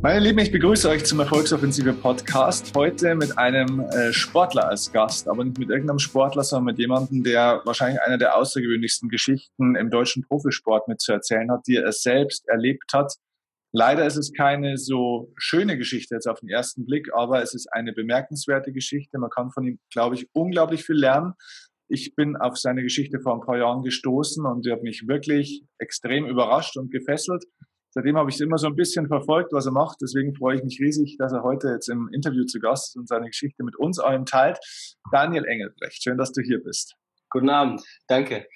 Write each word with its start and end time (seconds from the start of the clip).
Meine 0.00 0.20
Lieben, 0.20 0.38
ich 0.38 0.52
begrüße 0.52 0.88
euch 0.88 1.04
zum 1.04 1.18
Erfolgsoffensive 1.18 1.92
Podcast. 1.92 2.72
Heute 2.76 3.16
mit 3.16 3.36
einem 3.36 3.80
äh, 3.80 4.12
Sportler 4.12 4.68
als 4.68 4.92
Gast, 4.92 5.26
aber 5.26 5.44
nicht 5.44 5.58
mit 5.58 5.70
irgendeinem 5.70 5.98
Sportler, 5.98 6.44
sondern 6.44 6.66
mit 6.66 6.78
jemandem, 6.78 7.24
der 7.24 7.62
wahrscheinlich 7.64 8.00
eine 8.02 8.16
der 8.16 8.36
außergewöhnlichsten 8.36 9.08
Geschichten 9.08 9.74
im 9.74 9.90
deutschen 9.90 10.22
Profisport 10.22 10.86
mitzuerzählen 10.86 11.50
hat, 11.50 11.66
die 11.66 11.76
er 11.76 11.90
selbst 11.90 12.46
erlebt 12.46 12.92
hat. 12.92 13.12
Leider 13.72 14.06
ist 14.06 14.16
es 14.16 14.32
keine 14.32 14.78
so 14.78 15.32
schöne 15.36 15.76
Geschichte 15.76 16.14
jetzt 16.14 16.28
auf 16.28 16.38
den 16.38 16.48
ersten 16.48 16.86
Blick, 16.86 17.12
aber 17.12 17.42
es 17.42 17.52
ist 17.52 17.66
eine 17.72 17.92
bemerkenswerte 17.92 18.72
Geschichte. 18.72 19.18
Man 19.18 19.30
kann 19.30 19.50
von 19.50 19.66
ihm, 19.66 19.80
glaube 19.90 20.14
ich, 20.14 20.28
unglaublich 20.32 20.84
viel 20.84 20.96
lernen. 20.96 21.32
Ich 21.88 22.14
bin 22.14 22.36
auf 22.36 22.56
seine 22.56 22.84
Geschichte 22.84 23.18
vor 23.18 23.34
ein 23.34 23.44
paar 23.44 23.58
Jahren 23.58 23.82
gestoßen 23.82 24.46
und 24.46 24.64
die 24.64 24.70
hat 24.70 24.84
mich 24.84 25.08
wirklich 25.08 25.64
extrem 25.78 26.24
überrascht 26.24 26.76
und 26.76 26.92
gefesselt. 26.92 27.44
Seitdem 27.98 28.16
habe 28.16 28.30
ich 28.30 28.36
es 28.36 28.40
immer 28.40 28.58
so 28.58 28.68
ein 28.68 28.76
bisschen 28.76 29.08
verfolgt, 29.08 29.52
was 29.52 29.66
er 29.66 29.72
macht. 29.72 29.96
Deswegen 30.00 30.32
freue 30.32 30.54
ich 30.54 30.62
mich 30.62 30.78
riesig, 30.80 31.16
dass 31.18 31.32
er 31.32 31.42
heute 31.42 31.66
jetzt 31.66 31.88
im 31.88 32.08
Interview 32.12 32.44
zu 32.44 32.60
Gast 32.60 32.90
ist 32.90 32.96
und 32.96 33.08
seine 33.08 33.26
Geschichte 33.26 33.64
mit 33.64 33.74
uns 33.74 33.98
allen 33.98 34.24
teilt. 34.24 34.56
Daniel 35.10 35.44
Engelbrecht, 35.44 36.00
schön, 36.04 36.16
dass 36.16 36.30
du 36.30 36.40
hier 36.40 36.62
bist. 36.62 36.94
Guten 37.28 37.50
Abend, 37.50 37.82
danke. 38.06 38.46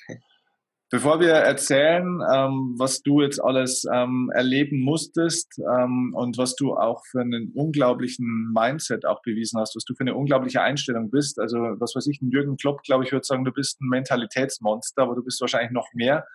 Bevor 0.92 1.18
wir 1.18 1.32
erzählen, 1.32 2.20
ähm, 2.32 2.76
was 2.78 3.02
du 3.02 3.20
jetzt 3.20 3.42
alles 3.42 3.84
ähm, 3.92 4.30
erleben 4.32 4.80
musstest 4.80 5.58
ähm, 5.58 6.14
und 6.14 6.38
was 6.38 6.54
du 6.54 6.76
auch 6.76 7.02
für 7.10 7.22
einen 7.22 7.50
unglaublichen 7.52 8.52
Mindset 8.54 9.04
auch 9.06 9.22
bewiesen 9.22 9.58
hast, 9.58 9.74
was 9.74 9.84
du 9.84 9.96
für 9.96 10.02
eine 10.02 10.14
unglaubliche 10.14 10.62
Einstellung 10.62 11.10
bist. 11.10 11.40
Also 11.40 11.56
was 11.56 11.96
weiß 11.96 12.06
ich, 12.06 12.22
ein 12.22 12.30
Jürgen 12.30 12.56
Klopp, 12.58 12.84
glaube 12.84 13.02
ich, 13.02 13.10
würde 13.10 13.26
sagen, 13.26 13.44
du 13.44 13.50
bist 13.50 13.80
ein 13.80 13.88
Mentalitätsmonster, 13.88 15.02
aber 15.02 15.16
du 15.16 15.24
bist 15.24 15.40
wahrscheinlich 15.40 15.72
noch 15.72 15.88
mehr. 15.94 16.28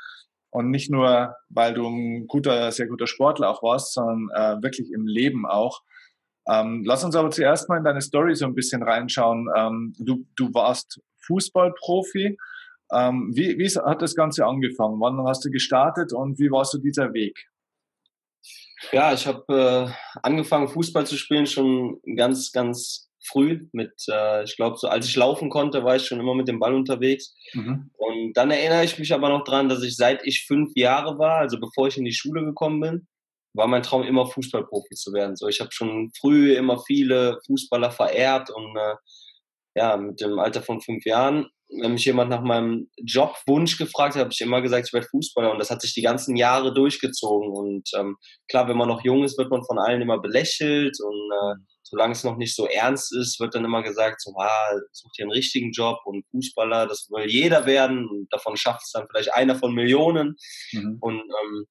Und 0.50 0.70
nicht 0.70 0.90
nur, 0.90 1.36
weil 1.50 1.74
du 1.74 1.88
ein 1.88 2.28
guter, 2.28 2.72
sehr 2.72 2.88
guter 2.88 3.08
Sportler 3.08 3.50
auch 3.50 3.64
warst, 3.64 3.94
sondern 3.94 4.30
äh, 4.34 4.64
wirklich 4.64 4.92
im 4.92 5.06
Leben 5.06 5.46
auch. 5.46 5.82
Ähm, 6.50 6.84
lass 6.86 7.04
uns 7.04 7.16
aber 7.16 7.30
zuerst 7.30 7.68
mal 7.68 7.78
in 7.78 7.84
deine 7.84 8.02
Story 8.02 8.36
so 8.36 8.46
ein 8.46 8.56
bisschen 8.56 8.82
reinschauen. 8.82 9.50
Ähm, 9.56 9.94
du, 10.00 10.26
du 10.36 10.54
warst 10.54 11.02
Fußballprofi. 11.26 12.38
Ähm, 12.94 13.32
wie, 13.36 13.58
wie 13.58 13.68
hat 13.68 14.02
das 14.02 14.16
Ganze 14.16 14.46
angefangen? 14.46 15.00
Wann 15.02 15.22
hast 15.28 15.44
du 15.44 15.52
gestartet 15.52 16.14
und 16.14 16.40
wie 16.40 16.50
war 16.50 16.64
so 16.64 16.78
dieser 16.78 17.14
Weg? 17.14 17.50
Ja, 18.92 19.12
ich 19.12 19.28
habe 19.28 19.92
äh, 19.94 20.20
angefangen, 20.24 20.70
Fußball 20.70 21.06
zu 21.06 21.18
spielen 21.18 21.48
schon 21.48 22.00
ganz, 22.16 22.52
ganz 22.52 23.07
früh 23.28 23.68
mit, 23.72 23.94
äh, 24.10 24.44
ich 24.44 24.56
glaube, 24.56 24.78
so 24.78 24.88
als 24.88 25.08
ich 25.08 25.16
laufen 25.16 25.50
konnte, 25.50 25.84
war 25.84 25.96
ich 25.96 26.06
schon 26.06 26.20
immer 26.20 26.36
mit 26.36 26.48
dem 26.48 26.60
Ball 26.60 26.74
unterwegs. 26.74 27.36
Mhm. 27.54 27.92
Und 27.98 28.34
dann 28.34 28.52
erinnere 28.52 28.84
ich 28.84 28.98
mich 28.98 29.14
aber 29.14 29.30
noch 29.30 29.44
dran, 29.44 29.70
dass 29.70 29.84
ich 29.84 29.96
seit 29.96 30.26
ich 30.26 30.46
fünf 30.46 30.72
Jahre 30.76 31.18
war, 31.20 31.38
also 31.38 31.60
bevor 31.60 31.88
ich 31.88 31.98
in 31.98 32.06
die 32.06 32.14
Schule 32.14 32.44
gekommen 32.44 32.80
bin, 32.80 33.08
war 33.54 33.68
mein 33.68 33.84
Traum 33.84 34.04
immer 34.04 34.28
Fußballprofi 34.28 34.96
zu 34.96 35.14
werden. 35.14 35.36
So, 35.36 35.48
ich 35.48 35.60
habe 35.60 35.72
schon 35.72 36.12
früh 36.20 36.54
immer 36.54 36.80
viele 36.80 37.40
Fußballer 37.46 37.92
verehrt 37.92 38.50
und 38.50 38.76
äh, 38.78 38.96
ja, 39.76 39.98
mit 39.98 40.22
dem 40.22 40.40
Alter 40.40 40.62
von 40.62 40.82
fünf 40.82 41.06
Jahren 41.06 41.48
wenn 41.70 41.94
mich 41.94 42.06
jemand 42.06 42.30
nach 42.30 42.42
meinem 42.42 42.90
Jobwunsch 42.98 43.78
gefragt 43.78 44.16
hat, 44.16 44.22
habe 44.22 44.34
ich 44.34 44.42
immer 44.42 44.62
gesagt, 44.62 44.88
ich 44.88 44.94
werde 44.94 45.08
Fußballer 45.08 45.52
und 45.52 45.60
das 45.60 45.70
hat 45.70 45.82
sich 45.82 45.94
die 45.94 46.02
ganzen 46.02 46.36
Jahre 46.38 46.74
durchgezogen. 46.74 47.52
Und 47.52 47.90
ähm, 47.98 48.16
klar, 48.50 48.68
wenn 48.68 48.78
man 48.78 48.88
noch 48.88 49.04
jung 49.04 49.24
ist, 49.24 49.38
wird 49.38 49.52
man 49.52 49.66
von 49.66 49.78
allen 49.78 50.02
immer 50.02 50.20
belächelt 50.20 50.98
und 51.02 51.32
äh, 51.32 51.56
solange 51.84 52.14
es 52.14 52.24
noch 52.24 52.38
nicht 52.38 52.56
so 52.56 52.68
ernst 52.68 53.16
ist, 53.16 53.40
wird 53.40 53.56
dann 53.56 53.66
immer 53.66 53.84
gesagt, 53.84 54.22
so, 54.22 54.34
ah, 54.38 54.80
such 54.92 55.12
dir 55.14 55.24
einen 55.24 55.32
richtigen 55.32 55.72
Job 55.72 56.00
und 56.06 56.26
Fußballer, 56.32 56.88
das 56.88 57.08
will 57.10 57.30
jeder 57.30 57.66
werden 57.66 58.08
und 58.08 58.28
davon 58.32 58.58
schafft 58.58 58.84
es 58.84 58.92
dann 58.92 59.08
vielleicht 59.10 59.34
einer 59.34 59.56
von 59.56 59.74
Millionen. 59.74 60.36
Mhm. 60.72 60.98
Und 61.02 61.20
ähm, 61.20 61.66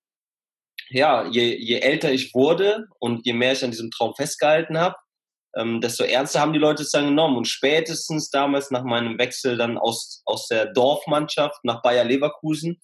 ja, 0.91 1.27
je, 1.28 1.57
je 1.57 1.81
älter 1.81 2.13
ich 2.13 2.34
wurde 2.34 2.87
und 2.99 3.27
je 3.27 3.33
mehr 3.33 3.53
ich 3.53 3.65
an 3.65 3.71
diesem 3.71 3.91
Traum 3.91 4.15
festgehalten 4.15 4.78
habe, 4.78 4.97
ähm, 5.56 5.81
desto 5.81 6.05
ernster 6.05 6.41
haben 6.41 6.53
die 6.53 6.59
Leute 6.59 6.83
es 6.83 6.91
dann 6.91 7.06
genommen. 7.06 7.37
Und 7.37 7.49
spätestens 7.49 8.31
damals 8.31 8.71
nach 8.71 8.84
meinem 8.84 9.19
Wechsel 9.19 9.56
dann 9.56 9.78
aus, 9.78 10.22
aus 10.25 10.49
der 10.49 10.67
Dorfmannschaft 10.67 11.65
nach 11.65 11.83
Bayer 11.83 12.05
Leverkusen 12.05 12.81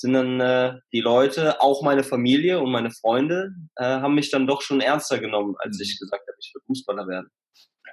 sind 0.00 0.12
dann 0.12 0.40
äh, 0.40 0.74
die 0.92 1.00
Leute, 1.00 1.60
auch 1.60 1.82
meine 1.82 2.04
Familie 2.04 2.60
und 2.60 2.70
meine 2.70 2.90
Freunde, 2.90 3.50
äh, 3.76 3.84
haben 3.84 4.14
mich 4.14 4.30
dann 4.30 4.46
doch 4.46 4.62
schon 4.62 4.80
ernster 4.80 5.18
genommen, 5.18 5.56
als 5.58 5.80
ich 5.80 5.96
mhm. 5.96 6.04
gesagt 6.04 6.22
habe, 6.26 6.36
ich 6.40 6.52
will 6.54 6.62
Fußballer 6.66 7.08
werden. 7.08 7.30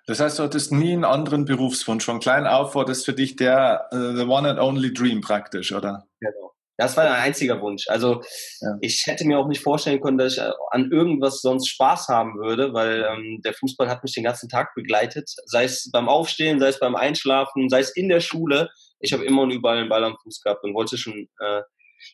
Das 0.07 0.19
heißt, 0.19 0.37
du 0.37 0.43
hattest 0.43 0.71
nie 0.71 0.93
einen 0.93 1.03
anderen 1.03 1.45
Berufswunsch. 1.45 2.05
Von 2.05 2.19
klein 2.19 2.45
auf 2.45 2.75
war 2.75 2.85
das 2.85 3.03
für 3.03 3.13
dich 3.13 3.37
der 3.37 3.89
uh, 3.91 4.15
the 4.15 4.23
one 4.23 4.47
and 4.47 4.59
only 4.59 4.93
dream 4.93 5.21
praktisch, 5.21 5.71
oder? 5.71 6.05
Genau. 6.19 6.53
Das 6.77 6.97
war 6.97 7.05
ein 7.05 7.21
einziger 7.23 7.61
Wunsch. 7.61 7.87
Also 7.87 8.21
ja. 8.59 8.77
ich 8.81 9.05
hätte 9.05 9.25
mir 9.25 9.39
auch 9.39 9.47
nicht 9.47 9.61
vorstellen 9.61 10.01
können, 10.01 10.17
dass 10.17 10.33
ich 10.33 10.39
äh, 10.39 10.51
an 10.71 10.91
irgendwas 10.91 11.41
sonst 11.41 11.67
Spaß 11.67 12.09
haben 12.09 12.35
würde, 12.37 12.73
weil 12.73 13.03
ähm, 13.03 13.41
der 13.43 13.53
Fußball 13.53 13.87
hat 13.87 14.03
mich 14.03 14.13
den 14.13 14.23
ganzen 14.25 14.49
Tag 14.49 14.73
begleitet. 14.75 15.29
Sei 15.45 15.63
es 15.63 15.89
beim 15.91 16.09
Aufstehen, 16.09 16.59
sei 16.59 16.67
es 16.67 16.79
beim 16.79 16.95
Einschlafen, 16.95 17.69
sei 17.69 17.79
es 17.79 17.95
in 17.95 18.09
der 18.09 18.19
Schule. 18.19 18.69
Ich 18.99 19.13
habe 19.13 19.25
immer 19.25 19.43
und 19.43 19.51
überall 19.51 19.77
einen 19.77 19.89
Ball 19.89 20.03
am 20.03 20.17
Fuß 20.21 20.41
gehabt 20.41 20.63
und 20.63 20.73
wollte 20.73 20.97
schon 20.97 21.27
äh, 21.39 21.61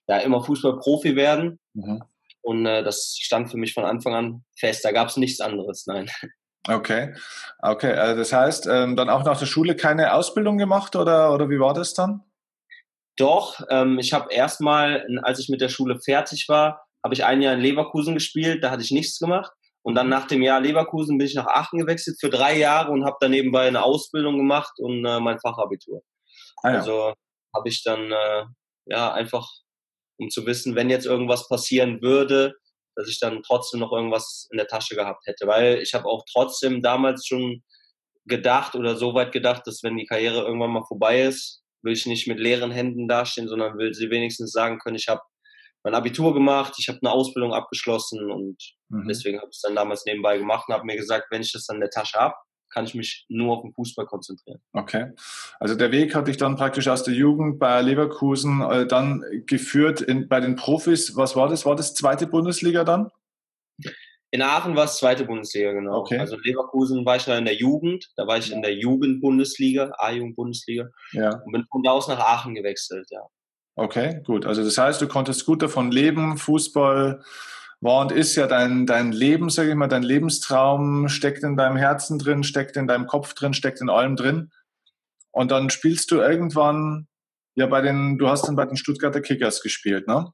ja, 0.07 0.17
immer 0.19 0.43
Fußballprofi 0.43 1.15
werden. 1.15 1.59
Mhm. 1.73 2.03
Und 2.41 2.65
äh, 2.65 2.83
das 2.83 3.15
stand 3.19 3.49
für 3.49 3.57
mich 3.57 3.73
von 3.73 3.85
Anfang 3.85 4.13
an 4.13 4.43
fest. 4.57 4.85
Da 4.85 4.91
gab 4.91 5.09
es 5.09 5.17
nichts 5.17 5.41
anderes, 5.41 5.85
nein. 5.87 6.09
Okay, 6.67 7.15
okay. 7.59 7.93
Also 7.93 8.19
das 8.19 8.33
heißt, 8.33 8.67
ähm, 8.67 8.95
dann 8.95 9.09
auch 9.09 9.23
nach 9.23 9.39
der 9.39 9.47
Schule 9.47 9.75
keine 9.75 10.13
Ausbildung 10.13 10.59
gemacht 10.59 10.95
oder, 10.95 11.33
oder 11.33 11.49
wie 11.49 11.59
war 11.59 11.73
das 11.73 11.95
dann? 11.95 12.23
Doch, 13.17 13.61
ähm, 13.69 13.99
ich 13.99 14.13
habe 14.13 14.33
erstmal, 14.33 15.05
als 15.23 15.39
ich 15.39 15.49
mit 15.49 15.61
der 15.61 15.69
Schule 15.69 15.99
fertig 15.99 16.47
war, 16.47 16.83
habe 17.03 17.13
ich 17.13 17.25
ein 17.25 17.41
Jahr 17.41 17.53
in 17.53 17.61
Leverkusen 17.61 18.13
gespielt, 18.13 18.63
da 18.63 18.71
hatte 18.71 18.83
ich 18.83 18.91
nichts 18.91 19.19
gemacht. 19.19 19.51
Und 19.83 19.95
dann 19.95 20.09
nach 20.09 20.27
dem 20.27 20.43
Jahr 20.43 20.61
Leverkusen 20.61 21.17
bin 21.17 21.27
ich 21.27 21.33
nach 21.33 21.47
Aachen 21.47 21.79
gewechselt 21.79 22.17
für 22.19 22.29
drei 22.29 22.57
Jahre 22.57 22.91
und 22.91 23.03
habe 23.03 23.17
dann 23.19 23.31
nebenbei 23.31 23.67
eine 23.67 23.83
Ausbildung 23.83 24.37
gemacht 24.37 24.73
und 24.77 25.03
äh, 25.05 25.19
mein 25.19 25.39
Fachabitur. 25.39 26.03
Ah, 26.61 26.71
ja. 26.71 26.77
Also 26.77 27.13
habe 27.55 27.69
ich 27.69 27.83
dann 27.83 28.11
äh, 28.11 28.45
ja 28.85 29.11
einfach, 29.11 29.49
um 30.19 30.29
zu 30.29 30.45
wissen, 30.45 30.75
wenn 30.75 30.91
jetzt 30.91 31.07
irgendwas 31.07 31.47
passieren 31.47 32.01
würde, 32.01 32.53
dass 32.95 33.09
ich 33.09 33.19
dann 33.19 33.41
trotzdem 33.41 33.79
noch 33.79 33.91
irgendwas 33.91 34.47
in 34.51 34.57
der 34.57 34.67
Tasche 34.67 34.95
gehabt 34.95 35.25
hätte. 35.25 35.47
Weil 35.47 35.79
ich 35.81 35.93
habe 35.95 36.05
auch 36.05 36.23
trotzdem 36.31 36.81
damals 36.81 37.25
schon 37.25 37.63
gedacht 38.25 38.75
oder 38.75 38.95
so 38.95 39.15
weit 39.15 39.31
gedacht, 39.31 39.65
dass 39.65 39.81
wenn 39.81 39.97
die 39.97 40.05
Karriere 40.05 40.41
irgendwann 40.45 40.71
mal 40.71 40.85
vorbei 40.87 41.23
ist, 41.23 41.60
will 41.83 41.93
ich 41.93 42.05
nicht 42.05 42.27
mit 42.27 42.39
leeren 42.39 42.71
Händen 42.71 43.07
dastehen, 43.07 43.47
sondern 43.47 43.77
will 43.77 43.93
sie 43.93 44.09
wenigstens 44.09 44.51
sagen 44.51 44.79
können, 44.79 44.95
ich 44.95 45.07
habe 45.07 45.21
mein 45.83 45.95
Abitur 45.95 46.33
gemacht, 46.33 46.75
ich 46.77 46.87
habe 46.87 46.99
eine 47.01 47.11
Ausbildung 47.11 47.53
abgeschlossen 47.53 48.29
und 48.29 48.57
mhm. 48.89 49.07
deswegen 49.07 49.39
habe 49.39 49.49
ich 49.49 49.57
es 49.57 49.61
dann 49.61 49.75
damals 49.75 50.05
nebenbei 50.05 50.37
gemacht 50.37 50.65
und 50.67 50.75
habe 50.75 50.85
mir 50.85 50.95
gesagt, 50.95 51.27
wenn 51.31 51.41
ich 51.41 51.51
das 51.51 51.65
dann 51.65 51.77
in 51.77 51.81
der 51.81 51.89
Tasche 51.89 52.19
habe, 52.19 52.35
kann 52.71 52.85
ich 52.85 52.95
mich 52.95 53.25
nur 53.27 53.57
auf 53.57 53.63
den 53.63 53.73
Fußball 53.73 54.05
konzentrieren. 54.05 54.61
Okay. 54.73 55.11
Also 55.59 55.75
der 55.75 55.91
Weg 55.91 56.15
hat 56.15 56.27
dich 56.27 56.37
dann 56.37 56.55
praktisch 56.55 56.87
aus 56.87 57.03
der 57.03 57.13
Jugend 57.13 57.59
bei 57.59 57.81
Leverkusen 57.81 58.61
äh, 58.61 58.87
dann 58.87 59.23
geführt 59.45 60.01
in, 60.01 60.27
bei 60.29 60.39
den 60.39 60.55
Profis. 60.55 61.15
Was 61.15 61.35
war 61.35 61.49
das? 61.49 61.65
War 61.65 61.75
das 61.75 61.93
zweite 61.93 62.27
Bundesliga 62.27 62.83
dann? 62.83 63.09
In 64.33 64.41
Aachen 64.41 64.77
war 64.77 64.85
es 64.85 64.97
zweite 64.97 65.25
Bundesliga, 65.25 65.73
genau. 65.73 65.99
Okay. 65.99 66.17
Also 66.17 66.37
Leverkusen 66.37 67.05
war 67.05 67.17
ich 67.17 67.25
ja 67.25 67.37
in 67.37 67.43
der 67.43 67.55
Jugend, 67.55 68.09
da 68.15 68.25
war 68.27 68.37
ich 68.37 68.51
in 68.51 68.61
der 68.61 68.73
Jugendbundesliga, 68.73 69.91
A-Jugend-Bundesliga. 69.97 70.89
Ja. 71.11 71.41
Und 71.45 71.51
bin 71.51 71.65
von 71.69 71.83
da 71.83 71.91
aus 71.91 72.07
nach 72.07 72.19
Aachen 72.19 72.55
gewechselt, 72.55 73.07
ja. 73.09 73.21
Okay, 73.75 74.21
gut. 74.25 74.45
Also 74.45 74.63
das 74.63 74.77
heißt, 74.77 75.01
du 75.01 75.07
konntest 75.07 75.45
gut 75.45 75.61
davon 75.61 75.91
leben. 75.91 76.37
Fußball 76.37 77.21
war 77.81 78.01
und 78.01 78.11
ist 78.11 78.35
ja 78.35 78.47
dein, 78.47 78.85
dein 78.85 79.11
Leben, 79.11 79.49
sage 79.49 79.69
ich 79.69 79.75
mal, 79.75 79.87
dein 79.87 80.03
Lebenstraum 80.03 81.09
steckt 81.09 81.43
in 81.43 81.57
deinem 81.57 81.77
Herzen 81.77 82.19
drin, 82.19 82.43
steckt 82.43 82.77
in 82.77 82.87
deinem 82.87 83.07
Kopf 83.07 83.33
drin, 83.33 83.53
steckt 83.53 83.81
in 83.81 83.89
allem 83.89 84.15
drin. 84.15 84.51
Und 85.31 85.51
dann 85.51 85.69
spielst 85.69 86.11
du 86.11 86.17
irgendwann, 86.17 87.07
ja, 87.55 87.65
bei 87.65 87.81
den, 87.81 88.17
du 88.17 88.29
hast 88.29 88.47
dann 88.47 88.55
bei 88.55 88.65
den 88.65 88.77
Stuttgarter 88.77 89.21
Kickers 89.21 89.61
gespielt, 89.61 90.07
ne? 90.07 90.31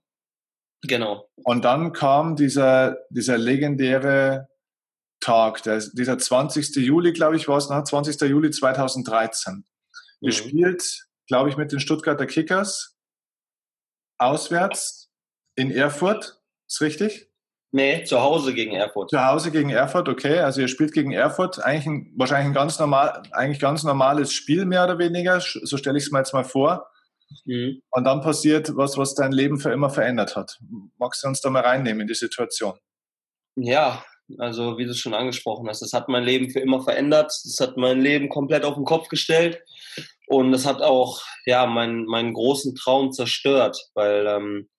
Genau. 0.83 1.27
Und 1.43 1.65
dann 1.65 1.91
kam 1.91 2.35
dieser, 2.35 2.97
dieser 3.09 3.37
legendäre 3.37 4.47
Tag, 5.19 5.63
der, 5.63 5.81
dieser 5.93 6.17
20. 6.17 6.75
Juli, 6.75 7.13
glaube 7.13 7.35
ich, 7.35 7.47
war 7.47 7.57
es, 7.57 7.69
ne? 7.69 7.83
20. 7.83 8.21
Juli 8.29 8.51
2013. 8.51 9.65
Ihr 10.21 10.27
mhm. 10.27 10.31
spielt, 10.31 11.07
glaube 11.27 11.49
ich, 11.49 11.57
mit 11.57 11.71
den 11.71 11.79
Stuttgarter 11.79 12.27
Kickers 12.27 12.95
auswärts 14.19 15.09
in 15.55 15.71
Erfurt. 15.71 16.41
Ist 16.67 16.81
richtig? 16.81 17.27
Nee, 17.71 18.03
zu 18.05 18.21
Hause 18.21 18.53
gegen 18.53 18.73
Erfurt. 18.73 19.09
Zu 19.09 19.23
Hause 19.23 19.51
gegen 19.51 19.69
Erfurt, 19.69 20.07
okay. 20.07 20.39
Also 20.39 20.61
ihr 20.61 20.67
spielt 20.67 20.93
gegen 20.93 21.11
Erfurt. 21.11 21.63
Eigentlich 21.63 21.85
ein, 21.85 22.13
wahrscheinlich 22.15 22.47
ein 22.47 22.53
ganz 22.53 22.79
normal, 22.79 23.23
eigentlich 23.31 23.59
ganz 23.59 23.83
normales 23.83 24.31
Spiel, 24.31 24.65
mehr 24.65 24.85
oder 24.85 24.99
weniger. 24.99 25.41
So 25.41 25.77
stelle 25.77 25.97
ich 25.97 26.05
es 26.05 26.11
mir 26.11 26.19
jetzt 26.19 26.33
mal 26.33 26.45
vor. 26.45 26.89
Mhm. 27.45 27.81
Und 27.91 28.03
dann 28.03 28.21
passiert 28.21 28.75
was, 28.75 28.97
was 28.97 29.15
dein 29.15 29.31
Leben 29.31 29.59
für 29.59 29.71
immer 29.71 29.89
verändert 29.89 30.35
hat. 30.35 30.59
Magst 30.97 31.23
du 31.23 31.27
uns 31.27 31.41
da 31.41 31.49
mal 31.49 31.63
reinnehmen 31.63 32.01
in 32.01 32.07
die 32.07 32.13
Situation? 32.13 32.73
Ja, 33.55 34.03
also 34.37 34.77
wie 34.77 34.85
du 34.85 34.91
es 34.91 34.99
schon 34.99 35.13
angesprochen 35.13 35.67
hast, 35.67 35.81
das 35.81 35.93
hat 35.93 36.09
mein 36.09 36.23
Leben 36.23 36.49
für 36.49 36.59
immer 36.59 36.81
verändert. 36.81 37.31
Das 37.43 37.57
hat 37.59 37.77
mein 37.77 38.01
Leben 38.01 38.29
komplett 38.29 38.65
auf 38.65 38.75
den 38.75 38.85
Kopf 38.85 39.07
gestellt. 39.07 39.61
Und 40.27 40.51
das 40.51 40.65
hat 40.65 40.81
auch 40.81 41.21
ja, 41.45 41.65
meinen, 41.65 42.05
meinen 42.05 42.33
großen 42.33 42.75
Traum 42.75 43.13
zerstört, 43.13 43.89
weil 43.93 44.27
ähm, 44.27 44.69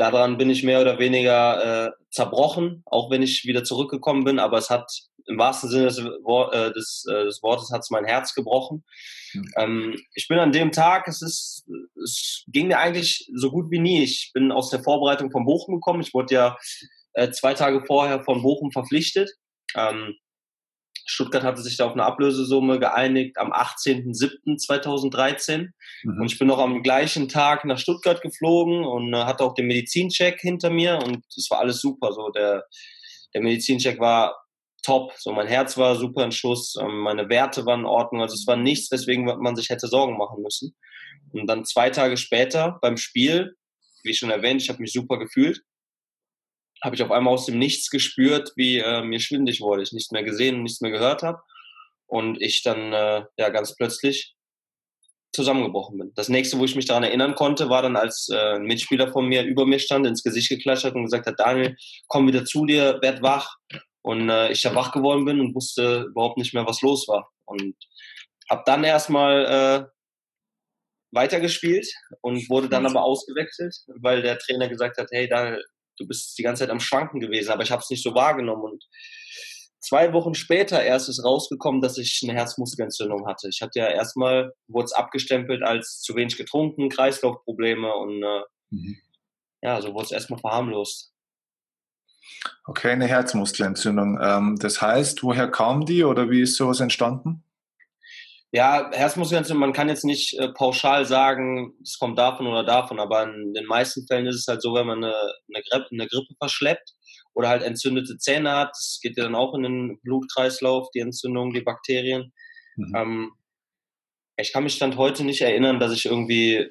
daran 0.00 0.38
bin 0.38 0.50
ich 0.50 0.64
mehr 0.64 0.80
oder 0.80 0.98
weniger 0.98 1.86
äh, 1.86 1.90
zerbrochen, 2.10 2.82
auch 2.86 3.10
wenn 3.10 3.22
ich 3.22 3.44
wieder 3.44 3.62
zurückgekommen 3.64 4.24
bin. 4.24 4.38
Aber 4.38 4.58
es 4.58 4.70
hat 4.70 4.90
im 5.26 5.38
wahrsten 5.38 5.70
Sinne 5.70 5.86
des, 5.86 5.98
äh, 5.98 6.72
des, 6.72 7.06
äh, 7.08 7.24
des 7.24 7.42
Wortes 7.42 7.70
hat 7.70 7.82
es 7.82 7.90
mein 7.90 8.04
Herz 8.04 8.34
gebrochen. 8.34 8.84
Mhm. 9.32 9.52
Ähm, 9.56 9.96
ich 10.14 10.26
bin 10.26 10.38
an 10.38 10.52
dem 10.52 10.72
Tag, 10.72 11.06
es 11.06 11.22
ist, 11.22 11.68
es 12.02 12.44
ging 12.48 12.68
mir 12.68 12.78
eigentlich 12.78 13.30
so 13.34 13.50
gut 13.50 13.70
wie 13.70 13.78
nie. 13.78 14.02
Ich 14.02 14.32
bin 14.34 14.50
aus 14.50 14.70
der 14.70 14.82
Vorbereitung 14.82 15.30
von 15.30 15.44
Bochum 15.44 15.76
gekommen. 15.76 16.00
Ich 16.00 16.14
wurde 16.14 16.34
ja 16.34 16.56
äh, 17.12 17.30
zwei 17.30 17.54
Tage 17.54 17.84
vorher 17.84 18.24
von 18.24 18.42
Bochum 18.42 18.72
verpflichtet. 18.72 19.30
Ähm, 19.76 20.16
Stuttgart 21.06 21.42
hatte 21.42 21.62
sich 21.62 21.76
da 21.76 21.86
auf 21.86 21.92
eine 21.92 22.04
Ablösesumme 22.04 22.78
geeinigt 22.78 23.38
am 23.38 23.52
18.07.2013. 23.52 25.68
Mhm. 26.02 26.20
Und 26.20 26.32
ich 26.32 26.38
bin 26.38 26.48
noch 26.48 26.58
am 26.58 26.82
gleichen 26.82 27.28
Tag 27.28 27.64
nach 27.64 27.78
Stuttgart 27.78 28.22
geflogen 28.22 28.84
und 28.84 29.12
äh, 29.12 29.24
hatte 29.24 29.44
auch 29.44 29.54
den 29.54 29.66
Medizincheck 29.66 30.40
hinter 30.40 30.70
mir 30.70 30.98
und 30.98 31.24
es 31.36 31.48
war 31.50 31.60
alles 31.60 31.80
super. 31.80 32.12
So 32.12 32.30
der, 32.30 32.64
der 33.34 33.42
Medizincheck 33.42 34.00
war 34.00 34.36
top. 34.82 35.12
So 35.16 35.32
mein 35.32 35.46
Herz 35.46 35.76
war 35.76 35.96
super 35.96 36.24
in 36.24 36.32
Schuss, 36.32 36.76
ähm, 36.80 37.00
meine 37.00 37.28
Werte 37.28 37.66
waren 37.66 37.80
in 37.80 37.86
Ordnung. 37.86 38.22
Also 38.22 38.34
es 38.34 38.46
war 38.46 38.56
nichts, 38.56 38.90
weswegen 38.90 39.24
man 39.24 39.56
sich 39.56 39.70
hätte 39.70 39.88
Sorgen 39.88 40.16
machen 40.16 40.42
müssen. 40.42 40.76
Und 41.32 41.46
dann 41.46 41.64
zwei 41.64 41.90
Tage 41.90 42.16
später 42.16 42.78
beim 42.82 42.96
Spiel, 42.96 43.54
wie 44.02 44.14
schon 44.14 44.30
erwähnt, 44.30 44.62
ich 44.62 44.68
habe 44.68 44.80
mich 44.80 44.92
super 44.92 45.18
gefühlt 45.18 45.62
habe 46.82 46.96
ich 46.96 47.02
auf 47.02 47.10
einmal 47.10 47.34
aus 47.34 47.46
dem 47.46 47.58
Nichts 47.58 47.90
gespürt, 47.90 48.52
wie 48.56 48.78
äh, 48.78 49.02
mir 49.02 49.20
schwindig 49.20 49.60
wurde. 49.60 49.82
Ich 49.82 49.92
nichts 49.92 50.10
mehr 50.10 50.22
gesehen 50.22 50.56
und 50.56 50.62
nichts 50.62 50.80
mehr 50.80 50.90
gehört 50.90 51.22
habe. 51.22 51.40
Und 52.06 52.40
ich 52.40 52.62
dann 52.62 52.92
äh, 52.92 53.24
ja 53.36 53.48
ganz 53.50 53.76
plötzlich 53.76 54.34
zusammengebrochen 55.32 55.98
bin. 55.98 56.12
Das 56.14 56.28
nächste, 56.28 56.58
wo 56.58 56.64
ich 56.64 56.74
mich 56.74 56.86
daran 56.86 57.04
erinnern 57.04 57.34
konnte, 57.34 57.68
war 57.68 57.82
dann, 57.82 57.96
als 57.96 58.28
äh, 58.32 58.56
ein 58.56 58.64
Mitspieler 58.64 59.12
von 59.12 59.26
mir 59.26 59.44
über 59.44 59.64
mir 59.64 59.78
stand, 59.78 60.06
ins 60.06 60.22
Gesicht 60.22 60.48
geklatscht 60.48 60.84
hat 60.84 60.94
und 60.94 61.04
gesagt 61.04 61.26
hat, 61.26 61.38
Daniel, 61.38 61.76
komm 62.08 62.26
wieder 62.26 62.44
zu 62.44 62.66
dir, 62.66 62.98
werd 63.00 63.22
wach. 63.22 63.56
Und 64.02 64.28
äh, 64.30 64.50
ich 64.50 64.62
da 64.62 64.74
wach 64.74 64.92
geworden 64.92 65.24
bin 65.24 65.40
und 65.40 65.54
wusste 65.54 66.06
überhaupt 66.10 66.38
nicht 66.38 66.54
mehr, 66.54 66.66
was 66.66 66.80
los 66.80 67.06
war. 67.06 67.30
Und 67.44 67.74
habe 68.48 68.62
dann 68.66 68.82
erstmal 68.82 69.44
äh, 69.46 69.86
weitergespielt 71.12 71.86
und 72.22 72.48
wurde 72.48 72.68
dann 72.68 72.86
aber 72.86 73.02
ausgewechselt, 73.02 73.76
weil 74.00 74.22
der 74.22 74.38
Trainer 74.38 74.68
gesagt 74.68 74.98
hat, 74.98 75.08
hey 75.10 75.28
Daniel, 75.28 75.62
du 76.00 76.06
bist 76.06 76.36
die 76.38 76.42
ganze 76.42 76.64
Zeit 76.64 76.70
am 76.70 76.80
Schwanken 76.80 77.20
gewesen, 77.20 77.50
aber 77.50 77.62
ich 77.62 77.70
habe 77.70 77.82
es 77.82 77.90
nicht 77.90 78.02
so 78.02 78.14
wahrgenommen. 78.14 78.64
Und 78.64 78.84
zwei 79.80 80.12
Wochen 80.12 80.34
später 80.34 80.82
erst 80.82 81.08
ist 81.08 81.24
rausgekommen, 81.24 81.80
dass 81.80 81.98
ich 81.98 82.20
eine 82.24 82.34
Herzmuskelentzündung 82.34 83.26
hatte. 83.26 83.48
Ich 83.48 83.60
hatte 83.62 83.78
ja 83.78 83.88
erstmal, 83.88 84.52
wurde 84.68 84.86
es 84.86 84.92
abgestempelt 84.92 85.62
als 85.62 86.00
zu 86.00 86.16
wenig 86.16 86.36
getrunken, 86.36 86.88
Kreislaufprobleme 86.88 87.92
und 87.94 88.22
äh, 88.22 88.42
mhm. 88.70 88.96
ja, 89.62 89.80
so 89.80 89.94
wurde 89.94 90.06
es 90.06 90.12
erstmal 90.12 90.40
verharmlost. 90.40 91.12
Okay, 92.64 92.92
eine 92.92 93.06
Herzmuskelentzündung. 93.06 94.18
Ähm, 94.20 94.56
das 94.60 94.80
heißt, 94.80 95.22
woher 95.22 95.50
kam 95.50 95.84
die 95.84 96.04
oder 96.04 96.30
wie 96.30 96.42
ist 96.42 96.56
sowas 96.56 96.80
entstanden? 96.80 97.42
Ja, 98.52 98.90
Herzmuskelentzündung, 98.92 99.60
man 99.60 99.72
kann 99.72 99.88
jetzt 99.88 100.04
nicht 100.04 100.36
äh, 100.38 100.48
pauschal 100.48 101.04
sagen, 101.04 101.74
es 101.84 101.98
kommt 101.98 102.18
davon 102.18 102.48
oder 102.48 102.64
davon, 102.64 102.98
aber 102.98 103.22
in 103.22 103.54
den 103.54 103.66
meisten 103.66 104.06
Fällen 104.08 104.26
ist 104.26 104.36
es 104.36 104.46
halt 104.48 104.60
so, 104.60 104.74
wenn 104.74 104.88
man 104.88 105.04
eine, 105.04 105.14
eine, 105.14 105.62
Grippe, 105.70 105.88
eine 105.92 106.08
Grippe 106.08 106.34
verschleppt 106.36 106.94
oder 107.32 107.48
halt 107.48 107.62
entzündete 107.62 108.18
Zähne 108.18 108.50
hat, 108.50 108.70
das 108.70 108.98
geht 109.00 109.16
ja 109.16 109.22
dann 109.22 109.36
auch 109.36 109.54
in 109.54 109.62
den 109.62 110.00
Blutkreislauf, 110.02 110.90
die 110.90 110.98
Entzündung, 110.98 111.52
die 111.52 111.60
Bakterien. 111.60 112.32
Mhm. 112.76 112.96
Ähm, 112.96 113.32
ich 114.36 114.52
kann 114.52 114.64
mich 114.64 114.74
Stand 114.74 114.96
heute 114.96 115.22
nicht 115.22 115.42
erinnern, 115.42 115.78
dass 115.78 115.92
ich 115.92 116.06
irgendwie 116.06 116.70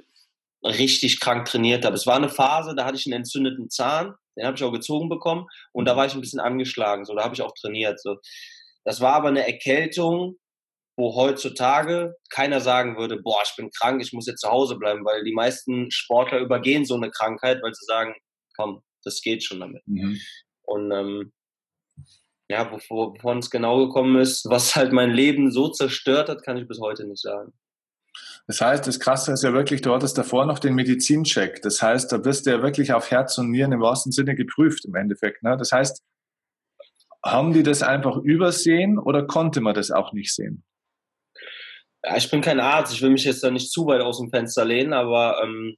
richtig 0.65 1.21
krank 1.21 1.45
trainiert 1.45 1.85
habe. 1.85 1.95
Es 1.95 2.05
war 2.05 2.17
eine 2.17 2.27
Phase, 2.27 2.75
da 2.75 2.83
hatte 2.83 2.97
ich 2.97 3.05
einen 3.05 3.21
entzündeten 3.21 3.69
Zahn, 3.69 4.15
den 4.35 4.45
habe 4.45 4.57
ich 4.57 4.63
auch 4.63 4.73
gezogen 4.73 5.07
bekommen 5.07 5.47
und 5.71 5.85
da 5.85 5.95
war 5.95 6.05
ich 6.05 6.13
ein 6.13 6.21
bisschen 6.21 6.41
angeschlagen, 6.41 7.05
so 7.05 7.15
da 7.15 7.23
habe 7.23 7.35
ich 7.35 7.41
auch 7.41 7.53
trainiert. 7.53 8.01
So. 8.01 8.17
Das 8.83 8.99
war 8.99 9.13
aber 9.13 9.29
eine 9.29 9.47
Erkältung, 9.47 10.35
wo 10.99 11.15
heutzutage 11.15 12.17
keiner 12.29 12.59
sagen 12.59 12.97
würde, 12.97 13.21
boah, 13.21 13.41
ich 13.43 13.55
bin 13.55 13.71
krank, 13.71 14.01
ich 14.01 14.11
muss 14.11 14.27
jetzt 14.27 14.41
zu 14.41 14.49
Hause 14.49 14.75
bleiben, 14.75 15.05
weil 15.05 15.23
die 15.23 15.33
meisten 15.33 15.89
Sportler 15.91 16.39
übergehen 16.39 16.85
so 16.85 16.95
eine 16.95 17.09
Krankheit, 17.09 17.63
weil 17.63 17.73
sie 17.73 17.85
sagen, 17.85 18.13
komm, 18.57 18.83
das 19.05 19.21
geht 19.21 19.43
schon 19.43 19.61
damit. 19.61 19.81
Mhm. 19.87 20.19
Und 20.63 20.91
ähm, 20.91 21.31
ja, 22.49 22.69
wovon 22.69 23.37
es 23.39 23.49
genau 23.49 23.87
gekommen 23.87 24.19
ist, 24.19 24.45
was 24.49 24.75
halt 24.75 24.91
mein 24.91 25.11
Leben 25.11 25.51
so 25.51 25.69
zerstört 25.69 26.27
hat, 26.27 26.43
kann 26.43 26.57
ich 26.57 26.67
bis 26.67 26.81
heute 26.81 27.05
nicht 27.05 27.21
sagen. 27.21 27.53
Das 28.47 28.59
heißt, 28.59 28.85
das 28.85 28.99
Krasse 28.99 29.31
ist 29.31 29.43
ja 29.43 29.53
wirklich, 29.53 29.81
du 29.81 29.93
hattest 29.93 30.17
davor 30.17 30.45
noch 30.45 30.59
den 30.59 30.73
Medizincheck. 30.73 31.61
Das 31.61 31.81
heißt, 31.81 32.11
da 32.11 32.17
bist 32.17 32.45
du 32.45 32.49
ja 32.49 32.61
wirklich 32.61 32.91
auf 32.91 33.09
Herz 33.09 33.37
und 33.37 33.51
Nieren 33.51 33.71
im 33.71 33.79
wahrsten 33.79 34.11
Sinne 34.11 34.35
geprüft 34.35 34.83
im 34.83 34.95
Endeffekt. 34.95 35.43
Ne? 35.43 35.55
Das 35.55 35.71
heißt, 35.71 36.03
haben 37.23 37.53
die 37.53 37.63
das 37.63 37.83
einfach 37.83 38.17
übersehen 38.17 38.97
oder 38.97 39.25
konnte 39.25 39.61
man 39.61 39.75
das 39.75 39.91
auch 39.91 40.11
nicht 40.11 40.33
sehen? 40.33 40.65
Ja, 42.03 42.17
ich 42.17 42.29
bin 42.31 42.41
kein 42.41 42.59
Arzt, 42.59 42.93
ich 42.93 43.01
will 43.01 43.09
mich 43.09 43.25
jetzt 43.25 43.43
da 43.43 43.51
nicht 43.51 43.71
zu 43.71 43.85
weit 43.87 44.01
aus 44.01 44.19
dem 44.19 44.29
Fenster 44.29 44.65
lehnen, 44.65 44.93
aber 44.93 45.41
ähm, 45.43 45.75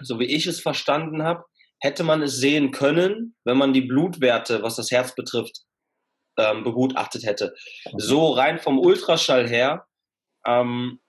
so 0.00 0.18
wie 0.18 0.26
ich 0.26 0.46
es 0.46 0.60
verstanden 0.60 1.22
habe, 1.22 1.44
hätte 1.80 2.04
man 2.04 2.22
es 2.22 2.36
sehen 2.36 2.70
können, 2.70 3.36
wenn 3.44 3.56
man 3.56 3.72
die 3.72 3.82
Blutwerte, 3.82 4.62
was 4.62 4.76
das 4.76 4.90
Herz 4.90 5.14
betrifft, 5.14 5.62
ähm, 6.38 6.64
begutachtet 6.64 7.24
hätte. 7.24 7.54
So 7.96 8.32
rein 8.32 8.58
vom 8.58 8.78
Ultraschall 8.78 9.48
her 9.48 9.86
ähm, 10.46 11.00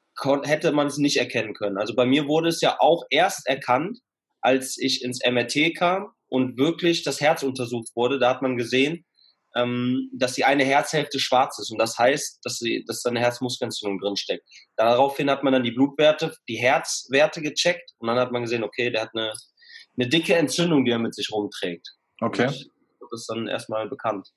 hätte 0.44 0.72
man 0.72 0.88
es 0.88 0.98
nicht 0.98 1.18
erkennen 1.18 1.54
können. 1.54 1.78
Also 1.78 1.96
bei 1.96 2.06
mir 2.06 2.28
wurde 2.28 2.50
es 2.50 2.62
ja 2.62 2.78
auch 2.80 3.06
erst 3.10 3.48
erkannt, 3.48 4.00
als 4.42 4.78
ich 4.78 5.04
ins 5.04 5.20
MRT 5.26 5.76
kam 5.76 6.12
und 6.28 6.58
wirklich 6.58 7.04
das 7.04 7.22
Herz 7.22 7.44
untersucht 7.44 7.90
wurde. 7.96 8.20
Da 8.20 8.30
hat 8.30 8.42
man 8.42 8.58
gesehen, 8.58 9.06
ähm, 9.58 10.10
dass 10.14 10.34
die 10.34 10.46
eine 10.46 10.64
Herzhälfte 10.64 11.20
schwarz 11.20 11.58
ist. 11.60 11.72
Und 11.72 11.80
das 11.80 11.98
heißt, 11.98 12.40
dass, 12.44 12.60
sie, 12.60 12.86
dass 12.86 13.02
da 13.02 13.10
eine 13.10 13.20
Herzmuskelentzündung 13.20 14.00
drin 14.00 14.16
steckt. 14.16 14.48
Daraufhin 14.76 15.30
hat 15.30 15.44
man 15.44 15.54
dann 15.54 15.64
die 15.64 15.72
Blutwerte, 15.72 16.34
die 16.48 16.58
Herzwerte 16.58 17.42
gecheckt 17.42 17.92
und 17.98 18.08
dann 18.08 18.20
hat 18.20 18.32
man 18.32 18.44
gesehen, 18.44 18.64
okay, 18.64 18.92
der 18.92 19.02
hat 19.02 19.12
eine, 19.16 19.34
eine 19.98 20.08
dicke 20.08 20.36
Entzündung, 20.36 20.86
die 20.86 20.92
er 20.92 21.00
mit 21.00 21.16
sich 21.16 21.32
rumträgt. 21.32 21.88
Okay. 22.22 22.48
Und 22.48 23.12
das 23.12 23.22
ist 23.22 23.30
dann 23.30 23.48
erstmal 23.48 23.90
bekannt. 23.90 24.28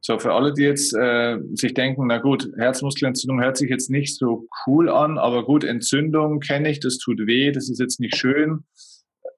So, 0.00 0.18
für 0.18 0.32
alle, 0.32 0.52
die 0.52 0.62
jetzt 0.62 0.94
äh, 0.94 1.38
sich 1.52 1.74
denken, 1.74 2.06
na 2.06 2.18
gut, 2.18 2.50
Herzmuskelentzündung 2.56 3.40
hört 3.40 3.56
sich 3.56 3.70
jetzt 3.70 3.90
nicht 3.90 4.16
so 4.16 4.48
cool 4.66 4.88
an, 4.88 5.18
aber 5.18 5.44
gut, 5.44 5.62
Entzündung 5.62 6.40
kenne 6.40 6.70
ich, 6.70 6.80
das 6.80 6.98
tut 6.98 7.18
weh, 7.26 7.52
das 7.52 7.68
ist 7.68 7.78
jetzt 7.78 8.00
nicht 8.00 8.16
schön. 8.16 8.64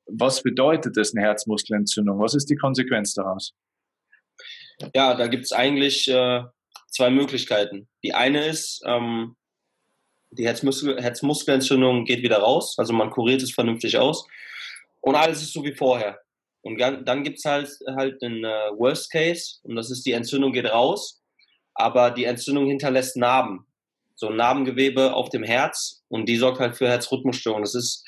Was 0.06 0.42
bedeutet 0.42 0.96
das, 0.96 1.14
eine 1.14 1.26
Herzmuskelentzündung? 1.26 2.20
Was 2.20 2.34
ist 2.34 2.48
die 2.48 2.56
Konsequenz 2.56 3.14
daraus? 3.14 3.52
Ja, 4.94 5.14
da 5.14 5.26
gibt 5.26 5.44
es 5.44 5.52
eigentlich 5.52 6.08
äh, 6.08 6.42
zwei 6.88 7.10
Möglichkeiten. 7.10 7.88
Die 8.02 8.14
eine 8.14 8.46
ist, 8.46 8.82
ähm, 8.86 9.36
die 10.30 10.46
Herzmuskel 10.46 11.00
Herzmuskelentzündung 11.00 12.04
geht 12.04 12.22
wieder 12.22 12.38
raus, 12.38 12.76
also 12.78 12.92
man 12.92 13.10
kuriert 13.10 13.42
es 13.42 13.52
vernünftig 13.52 13.98
aus 13.98 14.26
und 15.00 15.14
alles 15.14 15.42
ist 15.42 15.52
so 15.52 15.64
wie 15.64 15.74
vorher. 15.74 16.18
Und 16.62 16.78
dann 16.78 17.24
gibt 17.24 17.38
es 17.38 17.44
halt, 17.44 17.68
halt 17.96 18.22
den 18.22 18.44
äh, 18.44 18.70
Worst 18.76 19.10
Case 19.10 19.58
und 19.64 19.74
das 19.74 19.90
ist, 19.90 20.06
die 20.06 20.12
Entzündung 20.12 20.52
geht 20.52 20.66
raus, 20.66 21.20
aber 21.74 22.10
die 22.10 22.24
Entzündung 22.24 22.66
hinterlässt 22.66 23.16
Narben. 23.16 23.66
So 24.14 24.28
ein 24.28 24.36
Narbengewebe 24.36 25.12
auf 25.14 25.28
dem 25.30 25.42
Herz 25.42 26.04
und 26.08 26.28
die 26.28 26.36
sorgt 26.36 26.60
halt 26.60 26.76
für 26.76 26.88
Herzrhythmusstörungen. 26.88 27.64
Das 27.64 27.74
ist, 27.74 28.06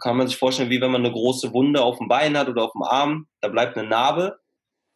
kann 0.00 0.16
man 0.16 0.26
sich 0.26 0.36
vorstellen, 0.36 0.70
wie 0.70 0.80
wenn 0.80 0.90
man 0.90 1.04
eine 1.04 1.12
große 1.12 1.52
Wunde 1.52 1.82
auf 1.82 1.98
dem 1.98 2.08
Bein 2.08 2.36
hat 2.36 2.48
oder 2.48 2.64
auf 2.64 2.72
dem 2.72 2.82
Arm, 2.82 3.28
da 3.40 3.48
bleibt 3.48 3.76
eine 3.76 3.88
Narbe 3.88 4.41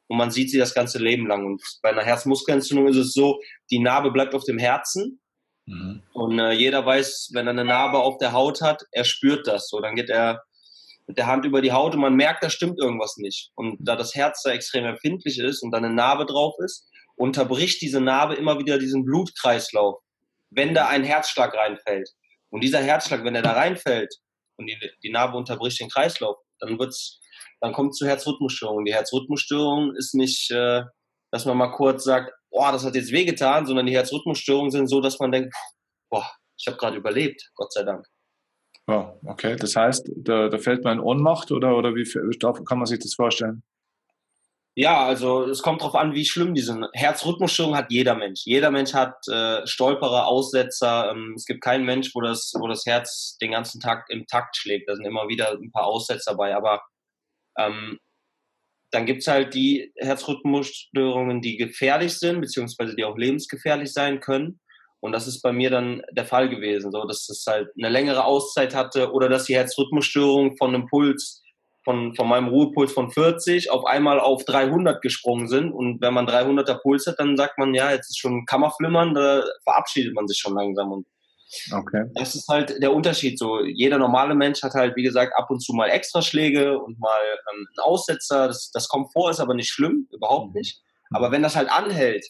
und 0.08 0.18
man 0.18 0.30
sieht 0.30 0.50
sie 0.50 0.58
das 0.58 0.74
ganze 0.74 0.98
Leben 0.98 1.26
lang. 1.26 1.44
Und 1.44 1.62
bei 1.82 1.90
einer 1.90 2.02
Herzmuskelentzündung 2.02 2.88
ist 2.88 2.96
es 2.96 3.12
so, 3.12 3.40
die 3.70 3.78
Narbe 3.78 4.10
bleibt 4.10 4.34
auf 4.34 4.44
dem 4.44 4.58
Herzen. 4.58 5.20
Mhm. 5.66 6.02
Und 6.12 6.38
äh, 6.38 6.52
jeder 6.52 6.86
weiß, 6.86 7.30
wenn 7.32 7.46
er 7.46 7.50
eine 7.50 7.64
Narbe 7.64 7.98
auf 7.98 8.18
der 8.18 8.32
Haut 8.32 8.60
hat, 8.60 8.84
er 8.92 9.04
spürt 9.04 9.46
das. 9.46 9.68
So, 9.68 9.80
dann 9.80 9.96
geht 9.96 10.10
er 10.10 10.42
mit 11.06 11.18
der 11.18 11.26
Hand 11.26 11.44
über 11.44 11.60
die 11.60 11.72
Haut 11.72 11.94
und 11.94 12.00
man 12.00 12.14
merkt, 12.14 12.42
da 12.42 12.50
stimmt 12.50 12.78
irgendwas 12.80 13.16
nicht. 13.16 13.50
Und 13.54 13.78
da 13.80 13.96
das 13.96 14.14
Herz 14.14 14.42
da 14.42 14.50
extrem 14.50 14.84
empfindlich 14.84 15.38
ist 15.38 15.62
und 15.62 15.70
da 15.70 15.78
eine 15.78 15.90
Narbe 15.90 16.26
drauf 16.26 16.54
ist, 16.64 16.88
unterbricht 17.16 17.80
diese 17.80 18.00
Narbe 18.00 18.34
immer 18.34 18.58
wieder 18.58 18.78
diesen 18.78 19.04
Blutkreislauf, 19.04 20.00
wenn 20.50 20.74
da 20.74 20.88
ein 20.88 21.04
Herzschlag 21.04 21.54
reinfällt. 21.54 22.10
Und 22.50 22.62
dieser 22.62 22.82
Herzschlag, 22.82 23.24
wenn 23.24 23.34
er 23.34 23.42
da 23.42 23.52
reinfällt 23.52 24.14
und 24.56 24.66
die, 24.66 24.76
die 25.02 25.10
Narbe 25.10 25.36
unterbricht 25.36 25.80
den 25.80 25.88
Kreislauf, 25.88 26.36
dann 26.58 26.78
wird's 26.78 27.20
dann 27.60 27.72
kommt 27.72 27.92
es 27.92 27.98
zu 27.98 28.06
Herzrhythmusstörungen. 28.06 28.84
Die 28.84 28.94
Herzrhythmusstörung 28.94 29.94
ist 29.96 30.14
nicht, 30.14 30.50
äh, 30.50 30.82
dass 31.30 31.46
man 31.46 31.56
mal 31.56 31.72
kurz 31.72 32.04
sagt, 32.04 32.32
boah, 32.50 32.72
das 32.72 32.84
hat 32.84 32.94
jetzt 32.94 33.12
wehgetan, 33.12 33.66
sondern 33.66 33.86
die 33.86 33.94
Herzrhythmusstörungen 33.94 34.70
sind 34.70 34.88
so, 34.88 35.00
dass 35.00 35.18
man 35.18 35.32
denkt, 35.32 35.54
boah, 36.10 36.26
ich 36.58 36.66
habe 36.66 36.76
gerade 36.76 36.96
überlebt, 36.96 37.50
Gott 37.54 37.72
sei 37.72 37.82
Dank. 37.82 38.06
Oh, 38.86 39.18
okay, 39.26 39.56
das 39.56 39.74
heißt, 39.74 40.10
da, 40.16 40.48
da 40.48 40.58
fällt 40.58 40.84
man 40.84 40.98
in 40.98 41.04
Ohnmacht 41.04 41.50
oder, 41.50 41.76
oder 41.76 41.94
wie 41.94 42.04
kann 42.64 42.78
man 42.78 42.86
sich 42.86 43.00
das 43.00 43.14
vorstellen? 43.14 43.62
Ja, 44.78 45.06
also 45.06 45.44
es 45.44 45.62
kommt 45.62 45.80
darauf 45.80 45.94
an, 45.94 46.12
wie 46.12 46.26
schlimm 46.26 46.54
diese 46.54 46.78
Herzrhythmusstörung 46.92 47.74
hat 47.74 47.90
jeder 47.90 48.14
Mensch. 48.14 48.42
Jeder 48.44 48.70
Mensch 48.70 48.92
hat 48.92 49.26
äh, 49.26 49.66
Stolperer, 49.66 50.26
Aussetzer. 50.26 51.10
Ähm, 51.10 51.32
es 51.34 51.46
gibt 51.46 51.62
keinen 51.62 51.86
Mensch, 51.86 52.14
wo 52.14 52.20
das, 52.20 52.52
wo 52.58 52.68
das 52.68 52.84
Herz 52.84 53.38
den 53.40 53.52
ganzen 53.52 53.80
Tag 53.80 54.04
im 54.10 54.26
Takt 54.26 54.54
schlägt. 54.54 54.86
Da 54.86 54.94
sind 54.94 55.06
immer 55.06 55.28
wieder 55.28 55.50
ein 55.52 55.72
paar 55.72 55.86
Aussetzer 55.86 56.32
dabei. 56.32 56.54
Aber 56.54 56.82
Ähm, 57.58 57.98
dann 58.90 59.06
gibt 59.06 59.22
es 59.22 59.28
halt 59.28 59.54
die 59.54 59.92
Herzrhythmusstörungen, 59.96 61.40
die 61.40 61.56
gefährlich 61.56 62.18
sind, 62.18 62.40
beziehungsweise 62.40 62.94
die 62.94 63.04
auch 63.04 63.16
lebensgefährlich 63.16 63.92
sein 63.92 64.20
können. 64.20 64.60
Und 65.00 65.12
das 65.12 65.26
ist 65.26 65.42
bei 65.42 65.52
mir 65.52 65.70
dann 65.70 66.02
der 66.12 66.24
Fall 66.24 66.48
gewesen, 66.48 66.90
so 66.90 67.04
dass 67.04 67.28
es 67.28 67.44
halt 67.46 67.68
eine 67.76 67.90
längere 67.90 68.24
Auszeit 68.24 68.74
hatte 68.74 69.12
oder 69.12 69.28
dass 69.28 69.44
die 69.44 69.54
Herzrhythmusstörungen 69.54 70.56
von 70.56 70.74
einem 70.74 70.86
Puls 70.86 71.42
von, 71.84 72.16
von 72.16 72.28
meinem 72.28 72.48
Ruhepuls 72.48 72.92
von 72.92 73.12
40 73.12 73.70
auf 73.70 73.84
einmal 73.84 74.18
auf 74.18 74.44
300 74.44 75.00
gesprungen 75.00 75.46
sind. 75.46 75.72
Und 75.72 76.00
wenn 76.00 76.14
man 76.14 76.26
300er 76.26 76.80
Puls 76.82 77.06
hat, 77.06 77.20
dann 77.20 77.36
sagt 77.36 77.58
man, 77.58 77.74
ja, 77.74 77.92
jetzt 77.92 78.10
ist 78.10 78.18
schon 78.18 78.44
Kammerflimmern, 78.44 79.14
da 79.14 79.44
verabschiedet 79.62 80.12
man 80.12 80.26
sich 80.26 80.38
schon 80.38 80.54
langsam. 80.54 80.90
Und 80.90 81.06
okay. 81.72 82.04
das 82.14 82.34
ist 82.34 82.48
halt 82.48 82.82
der 82.82 82.92
Unterschied. 82.92 83.38
So, 83.38 83.64
jeder 83.64 83.98
normale 83.98 84.34
Mensch 84.34 84.62
hat 84.62 84.74
halt, 84.74 84.96
wie 84.96 85.02
gesagt, 85.02 85.32
ab 85.36 85.50
und 85.50 85.60
zu 85.60 85.72
mal 85.72 85.88
Extraschläge 85.88 86.78
und 86.78 86.98
mal 86.98 87.20
ähm, 87.20 87.66
einen 87.68 87.84
Aussetzer. 87.84 88.48
Das, 88.48 88.70
das 88.72 88.88
kommt 88.88 89.12
vor, 89.12 89.30
ist 89.30 89.40
aber 89.40 89.54
nicht 89.54 89.70
schlimm, 89.70 90.08
überhaupt 90.12 90.54
mhm. 90.54 90.60
nicht. 90.60 90.82
Aber 91.10 91.30
wenn 91.30 91.42
das 91.42 91.56
halt 91.56 91.70
anhält, 91.70 92.26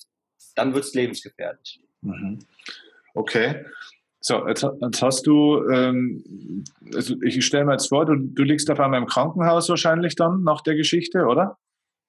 dann 0.54 0.74
wird 0.74 0.84
es 0.84 0.94
lebensgefährlich. 0.94 1.80
Mhm. 2.02 2.40
Okay. 3.14 3.64
So, 4.20 4.46
jetzt, 4.48 4.66
jetzt 4.80 5.02
hast 5.02 5.26
du, 5.26 5.68
ähm, 5.70 6.64
also 6.92 7.14
ich 7.22 7.44
stelle 7.46 7.64
mir 7.64 7.72
jetzt 7.72 7.88
vor, 7.88 8.06
du, 8.06 8.16
du 8.16 8.42
liegst 8.42 8.68
auf 8.70 8.80
einmal 8.80 9.00
im 9.00 9.06
Krankenhaus 9.06 9.68
wahrscheinlich 9.68 10.16
dann 10.16 10.42
nach 10.42 10.62
der 10.62 10.74
Geschichte, 10.74 11.26
oder? 11.26 11.58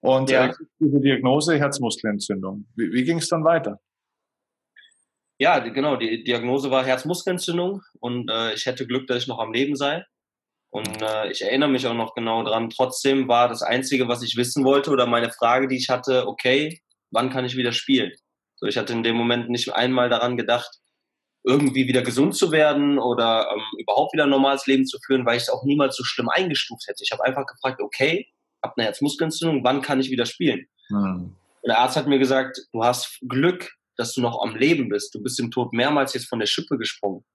Und 0.02 0.30
ja. 0.30 0.52
diese 0.80 1.00
Diagnose 1.00 1.58
Herzmuskelentzündung. 1.58 2.66
Wie, 2.76 2.92
wie 2.92 3.04
ging 3.04 3.20
es 3.20 3.30
dann 3.30 3.44
weiter? 3.44 3.80
Ja, 5.40 5.60
genau, 5.60 5.98
die 5.98 6.24
Diagnose 6.24 6.72
war 6.72 6.86
Herzmuskelentzündung 6.86 7.84
und 8.00 8.30
äh, 8.30 8.54
ich 8.54 8.66
hätte 8.66 8.88
Glück, 8.88 9.08
dass 9.08 9.24
ich 9.24 9.28
noch 9.28 9.40
am 9.40 9.54
Leben 9.54 9.76
sei. 9.76 10.04
Und 10.70 11.02
äh, 11.02 11.32
ich 11.32 11.42
erinnere 11.42 11.70
mich 11.70 11.88
auch 11.88 11.94
noch 11.94 12.14
genau 12.14 12.44
dran. 12.44 12.70
Trotzdem 12.70 13.28
war 13.28 13.48
das 13.48 13.62
Einzige, 13.62 14.08
was 14.08 14.24
ich 14.24 14.36
wissen 14.36 14.66
wollte 14.66 14.92
oder 14.92 15.06
meine 15.06 15.32
Frage, 15.32 15.68
die 15.68 15.78
ich 15.78 15.90
hatte, 15.90 16.28
okay, 16.28 16.82
wann 17.12 17.30
kann 17.30 17.46
ich 17.46 17.56
wieder 17.56 17.72
spielen? 17.72 18.12
So, 18.56 18.66
ich 18.66 18.78
hatte 18.78 18.94
in 18.94 19.04
dem 19.04 19.16
Moment 19.16 19.50
nicht 19.50 19.74
einmal 19.74 20.10
daran 20.10 20.38
gedacht, 20.38 20.80
irgendwie 21.44 21.88
wieder 21.88 22.02
gesund 22.02 22.36
zu 22.36 22.52
werden 22.52 23.00
oder 23.00 23.50
ähm, 23.54 23.62
überhaupt 23.80 24.14
wieder 24.14 24.24
ein 24.26 24.30
normales 24.30 24.68
Leben 24.68 24.86
zu 24.86 24.98
führen, 25.00 25.26
weil 25.26 25.38
ich 25.38 25.44
es 25.44 25.50
auch 25.50 25.64
niemals 25.64 25.96
so 25.96 26.04
schlimm 26.04 26.28
eingestuft 26.28 26.88
hätte. 26.88 27.04
Ich 27.04 27.12
habe 27.12 27.24
einfach 27.24 27.46
gefragt, 27.46 27.80
okay, 27.80 28.28
habe 28.62 28.74
eine 28.76 28.86
Herzmuskelentzündung, 28.86 29.64
wann 29.64 29.82
kann 29.82 30.00
ich 30.00 30.10
wieder 30.10 30.26
spielen? 30.26 30.68
Mhm. 30.90 31.36
Und 31.62 31.70
der 31.70 31.80
Arzt 31.80 31.96
hat 31.96 32.08
mir 32.08 32.20
gesagt, 32.20 32.60
du 32.74 32.84
hast 32.84 33.20
Glück, 33.28 33.72
dass 33.98 34.14
du 34.14 34.22
noch 34.22 34.42
am 34.42 34.56
Leben 34.56 34.90
bist. 34.90 35.14
Du 35.14 35.22
bist 35.22 35.40
im 35.40 35.52
Tod 35.52 35.74
mehrmals 35.74 36.14
jetzt 36.14 36.30
von 36.30 36.40
der 36.40 36.46
Schippe 36.46 36.78
gesprungen. 36.78 37.26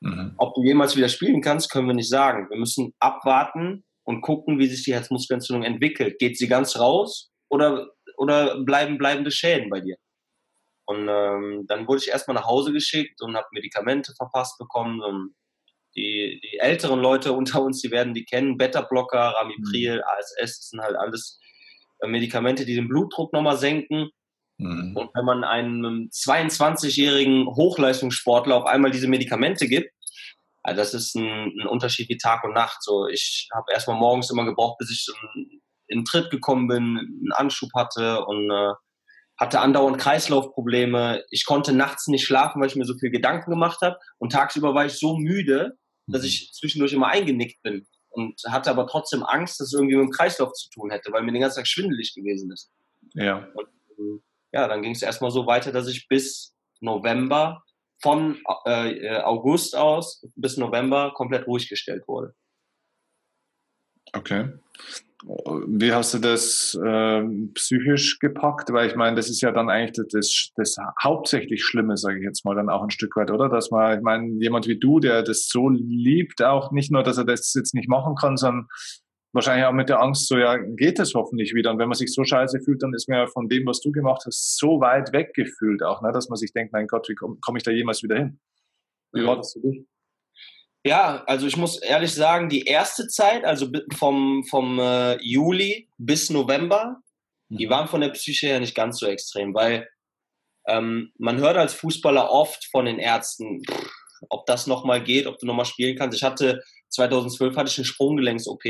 Mhm. 0.00 0.34
Ob 0.36 0.54
du 0.54 0.62
jemals 0.62 0.96
wieder 0.96 1.08
spielen 1.08 1.40
kannst, 1.40 1.70
können 1.70 1.86
wir 1.86 1.94
nicht 1.94 2.08
sagen. 2.08 2.48
Wir 2.50 2.58
müssen 2.58 2.92
abwarten 2.98 3.84
und 4.04 4.20
gucken, 4.20 4.58
wie 4.58 4.66
sich 4.66 4.84
die 4.84 4.94
Herzmuskelentzündung 4.94 5.64
entwickelt. 5.64 6.18
Geht 6.18 6.36
sie 6.36 6.48
ganz 6.48 6.78
raus 6.78 7.30
oder, 7.48 7.88
oder 8.16 8.62
bleiben 8.64 8.98
bleibende 8.98 9.30
Schäden 9.30 9.70
bei 9.70 9.80
dir? 9.80 9.96
Und 10.86 11.08
ähm, 11.08 11.64
dann 11.68 11.86
wurde 11.86 12.00
ich 12.02 12.08
erstmal 12.08 12.34
nach 12.34 12.46
Hause 12.46 12.72
geschickt 12.72 13.22
und 13.22 13.36
habe 13.36 13.46
Medikamente 13.52 14.12
verpasst 14.14 14.58
bekommen. 14.58 15.00
Und 15.00 15.34
die, 15.96 16.40
die 16.42 16.58
älteren 16.58 17.00
Leute 17.00 17.32
unter 17.34 17.62
uns, 17.62 17.80
die 17.80 17.90
werden 17.90 18.14
die 18.14 18.24
kennen. 18.24 18.58
Beta-Blocker, 18.58 19.34
Ramipril, 19.38 19.96
mhm. 19.96 20.02
ASS, 20.02 20.58
das 20.58 20.68
sind 20.70 20.80
halt 20.80 20.96
alles 20.96 21.38
äh, 22.00 22.08
Medikamente, 22.08 22.66
die 22.66 22.74
den 22.74 22.88
Blutdruck 22.88 23.32
nochmal 23.32 23.56
senken. 23.56 24.10
Mhm. 24.62 24.96
Und 24.96 25.10
wenn 25.14 25.24
man 25.24 25.44
einem 25.44 26.08
22-jährigen 26.12 27.46
Hochleistungssportler 27.46 28.56
auf 28.56 28.66
einmal 28.66 28.90
diese 28.90 29.08
Medikamente 29.08 29.66
gibt, 29.66 29.90
also 30.62 30.80
das 30.80 30.94
ist 30.94 31.16
ein, 31.16 31.52
ein, 31.60 31.66
Unterschied 31.66 32.08
wie 32.08 32.18
Tag 32.18 32.44
und 32.44 32.54
Nacht. 32.54 32.82
So, 32.82 33.08
ich 33.08 33.48
habe 33.52 33.72
erstmal 33.72 33.98
morgens 33.98 34.30
immer 34.30 34.44
gebraucht, 34.44 34.78
bis 34.78 34.90
ich 34.90 35.08
in, 35.34 35.60
in 35.88 36.04
Tritt 36.04 36.30
gekommen 36.30 36.68
bin, 36.68 36.98
einen 36.98 37.32
Anschub 37.32 37.70
hatte 37.74 38.24
und 38.24 38.50
äh, 38.50 38.72
hatte 39.38 39.60
andauernd 39.60 39.98
Kreislaufprobleme. 39.98 41.24
Ich 41.30 41.46
konnte 41.46 41.72
nachts 41.72 42.06
nicht 42.06 42.24
schlafen, 42.24 42.60
weil 42.60 42.68
ich 42.68 42.76
mir 42.76 42.84
so 42.84 42.96
viel 42.96 43.10
Gedanken 43.10 43.50
gemacht 43.50 43.80
habe. 43.82 43.98
Und 44.18 44.32
tagsüber 44.32 44.74
war 44.74 44.86
ich 44.86 44.92
so 44.92 45.16
müde, 45.16 45.76
dass 46.06 46.24
ich 46.24 46.52
zwischendurch 46.52 46.92
immer 46.92 47.08
eingenickt 47.08 47.60
bin. 47.62 47.86
Und 48.10 48.40
hatte 48.46 48.70
aber 48.70 48.86
trotzdem 48.86 49.24
Angst, 49.24 49.58
dass 49.58 49.68
es 49.68 49.72
irgendwie 49.72 49.96
mit 49.96 50.04
dem 50.04 50.10
Kreislauf 50.10 50.52
zu 50.52 50.68
tun 50.70 50.90
hätte, 50.90 51.10
weil 51.12 51.22
mir 51.22 51.32
den 51.32 51.40
ganzen 51.40 51.56
Tag 51.56 51.66
schwindelig 51.66 52.14
gewesen 52.14 52.52
ist. 52.52 52.70
Ja. 53.14 53.48
Und, 53.54 53.68
ähm, 53.98 54.22
ja, 54.52 54.68
dann 54.68 54.82
ging 54.82 54.92
es 54.92 55.02
erstmal 55.02 55.30
so 55.30 55.46
weiter, 55.46 55.72
dass 55.72 55.88
ich 55.88 56.08
bis 56.08 56.54
November 56.80 57.62
von 58.00 58.38
äh, 58.64 59.18
August 59.20 59.76
aus 59.76 60.26
bis 60.34 60.56
November 60.56 61.12
komplett 61.14 61.46
ruhig 61.46 61.68
gestellt 61.68 62.06
wurde. 62.08 62.34
Okay. 64.12 64.50
Wie 65.24 65.92
hast 65.92 66.14
du 66.14 66.18
das 66.18 66.76
äh, 66.84 67.22
psychisch 67.54 68.18
gepackt? 68.18 68.72
Weil 68.72 68.88
ich 68.88 68.96
meine, 68.96 69.14
das 69.14 69.30
ist 69.30 69.40
ja 69.40 69.52
dann 69.52 69.70
eigentlich 69.70 70.08
das, 70.10 70.50
das 70.56 70.76
hauptsächlich 71.00 71.64
Schlimme, 71.64 71.96
sage 71.96 72.18
ich 72.18 72.24
jetzt 72.24 72.44
mal, 72.44 72.56
dann 72.56 72.68
auch 72.68 72.82
ein 72.82 72.90
Stück 72.90 73.14
weit, 73.14 73.30
oder? 73.30 73.48
Dass 73.48 73.70
man, 73.70 73.98
ich 73.98 74.02
meine, 74.02 74.28
jemand 74.42 74.66
wie 74.66 74.80
du, 74.80 74.98
der 74.98 75.22
das 75.22 75.46
so 75.48 75.68
liebt, 75.68 76.42
auch 76.42 76.72
nicht 76.72 76.90
nur, 76.90 77.04
dass 77.04 77.18
er 77.18 77.24
das 77.24 77.54
jetzt 77.54 77.72
nicht 77.72 77.88
machen 77.88 78.16
kann, 78.16 78.36
sondern 78.36 78.66
wahrscheinlich 79.32 79.66
auch 79.66 79.72
mit 79.72 79.88
der 79.88 80.00
Angst, 80.00 80.28
so 80.28 80.36
ja, 80.36 80.56
geht 80.56 80.98
es 80.98 81.14
hoffentlich 81.14 81.54
wieder. 81.54 81.70
Und 81.70 81.78
wenn 81.78 81.88
man 81.88 81.96
sich 81.96 82.12
so 82.12 82.24
scheiße 82.24 82.60
fühlt, 82.60 82.82
dann 82.82 82.94
ist 82.94 83.08
man 83.08 83.18
ja 83.18 83.26
von 83.26 83.48
dem, 83.48 83.66
was 83.66 83.80
du 83.80 83.90
gemacht 83.90 84.24
hast, 84.26 84.58
so 84.58 84.80
weit 84.80 85.12
weggefühlt 85.12 85.82
auch, 85.82 86.02
ne? 86.02 86.12
dass 86.12 86.28
man 86.28 86.36
sich 86.36 86.52
denkt, 86.52 86.72
mein 86.72 86.86
Gott, 86.86 87.08
wie 87.08 87.14
komme 87.14 87.38
komm 87.40 87.56
ich 87.56 87.62
da 87.62 87.70
jemals 87.70 88.02
wieder 88.02 88.16
hin? 88.16 88.40
Wie 89.12 89.26
war 89.26 89.36
das 89.36 89.52
für 89.52 89.60
dich? 89.60 89.84
Ja, 90.84 91.22
also 91.26 91.46
ich 91.46 91.56
muss 91.56 91.80
ehrlich 91.80 92.12
sagen, 92.12 92.48
die 92.48 92.64
erste 92.64 93.06
Zeit, 93.06 93.44
also 93.44 93.68
vom, 93.94 94.44
vom 94.48 94.80
äh, 94.80 95.16
Juli 95.22 95.88
bis 95.96 96.28
November, 96.28 97.00
mhm. 97.48 97.56
die 97.56 97.70
waren 97.70 97.88
von 97.88 98.00
der 98.00 98.08
Psyche 98.08 98.48
her 98.48 98.60
nicht 98.60 98.74
ganz 98.74 98.98
so 98.98 99.06
extrem, 99.06 99.54
weil 99.54 99.88
ähm, 100.66 101.12
man 101.18 101.38
hört 101.38 101.56
als 101.56 101.74
Fußballer 101.74 102.30
oft 102.30 102.64
von 102.70 102.86
den 102.86 102.98
Ärzten, 102.98 103.62
pff, 103.64 103.90
ob 104.28 104.46
das 104.46 104.66
nochmal 104.66 105.02
geht, 105.02 105.26
ob 105.26 105.38
du 105.38 105.46
nochmal 105.46 105.66
spielen 105.66 105.96
kannst. 105.96 106.16
Ich 106.16 106.24
hatte 106.24 106.62
2012 106.90 107.56
hatte 107.56 107.70
ich 107.70 107.78
eine 107.78 107.84
Sprunggelenks-OP, 107.84 108.64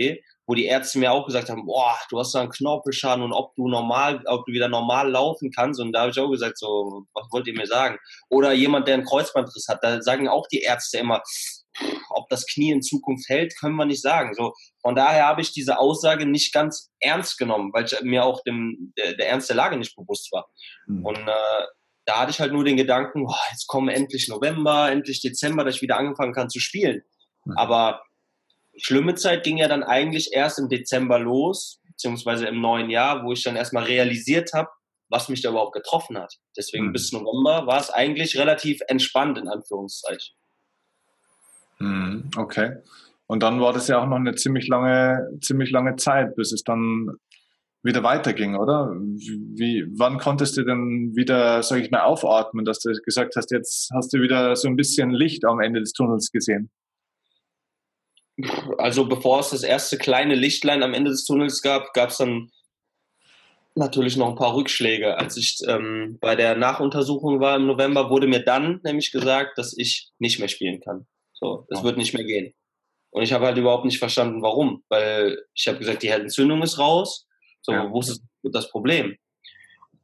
wo 0.47 0.55
die 0.55 0.67
Ärzte 0.67 0.99
mir 0.99 1.13
auch 1.13 1.27
gesagt 1.27 1.51
haben, 1.51 1.67
boah, 1.67 1.97
du 2.11 2.19
hast 2.19 2.35
da 2.35 2.41
einen 2.41 2.51
Knorpelschaden 2.51 3.25
und 3.25 3.33
ob 3.33 3.55
du 3.55 3.69
normal, 3.69 4.23
ob 4.27 4.45
du 4.47 4.53
wieder 4.53 4.69
normal 4.69 5.11
laufen 5.11 5.51
kannst. 5.55 5.81
Und 5.81 5.93
da 5.93 6.01
habe 6.03 6.11
ich 6.11 6.19
auch 6.19 6.31
gesagt, 6.31 6.59
so, 6.59 7.05
was 7.15 7.27
wollt 7.31 7.47
ihr 7.47 7.57
mir 7.57 7.67
sagen? 7.67 7.99
Oder 8.29 8.53
jemand, 8.53 8.89
der 8.89 8.95
einen 8.95 9.05
Kreuzbandriss 9.05 9.67
hat, 9.69 9.79
da 9.83 10.03
sagen 10.03 10.29
auch 10.29 10.47
die 10.49 10.63
Ärzte 10.63 10.99
immer, 10.99 11.23
ob 12.11 12.29
das 12.29 12.47
Knie 12.47 12.73
in 12.73 12.83
Zukunft 12.83 13.29
hält, 13.29 13.55
können 13.59 13.77
wir 13.77 13.87
nicht 13.87 14.03
sagen. 14.03 14.35
So, 14.35 14.53
von 14.83 14.95
daher 14.95 15.27
habe 15.27 15.41
ich 15.41 15.53
diese 15.53 15.79
Aussage 15.79 16.27
nicht 16.27 16.53
ganz 16.53 16.91
ernst 17.01 17.39
genommen, 17.39 17.73
weil 17.73 17.85
ich 17.85 18.01
mir 18.03 18.25
auch 18.25 18.43
dem, 18.43 18.93
der, 18.99 19.15
der 19.15 19.29
Ernst 19.29 19.49
der 19.49 19.57
Lage 19.57 19.77
nicht 19.77 19.97
bewusst 19.97 20.31
war. 20.33 20.49
Mhm. 20.87 21.07
Und 21.07 21.19
äh, 21.19 21.67
da 22.05 22.21
hatte 22.21 22.33
ich 22.33 22.41
halt 22.41 22.53
nur 22.53 22.65
den 22.65 22.77
Gedanken, 22.77 23.25
boah, 23.25 23.41
jetzt 23.53 23.69
kommen 23.69 23.89
endlich 23.89 24.29
November, 24.29 24.91
endlich 24.91 25.21
Dezember, 25.21 25.65
dass 25.65 25.77
ich 25.77 25.83
wieder 25.83 25.99
angefangen 25.99 26.35
kann 26.35 26.51
zu 26.51 26.59
spielen. 26.59 27.03
Mhm. 27.45 27.57
Aber 27.57 28.03
schlimme 28.76 29.14
Zeit 29.14 29.45
ging 29.45 29.59
ja 29.59 29.69
dann 29.69 29.83
eigentlich 29.83 30.33
erst 30.33 30.59
im 30.59 30.69
Dezember 30.69 31.19
los, 31.19 31.81
beziehungsweise 31.87 32.47
im 32.47 32.61
neuen 32.61 32.91
Jahr, 32.91 33.25
wo 33.25 33.33
ich 33.33 33.43
dann 33.43 33.57
erstmal 33.57 33.85
realisiert 33.85 34.52
habe, 34.52 34.69
was 35.09 35.29
mich 35.29 35.43
da 35.43 35.50
überhaupt 35.50 35.75
getroffen 35.75 36.19
hat. 36.19 36.35
Deswegen 36.57 36.87
mhm. 36.87 36.93
bis 36.93 37.12
November 37.12 37.67
war 37.67 37.81
es 37.81 37.91
eigentlich 37.91 38.38
relativ 38.38 38.81
entspannt, 38.88 39.38
in 39.38 39.49
Anführungszeichen. 39.49 40.35
Mhm, 41.79 42.31
okay. 42.37 42.76
Und 43.26 43.43
dann 43.43 43.61
war 43.61 43.73
das 43.73 43.88
ja 43.88 44.00
auch 44.00 44.07
noch 44.07 44.17
eine 44.17 44.35
ziemlich 44.35 44.69
lange, 44.69 45.29
ziemlich 45.41 45.71
lange 45.71 45.97
Zeit, 45.97 46.35
bis 46.37 46.52
es 46.52 46.64
dann 46.64 47.11
wieder 47.83 48.02
weiterging, 48.02 48.55
oder? 48.55 48.95
Wie, 48.95 49.87
wann 49.97 50.19
konntest 50.19 50.57
du 50.57 50.64
denn 50.64 51.12
wieder, 51.14 51.62
sag 51.62 51.81
ich 51.81 51.91
mal, 51.91 52.02
aufatmen, 52.02 52.64
dass 52.64 52.81
du 52.81 52.93
gesagt 53.05 53.35
hast, 53.37 53.50
jetzt 53.50 53.91
hast 53.93 54.12
du 54.12 54.21
wieder 54.21 54.55
so 54.55 54.69
ein 54.69 54.76
bisschen 54.76 55.11
Licht 55.11 55.45
am 55.45 55.61
Ende 55.61 55.81
des 55.81 55.93
Tunnels 55.93 56.31
gesehen? 56.31 56.71
Also 58.79 59.07
bevor 59.07 59.41
es 59.41 59.51
das 59.51 59.62
erste 59.62 59.99
kleine 59.99 60.35
Lichtlein 60.35 60.83
am 60.83 60.95
Ende 60.95 61.11
des 61.11 61.25
Tunnels 61.25 61.62
gab, 61.62 61.93
gab 61.93 62.11
es 62.11 62.17
dann 62.17 62.51
natürlich 63.75 64.17
noch 64.17 64.29
ein 64.29 64.37
paar 64.37 64.55
Rückschläge. 64.55 65.17
Als 65.19 65.37
ich 65.37 65.59
ähm, 65.69 66.19
bei 66.21 66.37
der 66.37 66.57
Nachuntersuchung 66.57 67.41
war 67.41 67.57
im 67.57 67.67
November, 67.67 68.11
wurde 68.11 68.27
mir 68.27 68.45
dann 68.45 68.81
nämlich 68.85 69.12
gesagt, 69.12 69.59
dass 69.59 69.77
ich 69.77 70.11
nicht 70.19 70.39
mehr 70.39 70.49
spielen 70.49 70.81
kann. 70.81 71.07
So, 71.33 71.67
es 71.71 71.83
wird 71.83 71.97
nicht 71.97 72.15
mehr 72.15 72.25
gehen. 72.25 72.55
Und 73.11 73.23
ich 73.23 73.33
habe 73.33 73.47
halt 73.47 73.59
überhaupt 73.59 73.85
nicht 73.85 73.99
verstanden, 73.99 74.43
warum. 74.43 74.85
Weil 74.89 75.39
ich 75.55 75.69
habe 75.69 75.79
gesagt, 75.79 76.03
die 76.03 76.09
Entzündung 76.09 76.62
ist 76.62 76.79
raus. 76.79 77.27
So, 77.61 77.73
ja. 77.73 77.91
wo 77.91 78.01
ist 78.01 78.23
das 78.43 78.71
Problem? 78.71 79.17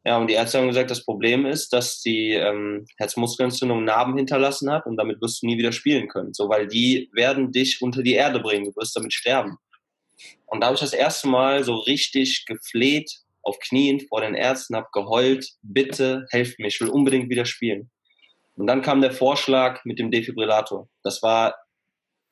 Ja, 0.09 0.17
und 0.17 0.27
die 0.27 0.33
Ärzte 0.33 0.57
haben 0.57 0.69
gesagt, 0.69 0.91
das 0.91 1.05
Problem 1.05 1.45
ist, 1.45 1.71
dass 1.71 2.01
die 2.01 2.33
ähm, 2.33 2.87
Herzmuskelentzündung 2.97 3.85
Narben 3.85 4.17
hinterlassen 4.17 4.71
hat 4.73 4.87
und 4.87 4.97
damit 4.97 5.21
wirst 5.21 5.43
du 5.43 5.47
nie 5.47 5.59
wieder 5.59 5.71
spielen 5.71 6.09
können. 6.09 6.33
So, 6.33 6.49
weil 6.49 6.67
die 6.67 7.11
werden 7.13 7.53
dich 7.53 7.83
unter 7.83 8.03
die 8.03 8.15
Erde 8.15 8.41
bringen, 8.41 8.65
du 8.65 8.77
wirst 8.77 8.97
damit 8.97 9.13
sterben. 9.13 9.59
Und 10.47 10.61
da 10.61 10.69
habe 10.69 10.77
ich 10.77 10.81
das 10.81 10.95
erste 10.95 11.29
Mal 11.29 11.63
so 11.63 11.75
richtig 11.75 12.47
gefleht 12.47 13.19
auf 13.43 13.59
Knien 13.59 14.01
vor 14.09 14.23
den 14.23 14.35
Ärzten, 14.35 14.77
habe 14.77 14.89
geheult, 14.95 15.47
bitte 15.61 16.25
helft 16.31 16.59
mir, 16.59 16.69
ich 16.69 16.81
will 16.81 16.89
unbedingt 16.89 17.29
wieder 17.29 17.45
spielen. 17.45 17.91
Und 18.57 18.67
dann 18.67 18.81
kam 18.81 19.03
der 19.03 19.13
Vorschlag 19.13 19.85
mit 19.85 19.99
dem 19.99 20.11
Defibrillator. 20.11 20.89
Das 21.03 21.23
war 21.23 21.55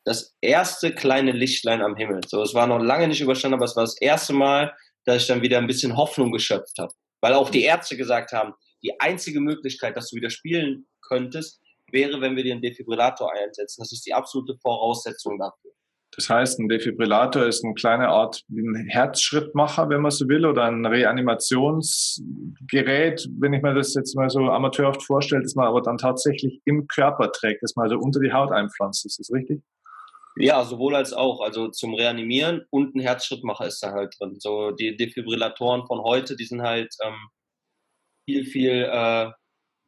das 0.04 0.34
erste 0.40 0.94
kleine 0.94 1.32
Lichtlein 1.32 1.82
am 1.82 1.94
Himmel. 1.94 2.22
So, 2.26 2.40
es 2.40 2.54
war 2.54 2.66
noch 2.66 2.78
lange 2.78 3.06
nicht 3.06 3.20
überstanden, 3.20 3.56
aber 3.56 3.66
es 3.66 3.76
war 3.76 3.84
das 3.84 4.00
erste 4.00 4.32
Mal, 4.32 4.74
dass 5.04 5.20
ich 5.20 5.28
dann 5.28 5.42
wieder 5.42 5.58
ein 5.58 5.66
bisschen 5.66 5.98
Hoffnung 5.98 6.32
geschöpft 6.32 6.78
habe. 6.78 6.94
Weil 7.26 7.34
auch 7.34 7.50
die 7.50 7.64
Ärzte 7.64 7.96
gesagt 7.96 8.30
haben, 8.30 8.52
die 8.84 9.00
einzige 9.00 9.40
Möglichkeit, 9.40 9.96
dass 9.96 10.10
du 10.10 10.16
wieder 10.16 10.30
spielen 10.30 10.86
könntest, 11.02 11.60
wäre, 11.90 12.20
wenn 12.20 12.36
wir 12.36 12.44
dir 12.44 12.52
einen 12.52 12.62
Defibrillator 12.62 13.32
einsetzen. 13.32 13.82
Das 13.82 13.90
ist 13.90 14.06
die 14.06 14.14
absolute 14.14 14.54
Voraussetzung 14.62 15.36
dafür. 15.36 15.72
Das 16.14 16.30
heißt, 16.30 16.60
ein 16.60 16.68
Defibrillator 16.68 17.46
ist 17.46 17.64
eine 17.64 17.74
kleine 17.74 18.10
Art 18.10 18.42
ein 18.48 18.86
Herzschrittmacher, 18.88 19.88
wenn 19.88 20.02
man 20.02 20.12
so 20.12 20.28
will, 20.28 20.46
oder 20.46 20.66
ein 20.66 20.86
Reanimationsgerät, 20.86 23.28
wenn 23.40 23.54
ich 23.54 23.62
mir 23.62 23.74
das 23.74 23.94
jetzt 23.94 24.14
mal 24.14 24.30
so 24.30 24.44
amateurhaft 24.44 25.02
vorstelle, 25.02 25.42
das 25.42 25.56
man 25.56 25.66
aber 25.66 25.82
dann 25.82 25.98
tatsächlich 25.98 26.60
im 26.64 26.86
Körper 26.86 27.32
trägt, 27.32 27.64
das 27.64 27.74
man 27.74 27.90
also 27.90 27.98
unter 27.98 28.20
die 28.20 28.32
Haut 28.32 28.52
einpflanzt. 28.52 29.04
Ist 29.04 29.18
das 29.18 29.32
richtig? 29.32 29.64
Ja, 30.38 30.64
sowohl 30.64 30.94
als 30.94 31.12
auch. 31.12 31.40
Also 31.40 31.68
zum 31.68 31.94
Reanimieren 31.94 32.66
und 32.70 32.94
ein 32.94 33.00
Herzschrittmacher 33.00 33.66
ist 33.66 33.82
da 33.82 33.92
halt 33.92 34.14
drin. 34.18 34.36
So 34.38 34.70
die 34.70 34.96
Defibrillatoren 34.96 35.86
von 35.86 36.00
heute, 36.02 36.36
die 36.36 36.44
sind 36.44 36.62
halt 36.62 36.94
ähm, 37.02 37.28
viel, 38.26 38.44
viel 38.44 38.88
äh, 38.90 39.30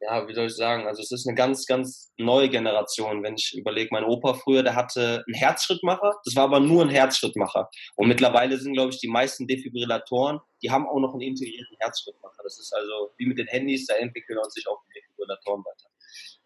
ja, 0.01 0.27
wie 0.27 0.33
soll 0.33 0.47
ich 0.47 0.55
sagen, 0.55 0.87
also 0.87 1.01
es 1.01 1.11
ist 1.11 1.27
eine 1.27 1.35
ganz, 1.35 1.65
ganz 1.65 2.13
neue 2.17 2.49
Generation. 2.49 3.21
Wenn 3.21 3.35
ich 3.35 3.53
überlege, 3.57 3.89
mein 3.91 4.05
Opa 4.05 4.33
früher, 4.33 4.63
der 4.63 4.75
hatte 4.75 5.23
einen 5.27 5.35
Herzschrittmacher, 5.35 6.15
das 6.23 6.35
war 6.35 6.45
aber 6.45 6.59
nur 6.59 6.83
ein 6.83 6.89
Herzschrittmacher. 6.89 7.69
Und 7.95 8.07
mittlerweile 8.07 8.57
sind, 8.57 8.73
glaube 8.73 8.93
ich, 8.93 8.99
die 8.99 9.09
meisten 9.09 9.45
Defibrillatoren, 9.45 10.39
die 10.61 10.71
haben 10.71 10.87
auch 10.87 10.99
noch 10.99 11.13
einen 11.13 11.21
integrierten 11.21 11.75
Herzschrittmacher. 11.79 12.41
Das 12.43 12.59
ist 12.59 12.73
also 12.73 13.11
wie 13.17 13.25
mit 13.25 13.37
den 13.37 13.47
Handys, 13.47 13.87
da 13.87 13.95
entwickeln 13.95 14.39
sich 14.49 14.67
auch 14.67 14.81
die 14.87 14.99
Defibrillatoren 14.99 15.63
weiter. 15.65 15.89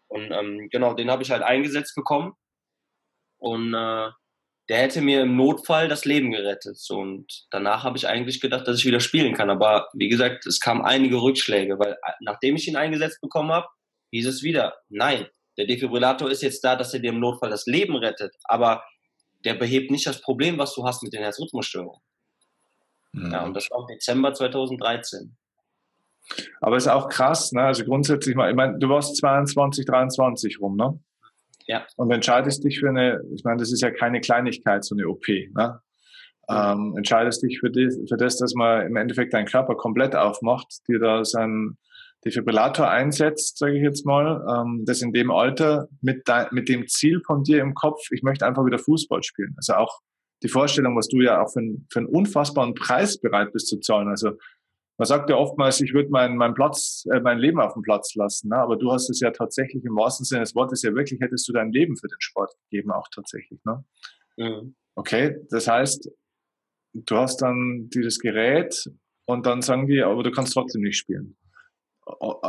Und 0.08 0.30
ähm, 0.32 0.68
genau, 0.70 0.94
den 0.94 1.10
habe 1.10 1.22
ich 1.22 1.30
halt 1.30 1.42
eingesetzt 1.42 1.94
bekommen. 1.94 2.34
Und 3.44 3.74
äh, 3.74 4.08
der 4.70 4.78
hätte 4.78 5.02
mir 5.02 5.22
im 5.22 5.36
Notfall 5.36 5.88
das 5.88 6.06
Leben 6.06 6.30
gerettet. 6.30 6.78
So, 6.78 6.96
und 6.96 7.46
danach 7.50 7.84
habe 7.84 7.98
ich 7.98 8.08
eigentlich 8.08 8.40
gedacht, 8.40 8.66
dass 8.66 8.78
ich 8.78 8.86
wieder 8.86 9.00
spielen 9.00 9.34
kann. 9.34 9.50
Aber 9.50 9.88
wie 9.92 10.08
gesagt, 10.08 10.46
es 10.46 10.60
kamen 10.60 10.82
einige 10.82 11.20
Rückschläge, 11.20 11.78
weil 11.78 11.92
äh, 11.92 12.12
nachdem 12.20 12.56
ich 12.56 12.66
ihn 12.66 12.76
eingesetzt 12.76 13.20
bekommen 13.20 13.52
habe, 13.52 13.66
hieß 14.12 14.26
es 14.26 14.42
wieder, 14.42 14.76
nein, 14.88 15.26
der 15.58 15.66
Defibrillator 15.66 16.30
ist 16.30 16.42
jetzt 16.42 16.64
da, 16.64 16.74
dass 16.74 16.94
er 16.94 17.00
dir 17.00 17.10
im 17.10 17.20
Notfall 17.20 17.50
das 17.50 17.66
Leben 17.66 17.96
rettet, 17.96 18.34
aber 18.44 18.82
der 19.44 19.54
behebt 19.54 19.90
nicht 19.90 20.06
das 20.06 20.22
Problem, 20.22 20.56
was 20.56 20.74
du 20.74 20.86
hast 20.86 21.02
mit 21.02 21.12
den 21.12 21.22
Herzrhythmusstörungen. 21.22 22.00
Mhm. 23.12 23.30
Ja, 23.30 23.44
und 23.44 23.54
das 23.54 23.70
war 23.70 23.80
im 23.80 23.86
Dezember 23.88 24.32
2013. 24.32 25.36
Aber 26.62 26.76
es 26.76 26.84
ist 26.84 26.92
auch 26.92 27.10
krass, 27.10 27.52
ne? 27.52 27.64
Also 27.64 27.84
grundsätzlich 27.84 28.34
mal, 28.34 28.48
ich 28.48 28.56
meine, 28.56 28.78
du 28.78 28.88
warst 28.88 29.16
22, 29.16 29.84
23 29.84 30.58
rum, 30.60 30.76
ne? 30.76 30.98
Ja. 31.66 31.86
Und 31.96 32.10
entscheidest 32.10 32.64
dich 32.64 32.80
für 32.80 32.88
eine, 32.88 33.20
ich 33.34 33.44
meine, 33.44 33.58
das 33.58 33.72
ist 33.72 33.80
ja 33.80 33.90
keine 33.90 34.20
Kleinigkeit, 34.20 34.84
so 34.84 34.94
eine 34.94 35.08
OP, 35.08 35.26
ne? 35.28 35.80
Ähm, 36.46 36.94
entscheidest 36.96 37.42
dich 37.42 37.58
für, 37.58 37.70
die, 37.70 37.88
für 38.06 38.18
das, 38.18 38.36
dass 38.36 38.54
man 38.54 38.86
im 38.86 38.96
Endeffekt 38.96 39.32
deinen 39.32 39.46
Körper 39.46 39.76
komplett 39.76 40.14
aufmacht, 40.14 40.66
dir 40.88 40.98
da 40.98 41.24
seinen 41.24 41.78
Defibrillator 42.24 42.90
einsetzt, 42.90 43.58
sage 43.58 43.76
ich 43.76 43.82
jetzt 43.82 44.04
mal, 44.04 44.44
ähm, 44.48 44.84
das 44.86 45.02
in 45.02 45.12
dem 45.12 45.30
Alter 45.30 45.88
mit, 46.00 46.28
de, 46.28 46.46
mit 46.50 46.68
dem 46.68 46.86
Ziel 46.86 47.20
von 47.24 47.42
dir 47.44 47.60
im 47.60 47.74
Kopf, 47.74 48.00
ich 48.10 48.22
möchte 48.22 48.46
einfach 48.46 48.64
wieder 48.66 48.78
Fußball 48.78 49.22
spielen. 49.22 49.54
Also 49.56 49.74
auch 49.74 50.00
die 50.42 50.48
Vorstellung, 50.48 50.96
was 50.96 51.08
du 51.08 51.20
ja 51.20 51.42
auch 51.42 51.50
für, 51.50 51.60
ein, 51.60 51.86
für 51.90 52.00
einen 52.00 52.08
unfassbaren 52.08 52.74
Preis 52.74 53.18
bereit 53.18 53.52
bist 53.52 53.68
zu 53.68 53.78
zahlen. 53.78 54.08
Also 54.08 54.32
man 54.96 55.06
sagt 55.06 55.28
ja 55.28 55.36
oftmals, 55.36 55.80
ich 55.80 55.92
würde 55.92 56.10
mein, 56.10 56.36
mein 56.36 56.54
Platz, 56.54 57.04
äh, 57.12 57.20
mein 57.20 57.38
Leben 57.38 57.60
auf 57.60 57.74
dem 57.74 57.82
Platz 57.82 58.14
lassen. 58.14 58.48
Ne? 58.48 58.56
Aber 58.56 58.76
du 58.76 58.92
hast 58.92 59.10
es 59.10 59.20
ja 59.20 59.30
tatsächlich 59.30 59.84
im 59.84 59.96
wahrsten 59.96 60.24
Sinne 60.24 60.42
des 60.42 60.54
Wortes 60.54 60.82
ja 60.82 60.94
wirklich, 60.94 61.20
hättest 61.20 61.48
du 61.48 61.52
dein 61.52 61.72
Leben 61.72 61.96
für 61.96 62.06
den 62.06 62.20
Sport 62.20 62.52
gegeben, 62.70 62.92
auch 62.92 63.08
tatsächlich. 63.12 63.60
Ne? 63.64 63.84
Mhm. 64.36 64.76
Okay, 64.94 65.36
das 65.50 65.66
heißt, 65.66 66.10
du 66.92 67.16
hast 67.16 67.42
dann 67.42 67.88
dieses 67.92 68.20
Gerät 68.20 68.88
und 69.26 69.46
dann 69.46 69.62
sagen 69.62 69.88
die, 69.88 70.00
aber 70.02 70.22
du 70.22 70.30
kannst 70.30 70.54
trotzdem 70.54 70.82
nicht 70.82 70.96
spielen. 70.96 71.36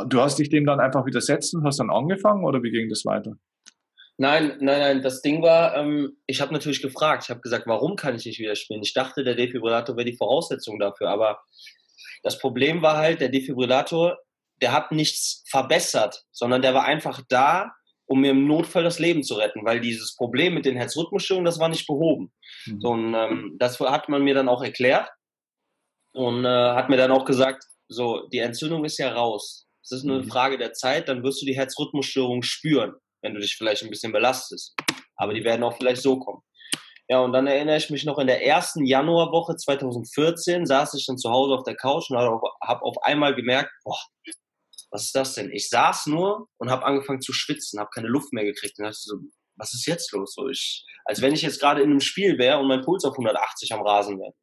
Du 0.08 0.20
hast 0.20 0.38
dich 0.38 0.50
dem 0.50 0.66
dann 0.66 0.80
einfach 0.80 1.06
widersetzt 1.06 1.54
und 1.54 1.64
hast 1.64 1.80
dann 1.80 1.90
angefangen 1.90 2.44
oder 2.44 2.62
wie 2.62 2.70
ging 2.70 2.88
das 2.88 3.04
weiter? 3.04 3.36
Nein, 4.18 4.56
nein, 4.60 4.80
nein. 4.80 5.02
Das 5.02 5.20
Ding 5.20 5.42
war, 5.42 5.76
ähm, 5.76 6.16
ich 6.26 6.40
habe 6.40 6.52
natürlich 6.52 6.80
gefragt. 6.80 7.24
Ich 7.24 7.30
habe 7.30 7.40
gesagt, 7.40 7.66
warum 7.66 7.96
kann 7.96 8.14
ich 8.14 8.24
nicht 8.24 8.38
wieder 8.38 8.54
spielen? 8.54 8.82
Ich 8.82 8.94
dachte, 8.94 9.24
der 9.24 9.34
Defibrillator 9.34 9.96
wäre 9.96 10.06
die 10.06 10.16
Voraussetzung 10.16 10.78
dafür, 10.78 11.08
aber 11.08 11.40
das 12.26 12.40
Problem 12.40 12.82
war 12.82 12.96
halt, 12.96 13.20
der 13.20 13.28
Defibrillator, 13.28 14.18
der 14.60 14.72
hat 14.72 14.90
nichts 14.90 15.44
verbessert, 15.48 16.24
sondern 16.32 16.60
der 16.60 16.74
war 16.74 16.84
einfach 16.84 17.22
da, 17.28 17.70
um 18.06 18.20
mir 18.20 18.32
im 18.32 18.48
Notfall 18.48 18.82
das 18.82 18.98
Leben 18.98 19.22
zu 19.22 19.34
retten, 19.34 19.64
weil 19.64 19.80
dieses 19.80 20.16
Problem 20.16 20.54
mit 20.54 20.64
den 20.64 20.76
Herzrhythmusstörungen, 20.76 21.44
das 21.44 21.60
war 21.60 21.68
nicht 21.68 21.86
behoben. 21.86 22.32
Mhm. 22.66 22.80
So, 22.80 22.88
und 22.88 23.14
ähm, 23.14 23.56
das 23.60 23.78
hat 23.78 24.08
man 24.08 24.24
mir 24.24 24.34
dann 24.34 24.48
auch 24.48 24.64
erklärt 24.64 25.08
und 26.14 26.44
äh, 26.44 26.48
hat 26.48 26.88
mir 26.88 26.96
dann 26.96 27.12
auch 27.12 27.24
gesagt, 27.24 27.62
so, 27.86 28.26
die 28.32 28.40
Entzündung 28.40 28.84
ist 28.84 28.98
ja 28.98 29.12
raus. 29.12 29.68
Es 29.84 29.92
ist 29.92 30.02
nur 30.02 30.16
eine 30.16 30.24
mhm. 30.24 30.30
Frage 30.30 30.58
der 30.58 30.72
Zeit, 30.72 31.08
dann 31.08 31.22
wirst 31.22 31.40
du 31.42 31.46
die 31.46 31.54
Herzrhythmusstörung 31.54 32.42
spüren, 32.42 32.94
wenn 33.22 33.34
du 33.34 33.40
dich 33.40 33.54
vielleicht 33.54 33.84
ein 33.84 33.90
bisschen 33.90 34.10
belastest. 34.10 34.74
Aber 35.14 35.32
die 35.32 35.44
werden 35.44 35.62
auch 35.62 35.76
vielleicht 35.76 36.02
so 36.02 36.18
kommen. 36.18 36.42
Ja, 37.08 37.20
und 37.20 37.32
dann 37.32 37.46
erinnere 37.46 37.76
ich 37.76 37.90
mich 37.90 38.04
noch, 38.04 38.18
in 38.18 38.26
der 38.26 38.44
ersten 38.44 38.84
Januarwoche 38.84 39.56
2014 39.56 40.66
saß 40.66 40.94
ich 40.94 41.06
dann 41.06 41.18
zu 41.18 41.30
Hause 41.30 41.54
auf 41.54 41.62
der 41.62 41.76
Couch 41.76 42.10
und 42.10 42.18
habe 42.18 42.82
auf, 42.82 43.02
einmal 43.02 43.34
gemerkt, 43.34 43.70
boah, 43.84 43.98
was 44.90 45.04
ist 45.04 45.14
das 45.14 45.34
denn? 45.34 45.52
Ich 45.52 45.68
saß 45.68 46.06
nur 46.06 46.48
und 46.58 46.70
habe 46.70 46.84
angefangen 46.84 47.20
zu 47.20 47.32
schwitzen, 47.32 47.78
habe 47.78 47.90
keine 47.94 48.08
Luft 48.08 48.32
mehr 48.32 48.44
gekriegt. 48.44 48.78
Und 48.78 48.86
dachte 48.86 48.98
so, 48.98 49.16
was 49.56 49.72
ist 49.72 49.86
jetzt 49.86 50.12
los? 50.12 50.34
So, 50.34 50.48
ich, 50.48 50.84
als 51.04 51.22
wenn 51.22 51.32
ich 51.32 51.42
jetzt 51.42 51.60
gerade 51.60 51.80
in 51.80 51.90
einem 51.90 52.00
Spiel 52.00 52.38
wäre 52.38 52.58
und 52.58 52.66
mein 52.66 52.82
Puls 52.82 53.04
auf 53.04 53.12
180 53.12 53.72
am 53.72 53.82
Rasen 53.82 54.18
wäre. 54.18 54.34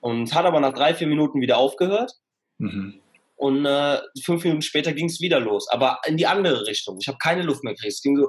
Und 0.00 0.34
hat 0.34 0.44
aber 0.44 0.60
nach 0.60 0.74
drei, 0.74 0.94
vier 0.94 1.06
Minuten 1.06 1.40
wieder 1.40 1.58
aufgehört. 1.58 2.12
Mhm. 2.58 3.00
Und 3.36 3.64
äh, 3.64 4.00
fünf 4.22 4.44
Minuten 4.44 4.62
später 4.62 4.92
ging 4.92 5.06
es 5.06 5.20
wieder 5.22 5.40
los, 5.40 5.66
aber 5.70 5.98
in 6.04 6.18
die 6.18 6.26
andere 6.26 6.66
Richtung. 6.66 6.98
Ich 7.00 7.08
habe 7.08 7.16
keine 7.16 7.42
Luft 7.42 7.64
mehr 7.64 7.72
gekriegt. 7.72 7.94
Es 7.94 8.02
ging 8.02 8.16
so 8.18 8.28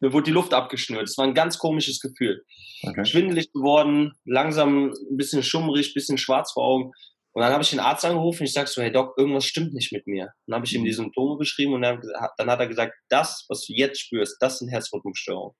mir 0.00 0.12
wurde 0.12 0.24
die 0.24 0.32
Luft 0.32 0.54
abgeschnürt. 0.54 1.08
Es 1.08 1.18
war 1.18 1.26
ein 1.26 1.34
ganz 1.34 1.58
komisches 1.58 2.00
Gefühl. 2.00 2.44
Okay. 2.82 3.04
Schwindelig 3.04 3.52
geworden, 3.52 4.12
langsam 4.24 4.90
ein 4.90 5.16
bisschen 5.16 5.42
schummrig, 5.42 5.90
ein 5.90 5.94
bisschen 5.94 6.18
schwarz 6.18 6.52
vor 6.52 6.64
Augen. 6.64 6.92
Und 7.32 7.42
dann 7.42 7.52
habe 7.52 7.62
ich 7.62 7.70
den 7.70 7.80
Arzt 7.80 8.04
angerufen 8.04 8.40
und 8.40 8.46
ich 8.46 8.52
sage 8.52 8.68
so, 8.68 8.82
hey 8.82 8.90
Doc, 8.90 9.14
irgendwas 9.16 9.44
stimmt 9.44 9.72
nicht 9.72 9.92
mit 9.92 10.06
mir. 10.06 10.32
Dann 10.46 10.56
habe 10.56 10.66
ich 10.66 10.74
ihm 10.74 10.80
mhm. 10.80 10.86
die 10.86 10.92
Symptome 10.92 11.36
beschrieben 11.36 11.74
und 11.74 11.82
dann, 11.82 12.00
dann, 12.36 12.50
hat 12.50 12.60
er 12.60 12.66
gesagt, 12.66 12.94
das, 13.08 13.44
was 13.48 13.64
du 13.66 13.74
jetzt 13.74 14.00
spürst, 14.00 14.36
das 14.40 14.58
sind 14.58 14.70
Herzrhythmusstörungen. 14.70 15.54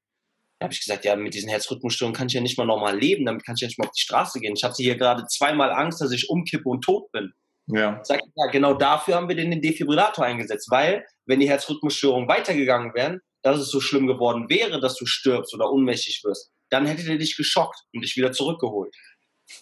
Da 0.59 0.65
habe 0.65 0.73
ich 0.73 0.81
gesagt, 0.81 1.05
ja, 1.05 1.15
mit 1.15 1.35
diesen 1.35 1.49
Herzrhythmusstörungen 1.49 2.17
kann 2.17 2.27
ich 2.27 2.33
ja 2.33 2.41
nicht 2.41 2.59
mal 2.59 2.67
normal 2.67 2.99
leben, 2.99 3.27
damit 3.27 3.45
kann 3.45 3.55
ich 3.55 3.61
ja 3.61 3.69
nicht 3.69 3.79
mal 3.79 3.87
auf 3.87 3.93
die 3.93 4.01
Straße 4.01 4.41
gehen. 4.41 4.55
Ich 4.57 4.65
hatte 4.65 4.83
hier 4.83 4.97
gerade 4.97 5.25
zweimal 5.27 5.71
Angst, 5.71 6.01
dass 6.01 6.11
ich 6.11 6.29
umkippe 6.29 6.69
und 6.69 6.83
tot 6.83 7.13
bin. 7.13 7.33
Ja. 7.69 8.01
Sag 8.03 8.23
ja, 8.35 8.47
genau 8.51 8.75
dafür 8.75 9.15
haben 9.15 9.29
wir 9.29 9.37
den 9.37 9.63
Defibrillator 9.63 10.25
eingesetzt, 10.25 10.69
weil 10.71 11.05
wenn 11.27 11.39
die 11.39 11.49
Herzrhythmusstörungen 11.49 12.29
weitergegangen 12.29 12.95
wären, 12.95 13.21
dass 13.49 13.61
es 13.61 13.71
so 13.71 13.81
schlimm 13.81 14.07
geworden 14.07 14.49
wäre, 14.49 14.81
dass 14.81 14.97
du 14.97 15.07
stirbst 15.07 15.55
oder 15.55 15.71
ohnmächtig 15.71 16.23
wirst, 16.25 16.51
dann 16.71 16.87
hätte 16.87 17.05
der 17.05 17.17
dich 17.17 17.37
geschockt 17.37 17.81
und 17.93 18.03
dich 18.03 18.17
wieder 18.17 18.33
zurückgeholt. 18.33 18.95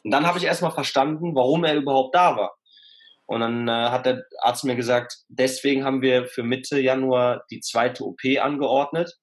Und 0.02 0.10
dann 0.10 0.26
habe 0.26 0.38
ich 0.38 0.44
erstmal 0.44 0.72
verstanden, 0.72 1.34
warum 1.34 1.64
er 1.64 1.76
überhaupt 1.76 2.14
da 2.14 2.36
war. 2.36 2.56
Und 3.26 3.40
dann 3.40 3.68
äh, 3.68 3.72
hat 3.72 4.06
der 4.06 4.24
Arzt 4.40 4.64
mir 4.64 4.76
gesagt, 4.76 5.18
deswegen 5.28 5.84
haben 5.84 6.00
wir 6.00 6.26
für 6.26 6.42
Mitte 6.42 6.80
Januar 6.80 7.44
die 7.50 7.60
zweite 7.60 8.04
OP 8.04 8.20
angeordnet. 8.40 9.18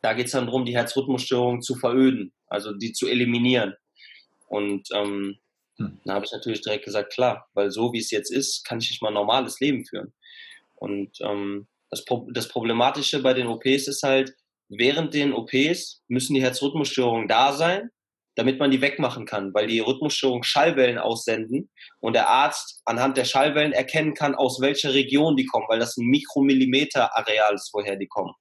Da 0.00 0.14
geht 0.14 0.26
es 0.26 0.32
dann 0.32 0.46
darum, 0.46 0.64
die 0.64 0.76
Herzrhythmusstörung 0.76 1.60
zu 1.60 1.74
veröden, 1.74 2.32
also 2.46 2.72
die 2.72 2.92
zu 2.92 3.06
eliminieren. 3.06 3.74
Und 4.46 4.88
ähm, 4.94 5.38
hm. 5.76 6.00
dann 6.04 6.14
habe 6.14 6.24
ich 6.24 6.32
natürlich 6.32 6.62
direkt 6.62 6.86
gesagt, 6.86 7.12
klar, 7.12 7.48
weil 7.52 7.70
so 7.70 7.92
wie 7.92 7.98
es 7.98 8.10
jetzt 8.10 8.30
ist, 8.30 8.64
kann 8.64 8.78
ich 8.78 8.90
nicht 8.90 9.02
mal 9.02 9.08
ein 9.08 9.14
normales 9.14 9.60
Leben 9.60 9.84
führen. 9.84 10.14
Und 10.76 11.18
ähm, 11.20 11.66
das, 11.90 12.04
das 12.32 12.48
Problematische 12.48 13.22
bei 13.22 13.34
den 13.34 13.46
OPs 13.46 13.88
ist 13.88 14.02
halt, 14.02 14.34
während 14.68 15.14
den 15.14 15.32
OPs 15.32 16.02
müssen 16.08 16.34
die 16.34 16.42
Herzrhythmusstörungen 16.42 17.28
da 17.28 17.52
sein, 17.52 17.90
damit 18.34 18.60
man 18.60 18.70
die 18.70 18.80
wegmachen 18.80 19.26
kann, 19.26 19.52
weil 19.52 19.66
die 19.66 19.80
Rhythmusstörungen 19.80 20.44
Schallwellen 20.44 20.98
aussenden 20.98 21.70
und 22.00 22.12
der 22.12 22.28
Arzt 22.28 22.82
anhand 22.84 23.16
der 23.16 23.24
Schallwellen 23.24 23.72
erkennen 23.72 24.14
kann, 24.14 24.34
aus 24.34 24.60
welcher 24.60 24.94
Region 24.94 25.36
die 25.36 25.46
kommen, 25.46 25.66
weil 25.68 25.80
das 25.80 25.96
ein 25.96 26.06
Mikromillimeter-Areal 26.06 27.54
ist, 27.54 27.70
woher 27.72 27.96
die 27.96 28.06
kommen. 28.06 28.34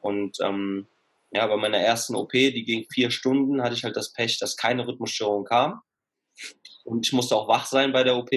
Und 0.00 0.36
ähm, 0.42 0.86
ja, 1.32 1.46
bei 1.46 1.56
meiner 1.56 1.78
ersten 1.78 2.14
OP, 2.14 2.32
die 2.32 2.64
ging 2.64 2.84
vier 2.92 3.10
Stunden, 3.10 3.62
hatte 3.62 3.74
ich 3.74 3.84
halt 3.84 3.96
das 3.96 4.12
Pech, 4.12 4.38
dass 4.38 4.56
keine 4.56 4.86
Rhythmusstörung 4.86 5.44
kam. 5.44 5.80
Und 6.84 7.06
ich 7.06 7.12
musste 7.12 7.36
auch 7.36 7.48
wach 7.48 7.66
sein 7.66 7.92
bei 7.92 8.04
der 8.04 8.16
OP. 8.16 8.30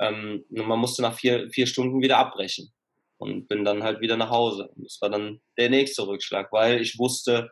Ähm, 0.00 0.44
man 0.48 0.78
musste 0.78 1.02
nach 1.02 1.14
vier, 1.14 1.50
vier 1.50 1.66
Stunden 1.66 2.00
wieder 2.00 2.18
abbrechen 2.18 2.72
und 3.18 3.48
bin 3.48 3.64
dann 3.64 3.82
halt 3.82 4.00
wieder 4.00 4.16
nach 4.16 4.30
Hause. 4.30 4.70
Das 4.76 5.00
war 5.00 5.10
dann 5.10 5.40
der 5.58 5.70
nächste 5.70 6.06
Rückschlag, 6.06 6.52
weil 6.52 6.80
ich 6.80 6.98
wusste, 6.98 7.50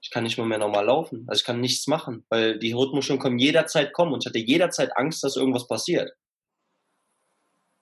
ich 0.00 0.10
kann 0.10 0.24
nicht 0.24 0.36
mehr, 0.36 0.46
mehr 0.46 0.58
normal 0.58 0.86
laufen. 0.86 1.24
Also 1.28 1.40
ich 1.40 1.44
kann 1.44 1.60
nichts 1.60 1.86
machen, 1.86 2.24
weil 2.28 2.58
die 2.58 2.72
Rhythmusstörungen 2.72 3.22
können 3.22 3.38
jederzeit 3.38 3.92
kommen 3.92 4.12
und 4.12 4.24
ich 4.24 4.28
hatte 4.28 4.38
jederzeit 4.38 4.96
Angst, 4.96 5.22
dass 5.22 5.36
irgendwas 5.36 5.68
passiert. 5.68 6.12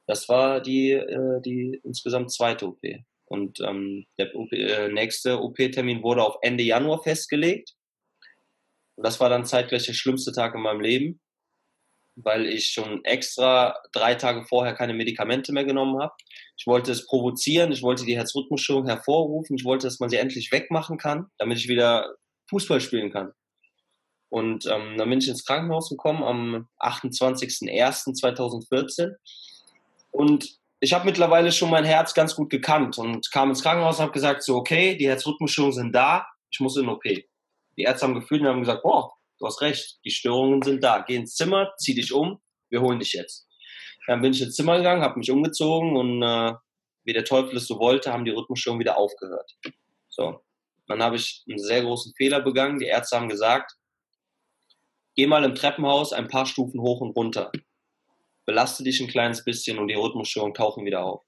Das 0.07 0.29
war 0.29 0.61
die, 0.61 0.93
äh, 0.93 1.41
die 1.41 1.81
insgesamt 1.85 2.33
zweite 2.33 2.67
OP. 2.67 2.83
Und 3.27 3.61
ähm, 3.61 4.07
der 4.19 4.35
OP, 4.35 4.53
äh, 4.53 4.89
nächste 4.89 5.41
OP-Termin 5.41 6.03
wurde 6.03 6.25
auf 6.25 6.37
Ende 6.43 6.65
Januar 6.65 7.03
festgelegt. 7.03 7.75
Und 8.97 9.07
das 9.07 9.21
war 9.21 9.29
dann 9.29 9.45
zeitgleich 9.45 9.87
der 9.87 9.93
schlimmste 9.93 10.33
Tag 10.33 10.55
in 10.55 10.63
meinem 10.63 10.81
Leben, 10.81 11.21
weil 12.17 12.47
ich 12.47 12.73
schon 12.73 13.05
extra 13.05 13.77
drei 13.93 14.15
Tage 14.15 14.45
vorher 14.45 14.75
keine 14.75 14.95
Medikamente 14.95 15.53
mehr 15.53 15.65
genommen 15.65 16.01
habe. 16.01 16.13
Ich 16.57 16.67
wollte 16.67 16.93
es 16.93 17.07
provozieren, 17.07 17.73
ich 17.73 17.83
wollte 17.83 18.05
die 18.05 18.17
Herzrhythmusstörung 18.17 18.87
hervorrufen, 18.87 19.57
ich 19.57 19.65
wollte, 19.65 19.87
dass 19.87 20.01
man 20.01 20.11
sie 20.11 20.17
endlich 20.17 20.51
wegmachen 20.53 20.99
kann, 20.99 21.27
damit 21.39 21.59
ich 21.59 21.69
wieder 21.69 22.15
Fußball 22.49 22.81
spielen 22.81 23.13
kann. 23.13 23.33
Und 24.29 24.67
ähm, 24.67 24.97
dann 24.97 25.11
bin 25.11 25.19
ich 25.19 25.29
ins 25.29 25.45
Krankenhaus 25.45 25.89
gekommen 25.89 26.23
am 26.23 26.69
28.01.2014. 26.79 29.15
Und 30.13 30.57
ich 30.79 30.93
habe 30.93 31.05
mittlerweile 31.05 31.51
schon 31.53 31.71
mein 31.71 31.85
Herz 31.85 32.15
ganz 32.15 32.35
gut 32.35 32.51
gekannt 32.51 32.99
und 32.99 33.31
kam 33.33 33.51
ins 33.51 33.63
Krankenhaus 33.63 33.99
und 33.99 34.03
habe 34.03 34.13
gesagt, 34.13 34.43
so 34.43 34.57
okay, 34.57 34.97
die 34.97 35.09
Herzrhythmusstörungen 35.09 35.75
sind 35.75 35.95
da, 35.95 36.27
ich 36.51 36.61
muss 36.61 36.77
in 36.77 36.89
OP. 36.89 37.05
Die 37.05 37.83
Ärzte 37.83 38.07
haben 38.07 38.15
gefühlt 38.15 38.43
und 38.43 38.49
haben 38.49 38.61
gesagt, 38.61 38.83
boah, 38.83 39.13
du 39.41 39.47
hast 39.47 39.61
recht, 39.63 39.99
die 40.05 40.11
Störungen 40.11 40.63
sind 40.63 40.85
da. 40.85 41.03
Geh 41.07 41.17
ins 41.17 41.35
Zimmer, 41.35 41.73
zieh 41.79 41.95
dich 41.95 42.13
um, 42.13 42.41
wir 42.69 42.81
holen 42.83 43.01
dich 43.01 43.15
jetzt. 43.15 43.49
Dann 44.07 44.23
bin 44.23 44.33
ich 44.33 44.43
ins 44.43 44.55
Zimmer 44.55 44.77
gegangen, 44.77 45.03
habe 45.03 45.19
mich 45.19 45.31
umgezogen 45.31 45.97
und 45.97 46.23
äh, 46.23 46.53
wie 47.05 47.13
der 47.13 47.25
Teufel 47.25 47.57
es 47.57 47.67
so 47.67 47.79
wollte, 47.79 48.13
haben 48.13 48.25
die 48.25 48.31
Rhythmusstörungen 48.31 48.81
wieder 48.81 48.99
aufgehört. 48.99 49.57
So, 50.09 50.41
dann 50.87 51.03
habe 51.03 51.17
ich 51.17 51.45
einen 51.49 51.59
sehr 51.59 51.83
großen 51.83 52.13
Fehler 52.17 52.41
begangen. 52.41 52.79
Die 52.79 52.87
Ärzte 52.87 53.17
haben 53.17 53.29
gesagt, 53.29 53.73
geh 55.17 55.27
mal 55.27 55.45
im 55.45 55.55
Treppenhaus 55.55 56.13
ein 56.13 56.29
paar 56.29 56.47
Stufen 56.47 56.81
hoch 56.81 57.01
und 57.01 57.17
runter. 57.17 57.51
Belaste 58.47 58.85
dich 58.85 59.01
ein 59.01 59.09
kleines 59.09 59.45
bisschen 59.45 59.79
und 59.79 59.89
die 59.89 59.95
Rhythmusstörungen 59.95 60.55
tauchen 60.55 60.85
wieder 60.85 61.05
auf. 61.05 61.23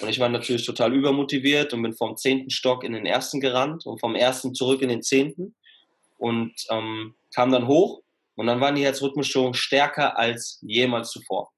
Und 0.00 0.08
ich 0.08 0.20
war 0.20 0.28
natürlich 0.28 0.64
total 0.64 0.94
übermotiviert 0.94 1.74
und 1.74 1.82
bin 1.82 1.92
vom 1.92 2.16
zehnten 2.16 2.50
Stock 2.50 2.84
in 2.84 2.92
den 2.92 3.04
ersten 3.04 3.40
gerannt 3.40 3.84
und 3.84 3.98
vom 3.98 4.14
ersten 4.14 4.54
zurück 4.54 4.80
in 4.80 4.88
den 4.88 5.02
zehnten 5.02 5.56
und 6.18 6.54
ähm, 6.70 7.14
kam 7.34 7.50
dann 7.50 7.66
hoch 7.66 8.02
und 8.34 8.46
dann 8.46 8.60
waren 8.60 8.74
die 8.74 8.84
Herzrhythmusstörungen 8.84 9.54
stärker 9.54 10.18
als 10.18 10.58
jemals 10.60 11.10
zuvor. 11.10 11.50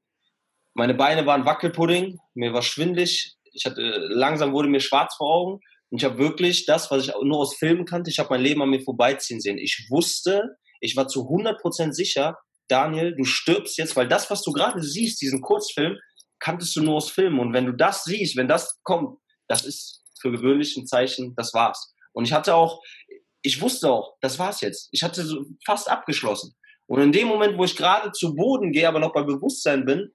Meine 0.74 0.94
Beine 0.94 1.26
waren 1.26 1.44
Wackelpudding, 1.44 2.18
mir 2.34 2.52
war 2.52 2.62
schwindlig, 2.62 3.34
ich 3.52 3.64
hatte, 3.64 3.82
langsam 3.82 4.52
wurde 4.52 4.68
mir 4.68 4.80
schwarz 4.80 5.16
vor 5.16 5.34
Augen 5.34 5.60
und 5.90 5.98
ich 5.98 6.04
habe 6.04 6.18
wirklich 6.18 6.66
das, 6.66 6.90
was 6.90 7.08
ich 7.08 7.12
nur 7.22 7.38
aus 7.38 7.56
Filmen 7.56 7.84
kannte, 7.84 8.10
ich 8.10 8.18
habe 8.18 8.30
mein 8.30 8.42
Leben 8.42 8.62
an 8.62 8.70
mir 8.70 8.80
vorbeiziehen 8.80 9.40
sehen. 9.40 9.58
Ich 9.58 9.88
wusste, 9.90 10.56
ich 10.80 10.96
war 10.96 11.08
zu 11.08 11.28
100% 11.28 11.92
sicher, 11.92 12.38
Daniel, 12.68 13.16
du 13.16 13.24
stirbst 13.24 13.76
jetzt, 13.78 13.96
weil 13.96 14.06
das, 14.06 14.30
was 14.30 14.42
du 14.42 14.52
gerade 14.52 14.80
siehst, 14.80 15.20
diesen 15.20 15.40
Kurzfilm, 15.40 15.98
kanntest 16.38 16.74
du 16.76 16.82
nur 16.82 16.94
aus 16.94 17.10
Filmen. 17.10 17.40
Und 17.40 17.52
wenn 17.52 17.66
du 17.66 17.72
das 17.72 18.04
siehst, 18.04 18.36
wenn 18.36 18.48
das 18.48 18.80
kommt, 18.84 19.18
das 19.48 19.64
ist 19.64 20.02
für 20.20 20.30
gewöhnlich 20.30 20.76
ein 20.76 20.86
Zeichen, 20.86 21.34
das 21.34 21.52
war's. 21.52 21.92
Und 22.12 22.24
ich 22.24 22.32
hatte 22.32 22.54
auch, 22.54 22.80
ich 23.42 23.60
wusste 23.60 23.90
auch, 23.90 24.16
das 24.20 24.38
war's 24.38 24.60
jetzt. 24.60 24.88
Ich 24.92 25.02
hatte 25.02 25.22
so 25.22 25.44
fast 25.64 25.90
abgeschlossen. 25.90 26.54
Und 26.86 27.00
in 27.00 27.12
dem 27.12 27.28
Moment, 27.28 27.56
wo 27.56 27.64
ich 27.64 27.76
gerade 27.76 28.12
zu 28.12 28.34
Boden 28.34 28.72
gehe, 28.72 28.88
aber 28.88 28.98
noch 28.98 29.12
bei 29.12 29.22
Bewusstsein 29.22 29.84
bin, 29.84 30.10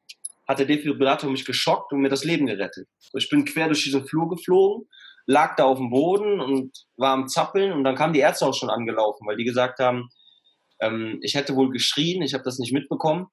hat 0.47 0.59
der 0.59 0.65
Defibrillator 0.65 1.29
mich 1.29 1.45
geschockt 1.45 1.91
und 1.91 2.01
mir 2.01 2.09
das 2.09 2.23
Leben 2.23 2.45
gerettet. 2.45 2.87
Ich 3.13 3.29
bin 3.29 3.45
quer 3.45 3.67
durch 3.67 3.83
diesen 3.83 4.05
Flur 4.05 4.29
geflogen 4.29 4.87
lag 5.25 5.55
da 5.55 5.65
auf 5.65 5.77
dem 5.77 5.89
Boden 5.89 6.39
und 6.39 6.71
war 6.97 7.13
am 7.13 7.27
Zappeln 7.27 7.71
und 7.71 7.83
dann 7.83 7.95
kamen 7.95 8.13
die 8.13 8.19
Ärzte 8.19 8.45
auch 8.45 8.53
schon 8.53 8.69
angelaufen, 8.69 9.25
weil 9.27 9.37
die 9.37 9.43
gesagt 9.43 9.79
haben, 9.79 10.09
ähm, 10.79 11.19
ich 11.21 11.35
hätte 11.35 11.55
wohl 11.55 11.71
geschrien, 11.71 12.21
ich 12.21 12.33
habe 12.33 12.43
das 12.43 12.59
nicht 12.59 12.73
mitbekommen 12.73 13.27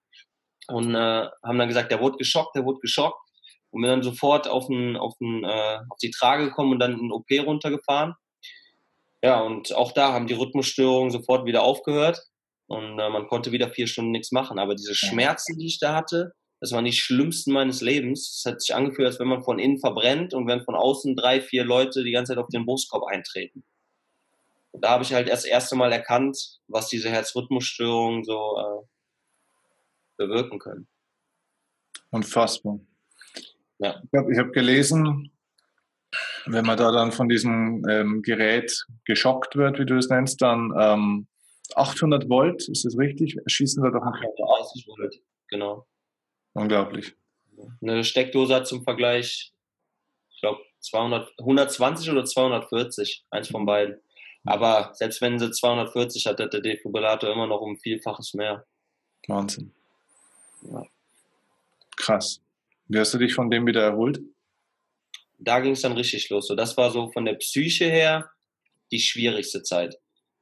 und 0.68 0.94
äh, 0.94 1.28
haben 1.42 1.58
dann 1.58 1.68
gesagt, 1.68 1.90
der 1.90 2.00
wurde 2.00 2.16
geschockt, 2.16 2.56
der 2.56 2.64
wurde 2.64 2.80
geschockt 2.80 3.20
und 3.70 3.82
bin 3.82 3.90
dann 3.90 4.02
sofort 4.02 4.48
auf, 4.48 4.68
den, 4.68 4.96
auf, 4.96 5.16
den, 5.18 5.44
äh, 5.44 5.78
auf 5.88 5.98
die 6.02 6.10
Trage 6.10 6.46
gekommen 6.46 6.72
und 6.72 6.78
dann 6.78 6.92
in 6.92 6.98
den 6.98 7.12
OP 7.12 7.26
runtergefahren. 7.46 8.14
Ja, 9.22 9.40
und 9.40 9.72
auch 9.74 9.92
da 9.92 10.12
haben 10.12 10.26
die 10.26 10.34
Rhythmusstörungen 10.34 11.10
sofort 11.10 11.46
wieder 11.46 11.62
aufgehört 11.62 12.20
und 12.66 12.98
äh, 12.98 13.08
man 13.08 13.28
konnte 13.28 13.52
wieder 13.52 13.70
vier 13.70 13.86
Stunden 13.86 14.10
nichts 14.10 14.32
machen. 14.32 14.58
Aber 14.58 14.74
diese 14.74 14.94
Schmerzen, 14.94 15.58
die 15.58 15.66
ich 15.66 15.78
da 15.78 15.94
hatte, 15.94 16.34
das 16.60 16.72
waren 16.72 16.84
die 16.84 16.92
schlimmsten 16.92 17.52
meines 17.52 17.80
Lebens. 17.80 18.38
Es 18.38 18.50
hat 18.50 18.60
sich 18.60 18.74
angefühlt, 18.74 19.06
als 19.06 19.18
wenn 19.18 19.28
man 19.28 19.42
von 19.42 19.58
innen 19.58 19.78
verbrennt 19.78 20.32
und 20.32 20.46
wenn 20.46 20.64
von 20.64 20.74
außen 20.74 21.16
drei, 21.16 21.40
vier 21.40 21.64
Leute 21.64 22.04
die 22.04 22.12
ganze 22.12 22.32
Zeit 22.32 22.42
auf 22.42 22.48
den 22.48 22.66
Brustkorb 22.66 23.04
eintreten. 23.04 23.64
Und 24.72 24.84
da 24.84 24.90
habe 24.90 25.04
ich 25.04 25.12
halt 25.12 25.28
erst 25.28 25.44
das 25.44 25.50
erste 25.50 25.76
Mal 25.76 25.92
erkannt, 25.92 26.60
was 26.66 26.88
diese 26.88 27.10
Herzrhythmusstörungen 27.10 28.24
so 28.24 28.56
äh, 28.58 28.86
bewirken 30.16 30.58
können. 30.58 30.88
Unfassbar. 32.10 32.80
Ja. 33.78 34.00
Ich 34.04 34.18
habe 34.18 34.36
hab 34.36 34.52
gelesen, 34.52 35.32
wenn 36.46 36.66
man 36.66 36.76
da 36.76 36.90
dann 36.92 37.12
von 37.12 37.28
diesem 37.28 37.84
ähm, 37.88 38.22
Gerät 38.22 38.84
geschockt 39.04 39.56
wird, 39.56 39.78
wie 39.78 39.86
du 39.86 39.96
es 39.96 40.08
nennst, 40.08 40.42
dann 40.42 40.72
ähm, 40.78 41.26
800 41.74 42.28
Volt, 42.28 42.68
ist 42.68 42.84
das 42.84 42.98
richtig? 42.98 43.36
Schießen 43.46 43.82
wir 43.82 43.90
doch 43.90 44.02
einen 44.02 44.12
Körper. 44.12 44.42
Volt, 44.86 45.20
genau. 45.48 45.86
Unglaublich. 46.54 47.14
Eine 47.80 48.04
Steckdose 48.04 48.54
hat 48.54 48.66
zum 48.66 48.82
Vergleich, 48.82 49.52
ich 50.30 50.40
glaube, 50.40 50.60
120 51.38 52.10
oder 52.10 52.24
240, 52.24 53.24
eins 53.30 53.48
von 53.48 53.64
beiden. 53.64 54.00
Aber 54.44 54.90
selbst 54.94 55.20
wenn 55.20 55.38
sie 55.38 55.50
240 55.50 56.26
hat, 56.26 56.40
hat 56.40 56.52
der 56.52 56.60
Defibrillator 56.60 57.32
immer 57.32 57.46
noch 57.46 57.60
um 57.60 57.78
Vielfaches 57.78 58.34
mehr. 58.34 58.66
Wahnsinn. 59.28 59.72
Ja. 60.62 60.82
Krass. 61.96 62.40
Wie 62.88 62.98
hast 62.98 63.14
du 63.14 63.18
dich 63.18 63.34
von 63.34 63.50
dem 63.50 63.66
wieder 63.66 63.82
erholt? 63.82 64.20
Da 65.44 65.60
ging 65.60 65.72
es 65.72 65.82
dann 65.82 65.92
richtig 65.92 66.28
los. 66.30 66.46
So, 66.46 66.54
das 66.54 66.76
war 66.76 66.90
so 66.90 67.10
von 67.10 67.24
der 67.24 67.34
Psyche 67.34 67.86
her 67.86 68.30
die 68.90 69.00
schwierigste 69.00 69.62
Zeit. 69.62 69.94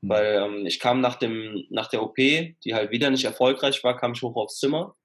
Hm. 0.02 0.08
Weil 0.10 0.34
ähm, 0.34 0.66
ich 0.66 0.80
kam 0.80 1.00
nach, 1.00 1.16
dem, 1.16 1.64
nach 1.70 1.88
der 1.88 2.02
OP, 2.02 2.16
die 2.16 2.74
halt 2.74 2.90
wieder 2.90 3.10
nicht 3.10 3.24
erfolgreich 3.24 3.82
war, 3.84 3.96
kam 3.96 4.12
ich 4.12 4.22
hoch 4.22 4.36
aufs 4.36 4.58
Zimmer 4.58 4.96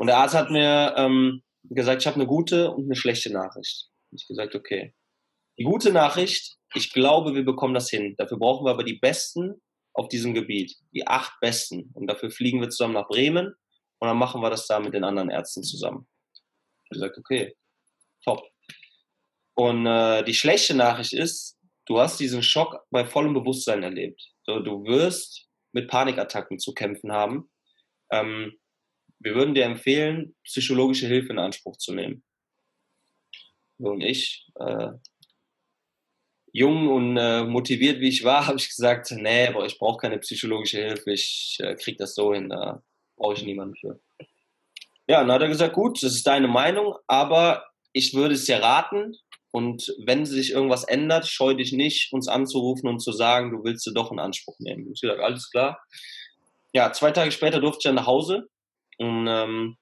und 0.00 0.06
der 0.06 0.16
Arzt 0.16 0.34
hat 0.34 0.50
mir 0.50 0.94
ähm, 0.96 1.42
gesagt, 1.64 2.00
ich 2.00 2.06
habe 2.06 2.14
eine 2.14 2.26
gute 2.26 2.70
und 2.70 2.84
eine 2.84 2.96
schlechte 2.96 3.30
Nachricht. 3.30 3.90
Ich 4.12 4.26
gesagt, 4.26 4.54
okay. 4.54 4.94
Die 5.58 5.64
gute 5.64 5.92
Nachricht, 5.92 6.56
ich 6.74 6.90
glaube, 6.94 7.34
wir 7.34 7.44
bekommen 7.44 7.74
das 7.74 7.90
hin. 7.90 8.14
Dafür 8.16 8.38
brauchen 8.38 8.64
wir 8.64 8.70
aber 8.70 8.82
die 8.82 8.98
Besten 8.98 9.60
auf 9.92 10.08
diesem 10.08 10.32
Gebiet, 10.32 10.74
die 10.94 11.06
acht 11.06 11.38
Besten. 11.40 11.90
Und 11.92 12.06
dafür 12.06 12.30
fliegen 12.30 12.62
wir 12.62 12.70
zusammen 12.70 12.94
nach 12.94 13.08
Bremen 13.08 13.48
und 13.98 14.08
dann 14.08 14.16
machen 14.16 14.40
wir 14.40 14.48
das 14.48 14.66
da 14.66 14.80
mit 14.80 14.94
den 14.94 15.04
anderen 15.04 15.28
Ärzten 15.28 15.62
zusammen. 15.62 16.08
Ich 16.84 16.90
gesagt, 16.90 17.18
okay, 17.18 17.54
top. 18.24 18.42
Und 19.60 19.84
äh, 19.84 20.24
die 20.24 20.32
schlechte 20.32 20.74
Nachricht 20.74 21.12
ist, 21.12 21.58
du 21.84 22.00
hast 22.00 22.18
diesen 22.18 22.42
Schock 22.42 22.82
bei 22.88 23.04
vollem 23.04 23.34
Bewusstsein 23.34 23.82
erlebt. 23.82 24.32
So, 24.46 24.58
du 24.60 24.84
wirst 24.84 25.50
mit 25.72 25.86
Panikattacken 25.86 26.58
zu 26.58 26.72
kämpfen 26.72 27.12
haben. 27.12 27.50
Ähm, 28.10 28.58
wir 29.18 29.34
würden 29.34 29.54
dir 29.54 29.66
empfehlen, 29.66 30.34
psychologische 30.44 31.08
Hilfe 31.08 31.34
in 31.34 31.38
Anspruch 31.38 31.76
zu 31.76 31.92
nehmen. 31.92 32.24
Und 33.76 34.00
ich, 34.00 34.48
äh, 34.54 34.92
jung 36.54 36.88
und 36.88 37.18
äh, 37.18 37.44
motiviert 37.44 38.00
wie 38.00 38.08
ich 38.08 38.24
war, 38.24 38.46
habe 38.46 38.56
ich 38.56 38.68
gesagt, 38.70 39.10
nee, 39.10 39.46
aber 39.46 39.66
ich 39.66 39.78
brauche 39.78 39.98
keine 39.98 40.20
psychologische 40.20 40.78
Hilfe, 40.78 41.12
ich 41.12 41.58
äh, 41.60 41.74
kriege 41.74 41.98
das 41.98 42.14
so 42.14 42.32
hin, 42.32 42.48
da 42.48 42.82
brauche 43.14 43.34
ich 43.34 43.44
niemanden 43.44 43.76
für. 43.76 44.00
Ja, 45.06 45.20
dann 45.20 45.32
hat 45.32 45.42
er 45.42 45.48
gesagt, 45.48 45.74
gut, 45.74 46.02
das 46.02 46.14
ist 46.14 46.26
deine 46.26 46.48
Meinung, 46.48 46.96
aber 47.06 47.66
ich 47.92 48.14
würde 48.14 48.36
es 48.36 48.46
dir 48.46 48.62
raten 48.62 49.18
und 49.52 49.94
wenn 50.04 50.26
sich 50.26 50.52
irgendwas 50.52 50.84
ändert, 50.84 51.26
scheu 51.26 51.54
dich 51.54 51.72
nicht, 51.72 52.12
uns 52.12 52.28
anzurufen 52.28 52.88
und 52.88 53.00
zu 53.00 53.12
sagen, 53.12 53.50
du 53.50 53.64
willst 53.64 53.84
sie 53.84 53.92
doch 53.92 54.12
in 54.12 54.20
Anspruch 54.20 54.58
nehmen. 54.60 54.92
Ich 54.92 55.00
gesagt, 55.00 55.20
alles 55.20 55.50
klar. 55.50 55.80
Ja, 56.72 56.92
zwei 56.92 57.10
Tage 57.10 57.32
später 57.32 57.60
durfte 57.60 57.78
ich 57.80 57.84
dann 57.84 57.96
nach 57.96 58.06
Hause 58.06 58.48
und 58.98 59.26
ähm, 59.28 59.76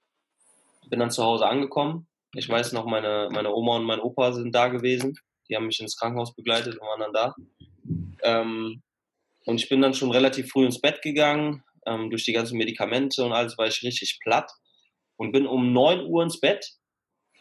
bin 0.89 1.01
dann 1.01 1.11
zu 1.11 1.23
Hause 1.23 1.47
angekommen. 1.47 2.07
Ich 2.35 2.49
weiß 2.49 2.73
noch, 2.73 2.87
meine, 2.87 3.29
meine 3.31 3.55
Oma 3.55 3.77
und 3.77 3.85
mein 3.85 4.01
Opa 4.01 4.33
sind 4.33 4.55
da 4.55 4.69
gewesen. 4.69 5.19
Die 5.49 5.57
haben 5.57 5.67
mich 5.67 5.81
ins 5.81 5.97
Krankenhaus 5.97 6.35
begleitet 6.35 6.79
und 6.79 6.87
waren 6.87 7.01
dann 7.01 7.13
da. 7.13 7.35
Ähm, 8.23 8.83
und 9.45 9.61
ich 9.61 9.69
bin 9.69 9.83
dann 9.83 9.95
schon 9.95 10.11
relativ 10.11 10.51
früh 10.51 10.65
ins 10.65 10.81
Bett 10.81 11.03
gegangen. 11.03 11.63
Ähm, 11.87 12.11
durch 12.11 12.25
die 12.25 12.33
ganzen 12.33 12.57
Medikamente 12.57 13.25
und 13.25 13.33
alles 13.33 13.59
war 13.59 13.67
ich 13.67 13.83
richtig 13.83 14.19
platt. 14.23 14.51
Und 15.17 15.33
bin 15.33 15.47
um 15.47 15.73
9 15.73 16.07
Uhr 16.07 16.23
ins 16.23 16.41
Bett 16.41 16.78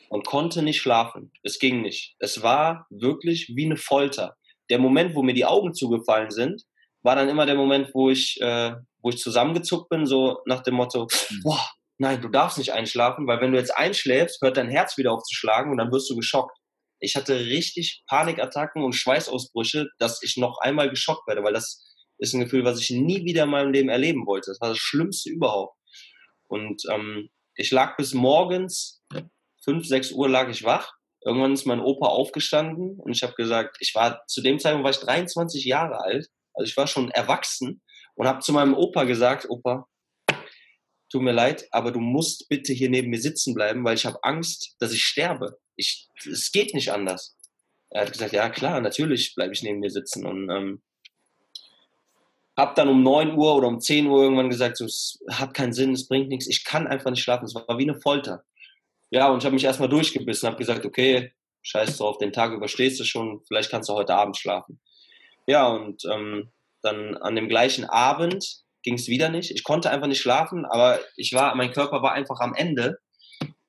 und 0.10 0.26
konnte 0.26 0.62
nicht 0.62 0.82
schlafen. 0.82 1.32
Es 1.44 1.60
ging 1.60 1.82
nicht. 1.82 2.16
Es 2.20 2.42
war 2.42 2.88
wirklich 2.90 3.52
wie 3.56 3.66
eine 3.66 3.78
Folter. 3.78 4.36
Der 4.70 4.80
Moment, 4.80 5.16
wo 5.16 5.24
mir 5.24 5.34
die 5.34 5.46
Augen 5.46 5.74
zugefallen 5.74 6.32
sind, 6.32 6.64
war 7.04 7.16
dann 7.16 7.30
immer 7.30 7.46
der 7.46 7.56
Moment, 7.56 7.92
wo 7.94 8.10
ich, 8.10 8.40
äh, 8.42 8.74
wo 9.02 9.10
ich 9.10 9.18
zusammengezuckt 9.18 9.90
bin, 9.90 10.06
so 10.06 10.40
nach 10.46 10.62
dem 10.64 10.76
Motto, 10.76 11.08
hm. 11.10 11.42
boah, 11.44 11.70
nein, 11.98 12.22
du 12.22 12.28
darfst 12.30 12.58
nicht 12.58 12.74
einschlafen, 12.74 13.28
weil 13.28 13.40
wenn 13.42 13.52
du 13.52 13.58
jetzt 13.58 13.76
einschläfst, 13.76 14.42
hört 14.42 14.58
dein 14.58 14.70
Herz 14.70 14.98
wieder 14.98 15.14
auf 15.14 15.24
zu 15.24 15.36
schlagen 15.36 15.72
und 15.72 15.78
dann 15.78 15.92
wirst 15.92 16.10
du 16.10 16.16
geschockt. 16.16 16.58
Ich 17.00 17.16
hatte 17.16 17.40
richtig 17.40 18.04
Panikattacken 18.08 18.84
und 18.84 18.94
Schweißausbrüche, 18.94 19.88
dass 20.00 20.22
ich 20.24 20.36
noch 20.38 20.58
einmal 20.62 20.90
geschockt 20.90 21.28
werde, 21.28 21.44
weil 21.44 21.54
das 21.54 21.84
ist 22.18 22.34
ein 22.34 22.42
Gefühl, 22.42 22.66
was 22.66 22.82
ich 22.82 22.90
nie 22.90 23.24
wieder 23.24 23.44
in 23.44 23.52
meinem 23.52 23.72
Leben 23.72 23.90
erleben 23.90 24.26
wollte. 24.26 24.52
Das 24.52 24.60
war 24.62 24.70
das 24.70 24.80
Schlimmste 24.80 25.30
überhaupt. 25.30 25.78
Und 26.48 26.82
ähm, 26.92 27.30
ich 27.56 27.72
lag 27.72 27.96
bis 27.98 28.14
morgens, 28.14 29.04
5, 29.68 29.86
6 29.86 30.12
Uhr 30.14 30.30
lag 30.30 30.50
ich 30.50 30.64
wach 30.64 30.98
irgendwann 31.28 31.54
ist 31.54 31.66
mein 31.66 31.82
Opa 31.82 32.08
aufgestanden 32.08 33.00
und 33.00 33.12
ich 33.12 33.22
habe 33.24 33.34
gesagt, 33.34 33.78
ich 33.80 33.94
war 33.96 34.26
zu 34.28 34.42
dem 34.42 34.60
Zeitpunkt 34.60 34.86
war 34.86 34.92
ich 34.92 35.00
23 35.00 35.66
Jahre 35.66 36.00
alt, 36.00 36.28
also 36.54 36.70
ich 36.70 36.78
war 36.78 36.88
schon 36.88 37.12
erwachsen 37.12 37.82
und 38.16 38.28
habe 38.28 38.40
zu 38.40 38.54
meinem 38.54 38.74
Opa 38.74 39.04
gesagt, 39.04 39.50
Opa, 39.50 39.88
tut 41.10 41.22
mir 41.22 41.34
leid, 41.34 41.68
aber 41.72 41.92
du 41.92 42.00
musst 42.00 42.48
bitte 42.48 42.74
hier 42.74 42.90
neben 42.90 43.10
mir 43.10 43.22
sitzen 43.22 43.54
bleiben, 43.54 43.84
weil 43.84 43.96
ich 43.96 44.06
habe 44.06 44.24
Angst, 44.24 44.76
dass 44.80 44.94
ich 44.94 45.04
sterbe. 45.04 45.58
Ich, 45.76 46.08
es 46.26 46.52
geht 46.52 46.74
nicht 46.74 46.92
anders. 46.92 47.38
Er 47.90 48.02
hat 48.02 48.12
gesagt, 48.12 48.34
ja 48.34 48.50
klar, 48.50 48.82
natürlich 48.82 49.36
bleibe 49.36 49.54
ich 49.54 49.64
neben 49.64 49.80
mir 49.80 49.92
sitzen 49.92 50.26
und 50.26 50.50
ähm, 50.50 50.82
habe 52.58 52.74
dann 52.76 52.90
um 52.90 53.04
9 53.04 53.38
Uhr 53.38 53.56
oder 53.56 53.68
um 53.68 53.80
10 53.80 54.08
Uhr 54.08 54.24
irgendwann 54.24 54.50
gesagt, 54.50 54.78
so, 54.78 54.86
es 54.86 55.20
hat 55.30 55.54
keinen 55.54 55.74
Sinn, 55.74 55.94
es 55.94 56.08
bringt 56.08 56.30
nichts, 56.30 56.48
ich 56.48 56.64
kann 56.64 56.88
einfach 56.88 57.12
nicht 57.12 57.22
schlafen. 57.22 57.46
Es 57.46 57.54
war 57.54 57.78
wie 57.78 57.84
eine 57.84 58.00
Folter. 58.00 58.44
Ja, 59.10 59.30
und 59.30 59.40
ich 59.40 59.46
habe 59.46 59.54
mich 59.54 59.64
erstmal 59.64 59.90
durchgebissen, 59.90 60.48
habe 60.48 60.58
gesagt, 60.58 60.86
okay, 60.86 61.34
scheiß 61.62 61.98
drauf, 61.98 62.18
den 62.18 62.34
Tag 62.34 62.52
überstehst 62.52 63.00
du 63.00 63.04
schon, 63.04 63.42
vielleicht 63.48 63.70
kannst 63.70 63.90
du 63.90 63.94
heute 63.94 64.16
Abend 64.16 64.38
schlafen. 64.38 64.82
Ja, 65.48 65.68
und 65.68 66.04
ähm, 66.12 66.52
dann 66.82 67.16
an 67.18 67.36
dem 67.36 67.48
gleichen 67.48 67.86
Abend 67.86 68.64
ging 68.84 68.96
es 68.96 69.08
wieder 69.08 69.30
nicht. 69.30 69.52
Ich 69.52 69.64
konnte 69.64 69.90
einfach 69.90 70.08
nicht 70.08 70.22
schlafen, 70.22 70.66
aber 70.66 71.00
ich 71.16 71.34
war, 71.34 71.56
mein 71.56 71.72
Körper 71.72 72.02
war 72.02 72.14
einfach 72.14 72.40
am 72.40 72.54
Ende. 72.54 72.98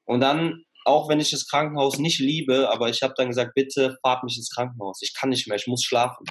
Und 0.04 0.20
dann, 0.20 0.64
auch 0.84 1.08
wenn 1.08 1.20
ich 1.20 1.30
das 1.30 1.46
Krankenhaus 1.46 1.98
nicht 1.98 2.18
liebe, 2.18 2.70
aber 2.70 2.88
ich 2.88 3.02
habe 3.02 3.14
dann 3.16 3.28
gesagt, 3.28 3.54
bitte 3.54 3.98
fahrt 4.02 4.24
mich 4.24 4.36
ins 4.36 4.50
Krankenhaus. 4.50 5.00
Ich 5.02 5.14
kann 5.14 5.28
nicht 5.30 5.46
mehr, 5.46 5.56
ich 5.56 5.66
muss 5.66 5.84
schlafen. 5.84 6.24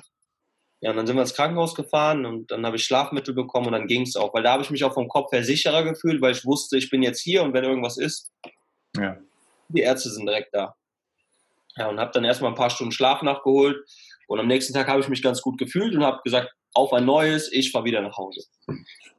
Ja, 0.79 0.91
und 0.91 0.97
dann 0.97 1.07
sind 1.07 1.15
wir 1.15 1.21
ins 1.21 1.33
Krankenhaus 1.33 1.73
gefahren 1.73 2.25
und 2.25 2.51
dann 2.51 2.65
habe 2.65 2.75
ich 2.75 2.83
Schlafmittel 2.83 3.33
bekommen 3.33 3.67
und 3.67 3.71
dann 3.73 3.87
ging 3.87 4.03
es 4.03 4.15
auch, 4.15 4.33
weil 4.33 4.43
da 4.43 4.51
habe 4.51 4.63
ich 4.63 4.69
mich 4.69 4.83
auch 4.83 4.93
vom 4.93 5.07
Kopf 5.07 5.31
her 5.31 5.43
sicherer 5.43 5.83
gefühlt, 5.83 6.21
weil 6.21 6.33
ich 6.33 6.45
wusste, 6.45 6.77
ich 6.77 6.91
bin 6.91 7.01
jetzt 7.01 7.21
hier 7.21 7.41
und 7.41 7.53
wenn 7.53 7.63
irgendwas 7.63 7.97
ist, 7.97 8.31
ja. 8.95 9.17
die 9.69 9.81
Ärzte 9.81 10.09
sind 10.09 10.25
direkt 10.25 10.53
da. 10.53 10.75
Ja, 11.75 11.89
und 11.89 11.99
habe 11.99 12.11
dann 12.11 12.23
erstmal 12.23 12.51
ein 12.51 12.57
paar 12.57 12.69
Stunden 12.69 12.91
Schlaf 12.91 13.21
nachgeholt 13.21 13.77
und 14.27 14.39
am 14.39 14.47
nächsten 14.47 14.73
Tag 14.73 14.87
habe 14.87 15.01
ich 15.01 15.09
mich 15.09 15.21
ganz 15.21 15.41
gut 15.41 15.57
gefühlt 15.57 15.95
und 15.95 16.03
habe 16.03 16.21
gesagt, 16.23 16.51
auf 16.73 16.93
ein 16.93 17.05
neues, 17.05 17.51
ich 17.51 17.71
fahre 17.71 17.85
wieder 17.85 18.01
nach 18.01 18.17
Hause. 18.17 18.43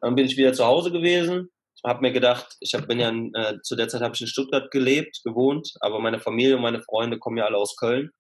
Dann 0.01 0.15
bin 0.15 0.27
ich 0.27 0.37
wieder 0.37 0.53
zu 0.53 0.65
Hause 0.65 0.93
gewesen, 0.93 1.51
habe 1.85 2.03
mir 2.03 2.13
gedacht, 2.13 2.57
ich 2.61 2.75
hab, 2.75 2.87
bin 2.87 3.01
ja 3.01 3.11
äh, 3.11 3.61
zu 3.63 3.77
der 3.77 3.89
Zeit 3.89 4.03
habe 4.03 4.15
ich 4.15 4.21
in 4.21 4.27
Stuttgart 4.27 4.71
gelebt, 4.71 5.21
gewohnt, 5.25 5.75
aber 5.81 5.99
meine 6.01 6.19
Familie 6.19 6.57
und 6.57 6.63
meine 6.63 6.83
Freunde 6.83 7.19
kommen 7.19 7.37
ja 7.37 7.47
alle 7.47 7.57
aus 7.57 7.77
Köln 7.77 8.11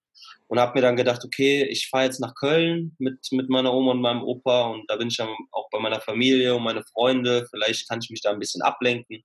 und 0.48 0.58
habe 0.58 0.74
mir 0.74 0.82
dann 0.82 0.96
gedacht, 0.96 1.24
okay, 1.24 1.64
ich 1.64 1.88
fahre 1.88 2.04
jetzt 2.04 2.20
nach 2.20 2.34
Köln 2.34 2.94
mit, 2.98 3.18
mit 3.32 3.48
meiner 3.48 3.72
Oma 3.72 3.92
und 3.92 4.00
meinem 4.00 4.22
Opa 4.22 4.68
und 4.68 4.88
da 4.88 4.96
bin 4.96 5.08
ich 5.08 5.16
dann 5.16 5.28
auch 5.52 5.68
bei 5.70 5.78
meiner 5.78 6.00
Familie 6.00 6.54
und 6.54 6.62
meine 6.62 6.82
Freunde, 6.84 7.46
vielleicht 7.50 7.88
kann 7.88 8.00
ich 8.02 8.10
mich 8.10 8.22
da 8.22 8.30
ein 8.30 8.38
bisschen 8.38 8.62
ablenken. 8.62 9.22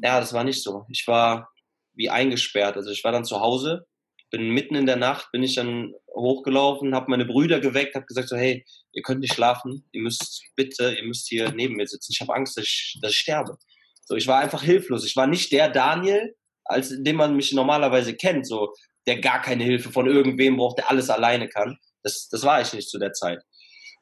Ja, 0.00 0.20
das 0.20 0.32
war 0.32 0.44
nicht 0.44 0.62
so. 0.62 0.86
Ich 0.88 1.06
war 1.06 1.50
wie 1.94 2.10
eingesperrt. 2.10 2.76
Also 2.76 2.90
ich 2.90 3.04
war 3.04 3.12
dann 3.12 3.24
zu 3.24 3.40
Hause, 3.40 3.86
bin 4.30 4.50
mitten 4.50 4.74
in 4.74 4.86
der 4.86 4.96
Nacht, 4.96 5.30
bin 5.30 5.42
ich 5.42 5.54
dann 5.54 5.92
hochgelaufen, 6.14 6.94
habe 6.94 7.10
meine 7.10 7.26
Brüder 7.26 7.60
geweckt, 7.60 7.94
habe 7.94 8.06
gesagt 8.06 8.28
so, 8.28 8.36
hey, 8.36 8.64
ihr 8.92 9.02
könnt 9.02 9.20
nicht 9.20 9.34
schlafen, 9.34 9.86
ihr 9.92 10.02
müsst 10.02 10.42
bitte, 10.56 10.94
ihr 10.98 11.04
müsst 11.04 11.28
hier 11.28 11.52
neben 11.52 11.76
mir 11.76 11.86
sitzen. 11.86 12.12
Ich 12.12 12.20
habe 12.20 12.34
Angst, 12.34 12.56
dass 12.56 12.64
ich, 12.64 12.98
dass 13.02 13.12
ich 13.12 13.18
sterbe. 13.18 13.58
So, 14.04 14.16
ich 14.16 14.26
war 14.26 14.40
einfach 14.40 14.62
hilflos. 14.62 15.04
Ich 15.04 15.16
war 15.16 15.26
nicht 15.26 15.52
der 15.52 15.68
Daniel, 15.68 16.34
als 16.64 16.94
dem 16.96 17.16
man 17.16 17.36
mich 17.36 17.52
normalerweise 17.52 18.14
kennt. 18.14 18.46
So, 18.46 18.72
der 19.06 19.20
gar 19.20 19.40
keine 19.42 19.64
Hilfe 19.64 19.90
von 19.90 20.06
irgendwem 20.06 20.56
braucht, 20.56 20.78
der 20.78 20.90
alles 20.90 21.10
alleine 21.10 21.48
kann. 21.48 21.78
Das, 22.02 22.28
das 22.28 22.42
war 22.42 22.60
ich 22.60 22.72
nicht 22.72 22.88
zu 22.88 22.98
der 22.98 23.12
Zeit. 23.12 23.42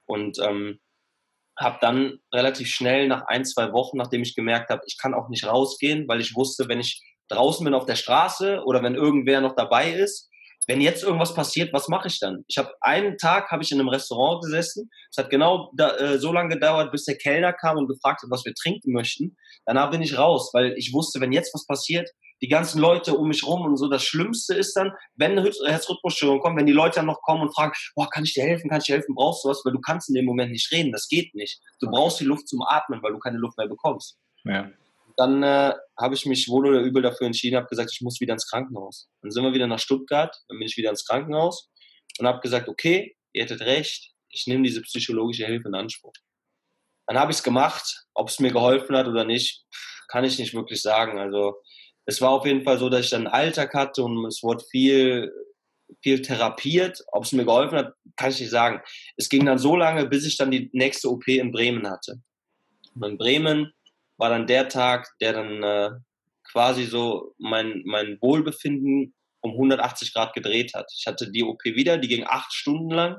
Und 0.06 0.38
ähm, 0.38 0.80
habe 1.60 1.78
dann 1.80 2.18
relativ 2.32 2.68
schnell 2.68 3.08
nach 3.08 3.24
ein, 3.26 3.44
zwei 3.44 3.72
Wochen, 3.72 3.98
nachdem 3.98 4.22
ich 4.22 4.34
gemerkt 4.34 4.70
habe, 4.70 4.82
ich 4.86 4.96
kann 4.98 5.14
auch 5.14 5.28
nicht 5.28 5.46
rausgehen, 5.46 6.08
weil 6.08 6.20
ich 6.20 6.34
wusste, 6.34 6.68
wenn 6.68 6.80
ich 6.80 7.02
draußen 7.28 7.64
bin 7.64 7.74
auf 7.74 7.86
der 7.86 7.96
Straße 7.96 8.62
oder 8.64 8.82
wenn 8.82 8.94
irgendwer 8.94 9.40
noch 9.40 9.54
dabei 9.54 9.90
ist, 9.92 10.30
wenn 10.66 10.80
jetzt 10.80 11.02
irgendwas 11.02 11.34
passiert, 11.34 11.72
was 11.72 11.88
mache 11.88 12.08
ich 12.08 12.20
dann? 12.20 12.44
Ich 12.46 12.58
habe 12.58 12.72
einen 12.80 13.16
Tag 13.16 13.50
habe 13.50 13.62
ich 13.62 13.72
in 13.72 13.80
einem 13.80 13.88
Restaurant 13.88 14.42
gesessen. 14.42 14.90
Es 15.10 15.16
hat 15.16 15.30
genau 15.30 15.72
da, 15.74 15.96
äh, 15.96 16.18
so 16.18 16.32
lange 16.32 16.54
gedauert, 16.54 16.92
bis 16.92 17.04
der 17.04 17.16
Kellner 17.16 17.52
kam 17.52 17.76
und 17.76 17.88
gefragt 17.88 18.22
hat, 18.22 18.30
was 18.30 18.44
wir 18.44 18.54
trinken 18.54 18.92
möchten. 18.92 19.36
Danach 19.64 19.90
bin 19.90 20.02
ich 20.02 20.18
raus, 20.18 20.50
weil 20.52 20.74
ich 20.76 20.92
wusste, 20.92 21.20
wenn 21.20 21.32
jetzt 21.32 21.54
was 21.54 21.66
passiert, 21.66 22.08
die 22.42 22.48
ganzen 22.48 22.80
Leute 22.80 23.16
um 23.16 23.28
mich 23.28 23.44
rum 23.44 23.62
und 23.62 23.76
so. 23.76 23.88
Das 23.88 24.02
Schlimmste 24.02 24.54
ist 24.54 24.74
dann, 24.74 24.92
wenn 25.14 25.38
eine 25.38 25.42
Herzrhythmusstörung 25.42 26.40
kommt, 26.40 26.58
wenn 26.58 26.66
die 26.66 26.72
Leute 26.72 26.96
dann 26.96 27.06
noch 27.06 27.20
kommen 27.22 27.42
und 27.42 27.54
fragen, 27.54 27.72
boah, 27.94 28.08
kann 28.08 28.24
ich 28.24 28.34
dir 28.34 28.44
helfen, 28.44 28.70
kann 28.70 28.78
ich 28.78 28.86
dir 28.86 28.96
helfen, 28.96 29.14
brauchst 29.14 29.44
du 29.44 29.48
was? 29.48 29.62
Weil 29.64 29.72
du 29.72 29.80
kannst 29.80 30.08
in 30.08 30.14
dem 30.14 30.24
Moment 30.24 30.52
nicht 30.52 30.70
reden, 30.72 30.92
das 30.92 31.08
geht 31.08 31.34
nicht. 31.34 31.60
Du 31.80 31.90
brauchst 31.90 32.20
die 32.20 32.24
Luft 32.24 32.48
zum 32.48 32.62
Atmen, 32.62 33.02
weil 33.02 33.12
du 33.12 33.18
keine 33.18 33.38
Luft 33.38 33.58
mehr 33.58 33.68
bekommst. 33.68 34.18
Ja. 34.44 34.70
Dann 35.16 35.42
äh, 35.42 35.74
habe 35.98 36.14
ich 36.14 36.24
mich 36.24 36.48
wohl 36.48 36.68
oder 36.68 36.80
übel 36.80 37.02
dafür 37.02 37.26
entschieden, 37.26 37.56
habe 37.56 37.66
gesagt, 37.66 37.90
ich 37.92 38.00
muss 38.00 38.20
wieder 38.20 38.32
ins 38.32 38.48
Krankenhaus. 38.48 39.10
Dann 39.20 39.30
sind 39.30 39.44
wir 39.44 39.52
wieder 39.52 39.66
nach 39.66 39.78
Stuttgart, 39.78 40.34
dann 40.48 40.58
bin 40.58 40.66
ich 40.66 40.76
wieder 40.76 40.90
ins 40.90 41.04
Krankenhaus 41.04 41.68
und 42.18 42.26
habe 42.26 42.40
gesagt, 42.40 42.68
okay, 42.68 43.16
ihr 43.32 43.42
hättet 43.42 43.60
recht, 43.60 44.12
ich 44.30 44.46
nehme 44.46 44.62
diese 44.62 44.80
psychologische 44.82 45.44
Hilfe 45.44 45.68
in 45.68 45.74
Anspruch. 45.74 46.12
Dann 47.06 47.18
habe 47.18 47.32
ich 47.32 47.38
es 47.38 47.42
gemacht, 47.42 48.06
ob 48.14 48.28
es 48.28 48.38
mir 48.38 48.52
geholfen 48.52 48.96
hat 48.96 49.08
oder 49.08 49.24
nicht, 49.24 49.64
kann 50.08 50.24
ich 50.24 50.38
nicht 50.38 50.54
wirklich 50.54 50.80
sagen. 50.80 51.18
Also 51.18 51.56
es 52.10 52.20
war 52.20 52.30
auf 52.30 52.44
jeden 52.44 52.64
Fall 52.64 52.76
so, 52.76 52.88
dass 52.88 53.04
ich 53.04 53.10
dann 53.10 53.28
einen 53.28 53.34
Alltag 53.34 53.72
hatte 53.72 54.02
und 54.02 54.26
es 54.26 54.42
wurde 54.42 54.64
viel, 54.68 55.32
viel 56.02 56.20
therapiert. 56.20 57.04
Ob 57.12 57.22
es 57.22 57.30
mir 57.30 57.44
geholfen 57.44 57.78
hat, 57.78 57.94
kann 58.16 58.30
ich 58.30 58.40
nicht 58.40 58.50
sagen. 58.50 58.80
Es 59.16 59.28
ging 59.28 59.46
dann 59.46 59.58
so 59.58 59.76
lange, 59.76 60.06
bis 60.06 60.26
ich 60.26 60.36
dann 60.36 60.50
die 60.50 60.68
nächste 60.72 61.08
OP 61.08 61.28
in 61.28 61.52
Bremen 61.52 61.88
hatte. 61.88 62.20
Und 62.96 63.04
in 63.04 63.16
Bremen 63.16 63.72
war 64.16 64.28
dann 64.28 64.48
der 64.48 64.68
Tag, 64.68 65.08
der 65.20 65.34
dann 65.34 65.62
äh, 65.62 65.90
quasi 66.50 66.84
so 66.84 67.32
mein, 67.38 67.82
mein 67.84 68.18
Wohlbefinden 68.20 69.14
um 69.40 69.52
180 69.52 70.12
Grad 70.12 70.34
gedreht 70.34 70.74
hat. 70.74 70.92
Ich 70.98 71.06
hatte 71.06 71.30
die 71.30 71.44
OP 71.44 71.64
wieder, 71.64 71.96
die 71.96 72.08
ging 72.08 72.24
acht 72.26 72.52
Stunden 72.52 72.90
lang. 72.90 73.18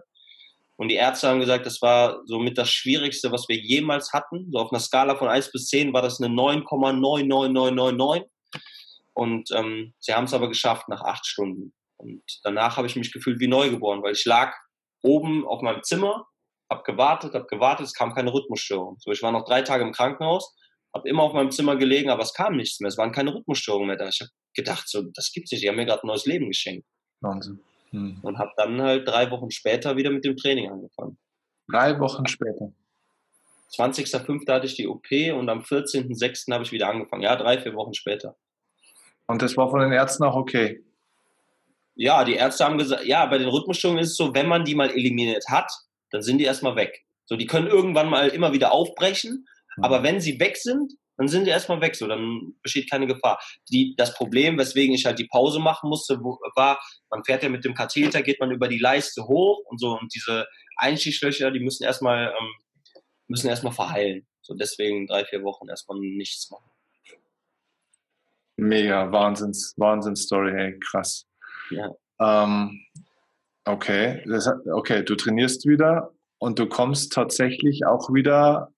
Und 0.75 0.89
die 0.89 0.95
Ärzte 0.95 1.29
haben 1.29 1.39
gesagt, 1.39 1.65
das 1.65 1.81
war 1.81 2.23
somit 2.25 2.57
das 2.57 2.69
Schwierigste, 2.69 3.31
was 3.31 3.47
wir 3.47 3.55
jemals 3.55 4.11
hatten. 4.11 4.51
So 4.51 4.59
auf 4.59 4.73
einer 4.73 4.81
Skala 4.81 5.15
von 5.15 5.29
1 5.29 5.53
bis 5.53 5.67
10 5.67 5.93
war 5.93 6.01
das 6.01 6.19
eine 6.19 6.33
9,99999. 6.33 8.25
Und 9.13 9.49
ähm, 9.51 9.93
sie 9.99 10.13
haben 10.13 10.25
es 10.25 10.33
aber 10.33 10.47
geschafft 10.47 10.87
nach 10.87 11.01
acht 11.01 11.25
Stunden. 11.25 11.73
Und 11.97 12.23
danach 12.43 12.77
habe 12.77 12.87
ich 12.87 12.95
mich 12.95 13.11
gefühlt 13.11 13.39
wie 13.39 13.47
neugeboren, 13.47 14.01
weil 14.01 14.13
ich 14.13 14.25
lag 14.25 14.55
oben 15.03 15.45
auf 15.47 15.61
meinem 15.61 15.83
Zimmer, 15.83 16.27
habe 16.69 16.83
gewartet, 16.83 17.33
habe 17.33 17.47
gewartet, 17.47 17.87
es 17.87 17.93
kam 17.93 18.13
keine 18.13 18.33
Rhythmusstörung. 18.33 18.97
So, 18.99 19.11
ich 19.11 19.21
war 19.21 19.31
noch 19.31 19.45
drei 19.45 19.61
Tage 19.61 19.83
im 19.83 19.91
Krankenhaus, 19.91 20.55
habe 20.95 21.07
immer 21.09 21.23
auf 21.23 21.33
meinem 21.33 21.51
Zimmer 21.51 21.75
gelegen, 21.75 22.09
aber 22.09 22.23
es 22.23 22.33
kam 22.33 22.55
nichts 22.55 22.79
mehr. 22.79 22.89
Es 22.89 22.97
waren 22.97 23.11
keine 23.11 23.33
Rhythmusstörungen 23.33 23.87
mehr 23.87 23.97
da. 23.97 24.07
Ich 24.07 24.19
habe 24.21 24.31
gedacht, 24.55 24.87
so, 24.87 25.03
das 25.13 25.31
gibt's 25.31 25.51
nicht. 25.51 25.63
Die 25.63 25.69
haben 25.69 25.75
mir 25.75 25.85
gerade 25.85 26.03
ein 26.03 26.07
neues 26.07 26.25
Leben 26.25 26.47
geschenkt. 26.47 26.87
Wahnsinn. 27.21 27.59
Hm. 27.91 28.19
Und 28.21 28.37
habe 28.39 28.51
dann 28.57 28.81
halt 28.81 29.07
drei 29.07 29.29
Wochen 29.31 29.51
später 29.51 29.97
wieder 29.97 30.11
mit 30.11 30.25
dem 30.25 30.37
Training 30.37 30.71
angefangen. 30.71 31.17
Drei 31.69 31.99
Wochen 31.99 32.25
später? 32.27 32.73
20.05. 33.75 34.51
hatte 34.51 34.65
ich 34.65 34.75
die 34.75 34.87
OP 34.87 35.09
und 35.33 35.49
am 35.49 35.59
14.06. 35.59 36.51
habe 36.51 36.63
ich 36.63 36.71
wieder 36.71 36.89
angefangen. 36.89 37.23
Ja, 37.23 37.35
drei, 37.35 37.61
vier 37.61 37.73
Wochen 37.73 37.93
später. 37.93 38.35
Und 39.31 39.41
das 39.41 39.55
war 39.55 39.69
von 39.69 39.79
den 39.79 39.93
Ärzten 39.93 40.25
auch 40.25 40.35
okay? 40.35 40.83
Ja, 41.95 42.25
die 42.25 42.33
Ärzte 42.33 42.65
haben 42.65 42.77
gesagt, 42.77 43.05
ja, 43.05 43.25
bei 43.27 43.37
den 43.37 43.47
Rhythmusstörungen 43.47 44.03
ist 44.03 44.11
es 44.11 44.17
so, 44.17 44.33
wenn 44.33 44.47
man 44.47 44.65
die 44.65 44.75
mal 44.75 44.89
eliminiert 44.89 45.45
hat, 45.49 45.71
dann 46.09 46.21
sind 46.21 46.39
die 46.39 46.43
erstmal 46.43 46.75
weg. 46.75 47.05
So, 47.25 47.37
die 47.37 47.45
können 47.45 47.67
irgendwann 47.67 48.09
mal 48.09 48.27
immer 48.27 48.51
wieder 48.51 48.73
aufbrechen, 48.73 49.47
mhm. 49.77 49.83
aber 49.85 50.03
wenn 50.03 50.19
sie 50.19 50.37
weg 50.41 50.57
sind, 50.57 50.91
dann 51.15 51.29
sind 51.29 51.45
die 51.45 51.51
erstmal 51.51 51.79
weg, 51.79 51.95
so, 51.95 52.07
dann 52.07 52.55
besteht 52.61 52.89
keine 52.89 53.07
Gefahr. 53.07 53.39
Die, 53.71 53.93
das 53.95 54.15
Problem, 54.15 54.57
weswegen 54.57 54.93
ich 54.93 55.05
halt 55.05 55.19
die 55.19 55.27
Pause 55.27 55.59
machen 55.59 55.87
musste, 55.87 56.15
war, 56.55 56.81
man 57.09 57.23
fährt 57.23 57.43
ja 57.43 57.49
mit 57.49 57.63
dem 57.63 57.73
Katheter, 57.73 58.23
geht 58.23 58.39
man 58.41 58.51
über 58.51 58.67
die 58.67 58.79
Leiste 58.79 59.23
hoch 59.27 59.61
und 59.69 59.79
so, 59.79 59.97
und 59.97 60.13
diese 60.13 60.45
Einstiegslöcher, 60.75 61.51
die 61.51 61.59
müssen 61.59 61.83
erstmal, 61.83 62.33
ähm, 62.37 62.49
müssen 63.27 63.47
erstmal 63.47 63.73
verheilen. 63.73 64.27
So, 64.41 64.55
deswegen 64.55 65.07
drei, 65.07 65.23
vier 65.23 65.43
Wochen 65.43 65.69
erstmal 65.69 65.99
nichts 65.99 66.49
machen. 66.49 66.70
Mega, 68.61 69.11
Wahnsinns, 69.11 69.73
Wahnsinns-Story, 69.77 70.51
hey, 70.53 70.79
krass. 70.79 71.25
Ja. 71.71 71.89
Ähm, 72.19 72.79
okay, 73.65 74.23
das, 74.27 74.47
okay, 74.71 75.03
du 75.03 75.15
trainierst 75.15 75.65
wieder 75.65 76.11
und 76.37 76.59
du 76.59 76.67
kommst 76.67 77.11
tatsächlich 77.11 77.87
auch 77.87 78.13
wieder 78.13 78.71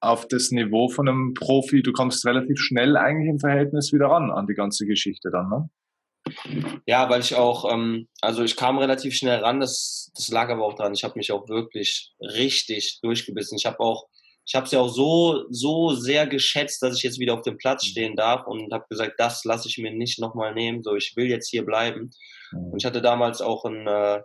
auf 0.00 0.26
das 0.26 0.50
Niveau 0.50 0.88
von 0.88 1.08
einem 1.08 1.34
Profi. 1.34 1.82
Du 1.82 1.92
kommst 1.92 2.26
relativ 2.26 2.58
schnell 2.58 2.96
eigentlich 2.96 3.28
im 3.28 3.38
Verhältnis 3.38 3.92
wieder 3.92 4.06
ran 4.06 4.32
an 4.32 4.48
die 4.48 4.54
ganze 4.54 4.86
Geschichte 4.86 5.30
dann, 5.30 5.48
ne? 5.48 5.70
Ja, 6.86 7.08
weil 7.08 7.20
ich 7.20 7.36
auch, 7.36 7.72
ähm, 7.72 8.08
also 8.20 8.42
ich 8.42 8.56
kam 8.56 8.78
relativ 8.78 9.14
schnell 9.14 9.38
ran, 9.38 9.60
das, 9.60 10.10
das 10.16 10.28
lag 10.28 10.50
aber 10.50 10.64
auch 10.64 10.74
dran. 10.74 10.92
Ich 10.92 11.04
habe 11.04 11.14
mich 11.16 11.30
auch 11.30 11.48
wirklich 11.48 12.12
richtig 12.20 12.98
durchgebissen. 13.02 13.56
Ich 13.56 13.66
habe 13.66 13.78
auch 13.78 14.08
ich 14.48 14.54
habe 14.54 14.66
ja 14.68 14.80
auch 14.80 14.88
so, 14.88 15.44
so 15.50 15.92
sehr 15.92 16.26
geschätzt, 16.26 16.82
dass 16.82 16.96
ich 16.96 17.02
jetzt 17.02 17.18
wieder 17.18 17.34
auf 17.34 17.42
dem 17.42 17.58
Platz 17.58 17.84
mhm. 17.84 17.88
stehen 17.90 18.16
darf 18.16 18.46
und 18.46 18.72
habe 18.72 18.86
gesagt, 18.88 19.20
das 19.20 19.44
lasse 19.44 19.68
ich 19.68 19.76
mir 19.76 19.92
nicht 19.92 20.18
nochmal 20.18 20.54
nehmen. 20.54 20.82
So, 20.82 20.96
ich 20.96 21.14
will 21.16 21.26
jetzt 21.26 21.50
hier 21.50 21.66
bleiben. 21.66 22.10
Mhm. 22.52 22.72
Und 22.72 22.78
ich 22.78 22.86
hatte 22.86 23.02
damals 23.02 23.42
auch 23.42 23.66
einen 23.66 23.86
äh, 23.86 24.22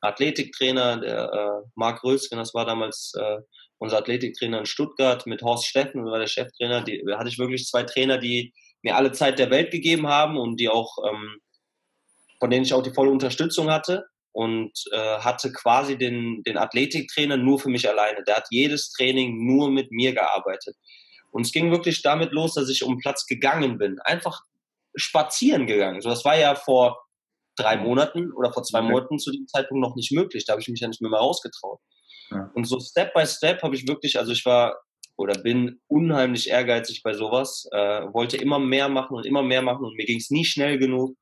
Athletiktrainer, 0.00 1.00
der 1.00 1.32
äh, 1.32 1.68
Marc 1.76 2.02
Rölsken, 2.02 2.36
das 2.36 2.52
war 2.52 2.66
damals 2.66 3.12
äh, 3.16 3.38
unser 3.78 3.98
Athletiktrainer 3.98 4.58
in 4.58 4.66
Stuttgart 4.66 5.24
mit 5.24 5.42
Horst 5.42 5.66
Steffen, 5.66 6.02
das 6.02 6.10
war 6.10 6.18
der 6.18 6.26
Cheftrainer. 6.26 6.82
Die, 6.82 7.04
da 7.06 7.20
hatte 7.20 7.28
ich 7.28 7.38
wirklich 7.38 7.64
zwei 7.64 7.84
Trainer, 7.84 8.18
die 8.18 8.52
mir 8.82 8.96
alle 8.96 9.12
Zeit 9.12 9.38
der 9.38 9.50
Welt 9.50 9.70
gegeben 9.70 10.08
haben 10.08 10.36
und 10.36 10.58
die 10.58 10.68
auch 10.68 10.98
ähm, 11.08 11.38
von 12.40 12.50
denen 12.50 12.64
ich 12.64 12.74
auch 12.74 12.82
die 12.82 12.90
volle 12.90 13.12
Unterstützung 13.12 13.70
hatte 13.70 14.04
und 14.32 14.72
äh, 14.92 15.18
hatte 15.18 15.52
quasi 15.52 15.96
den, 15.96 16.42
den 16.42 16.56
Athletiktrainer 16.56 17.36
nur 17.36 17.58
für 17.58 17.68
mich 17.68 17.88
alleine. 17.88 18.22
Der 18.24 18.36
hat 18.36 18.46
jedes 18.50 18.90
Training 18.92 19.46
nur 19.46 19.70
mit 19.70 19.90
mir 19.92 20.14
gearbeitet. 20.14 20.76
Und 21.30 21.46
es 21.46 21.52
ging 21.52 21.70
wirklich 21.70 22.02
damit 22.02 22.32
los, 22.32 22.54
dass 22.54 22.68
ich 22.68 22.82
um 22.82 22.94
den 22.94 23.00
Platz 23.00 23.26
gegangen 23.26 23.78
bin. 23.78 23.98
Einfach 24.04 24.40
spazieren 24.94 25.66
gegangen. 25.66 26.00
So, 26.00 26.10
das 26.10 26.24
war 26.24 26.36
ja 26.36 26.54
vor 26.54 26.98
drei 27.56 27.76
Monaten 27.76 28.32
oder 28.32 28.52
vor 28.52 28.62
zwei 28.62 28.80
okay. 28.80 28.90
Monaten 28.90 29.18
zu 29.18 29.32
dem 29.32 29.46
Zeitpunkt 29.46 29.82
noch 29.82 29.96
nicht 29.96 30.12
möglich. 30.12 30.44
Da 30.44 30.52
habe 30.52 30.62
ich 30.62 30.68
mich 30.68 30.80
ja 30.80 30.88
nicht 30.88 31.00
mehr 31.00 31.10
mal 31.10 31.18
rausgetraut. 31.18 31.80
Ja. 32.30 32.50
Und 32.54 32.64
so 32.64 32.80
Step 32.80 33.12
by 33.14 33.26
Step 33.26 33.62
habe 33.62 33.74
ich 33.74 33.86
wirklich, 33.86 34.18
also 34.18 34.32
ich 34.32 34.44
war 34.46 34.78
oder 35.16 35.38
bin 35.40 35.80
unheimlich 35.88 36.48
ehrgeizig 36.48 37.02
bei 37.02 37.12
sowas, 37.12 37.68
äh, 37.72 38.02
wollte 38.12 38.38
immer 38.38 38.58
mehr 38.58 38.88
machen 38.88 39.14
und 39.14 39.26
immer 39.26 39.42
mehr 39.42 39.62
machen 39.62 39.84
und 39.84 39.94
mir 39.94 40.06
ging 40.06 40.18
es 40.18 40.30
nie 40.30 40.44
schnell 40.44 40.78
genug 40.78 41.16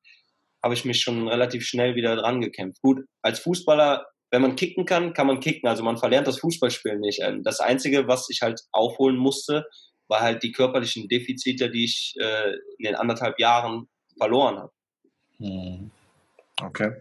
habe 0.63 0.73
ich 0.73 0.85
mich 0.85 1.01
schon 1.01 1.27
relativ 1.27 1.65
schnell 1.65 1.95
wieder 1.95 2.15
dran 2.15 2.41
gekämpft. 2.41 2.81
Gut, 2.81 3.05
als 3.21 3.39
Fußballer, 3.39 4.05
wenn 4.29 4.41
man 4.41 4.55
kicken 4.55 4.85
kann, 4.85 5.13
kann 5.13 5.27
man 5.27 5.39
kicken. 5.39 5.67
Also 5.67 5.83
man 5.83 5.97
verlernt 5.97 6.27
das 6.27 6.39
Fußballspielen 6.39 6.99
nicht. 6.99 7.21
Ähm, 7.21 7.43
das 7.43 7.59
Einzige, 7.59 8.07
was 8.07 8.29
ich 8.29 8.41
halt 8.41 8.61
aufholen 8.71 9.17
musste, 9.17 9.65
war 10.07 10.21
halt 10.21 10.43
die 10.43 10.51
körperlichen 10.51 11.07
Defizite, 11.07 11.69
die 11.71 11.85
ich 11.85 12.15
äh, 12.19 12.51
in 12.77 12.85
den 12.85 12.95
anderthalb 12.95 13.39
Jahren 13.39 13.87
verloren 14.17 14.57
habe. 14.57 14.71
Hm. 15.37 15.91
Okay. 16.61 16.91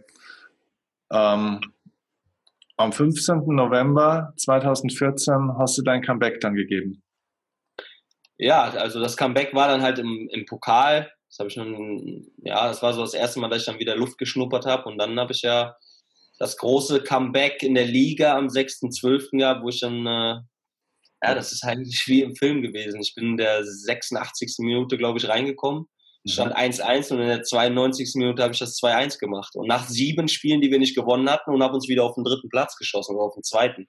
Ähm, 1.12 1.60
am 2.76 2.92
15. 2.92 3.42
November 3.46 4.32
2014 4.38 5.58
hast 5.58 5.76
du 5.76 5.82
dein 5.82 6.02
Comeback 6.02 6.40
dann 6.40 6.54
gegeben. 6.54 7.02
Ja, 8.38 8.62
also 8.70 9.00
das 9.00 9.18
Comeback 9.18 9.52
war 9.52 9.68
dann 9.68 9.82
halt 9.82 9.98
im, 9.98 10.28
im 10.32 10.46
Pokal 10.46 11.12
das 11.30 11.38
habe 11.38 11.48
ich 11.48 11.54
schon, 11.54 12.26
ja, 12.42 12.66
das 12.66 12.82
war 12.82 12.92
so 12.92 13.02
das 13.02 13.14
erste 13.14 13.38
Mal, 13.38 13.48
dass 13.48 13.60
ich 13.60 13.66
dann 13.66 13.78
wieder 13.78 13.94
Luft 13.94 14.18
geschnuppert 14.18 14.66
habe. 14.66 14.88
Und 14.88 14.98
dann 14.98 15.18
habe 15.18 15.32
ich 15.32 15.42
ja 15.42 15.76
das 16.40 16.56
große 16.56 17.04
Comeback 17.04 17.62
in 17.62 17.74
der 17.74 17.86
Liga 17.86 18.36
am 18.36 18.48
6.12. 18.48 19.38
gehabt, 19.38 19.62
wo 19.62 19.68
ich 19.68 19.78
dann, 19.78 20.06
äh, 20.06 20.40
ja, 21.22 21.34
das 21.34 21.52
ist 21.52 21.62
eigentlich 21.62 22.02
wie 22.06 22.22
im 22.22 22.34
Film 22.34 22.62
gewesen. 22.62 23.00
Ich 23.00 23.14
bin 23.14 23.26
in 23.26 23.36
der 23.36 23.64
86. 23.64 24.56
Minute, 24.58 24.98
glaube 24.98 25.18
ich, 25.18 25.28
reingekommen. 25.28 25.86
Mhm. 26.24 26.30
Stand 26.30 26.56
1-1 26.56 27.12
und 27.12 27.20
in 27.20 27.28
der 27.28 27.44
92. 27.44 28.16
Minute 28.16 28.42
habe 28.42 28.52
ich 28.52 28.58
das 28.58 28.76
2-1 28.78 29.20
gemacht. 29.20 29.54
Und 29.54 29.68
nach 29.68 29.86
sieben 29.86 30.26
Spielen, 30.26 30.60
die 30.60 30.72
wir 30.72 30.80
nicht 30.80 30.96
gewonnen 30.96 31.30
hatten, 31.30 31.52
und 31.52 31.62
habe 31.62 31.74
uns 31.74 31.88
wieder 31.88 32.02
auf 32.02 32.16
den 32.16 32.24
dritten 32.24 32.48
Platz 32.48 32.74
geschossen 32.76 33.14
oder 33.14 33.26
auf 33.26 33.34
den 33.34 33.44
zweiten. 33.44 33.86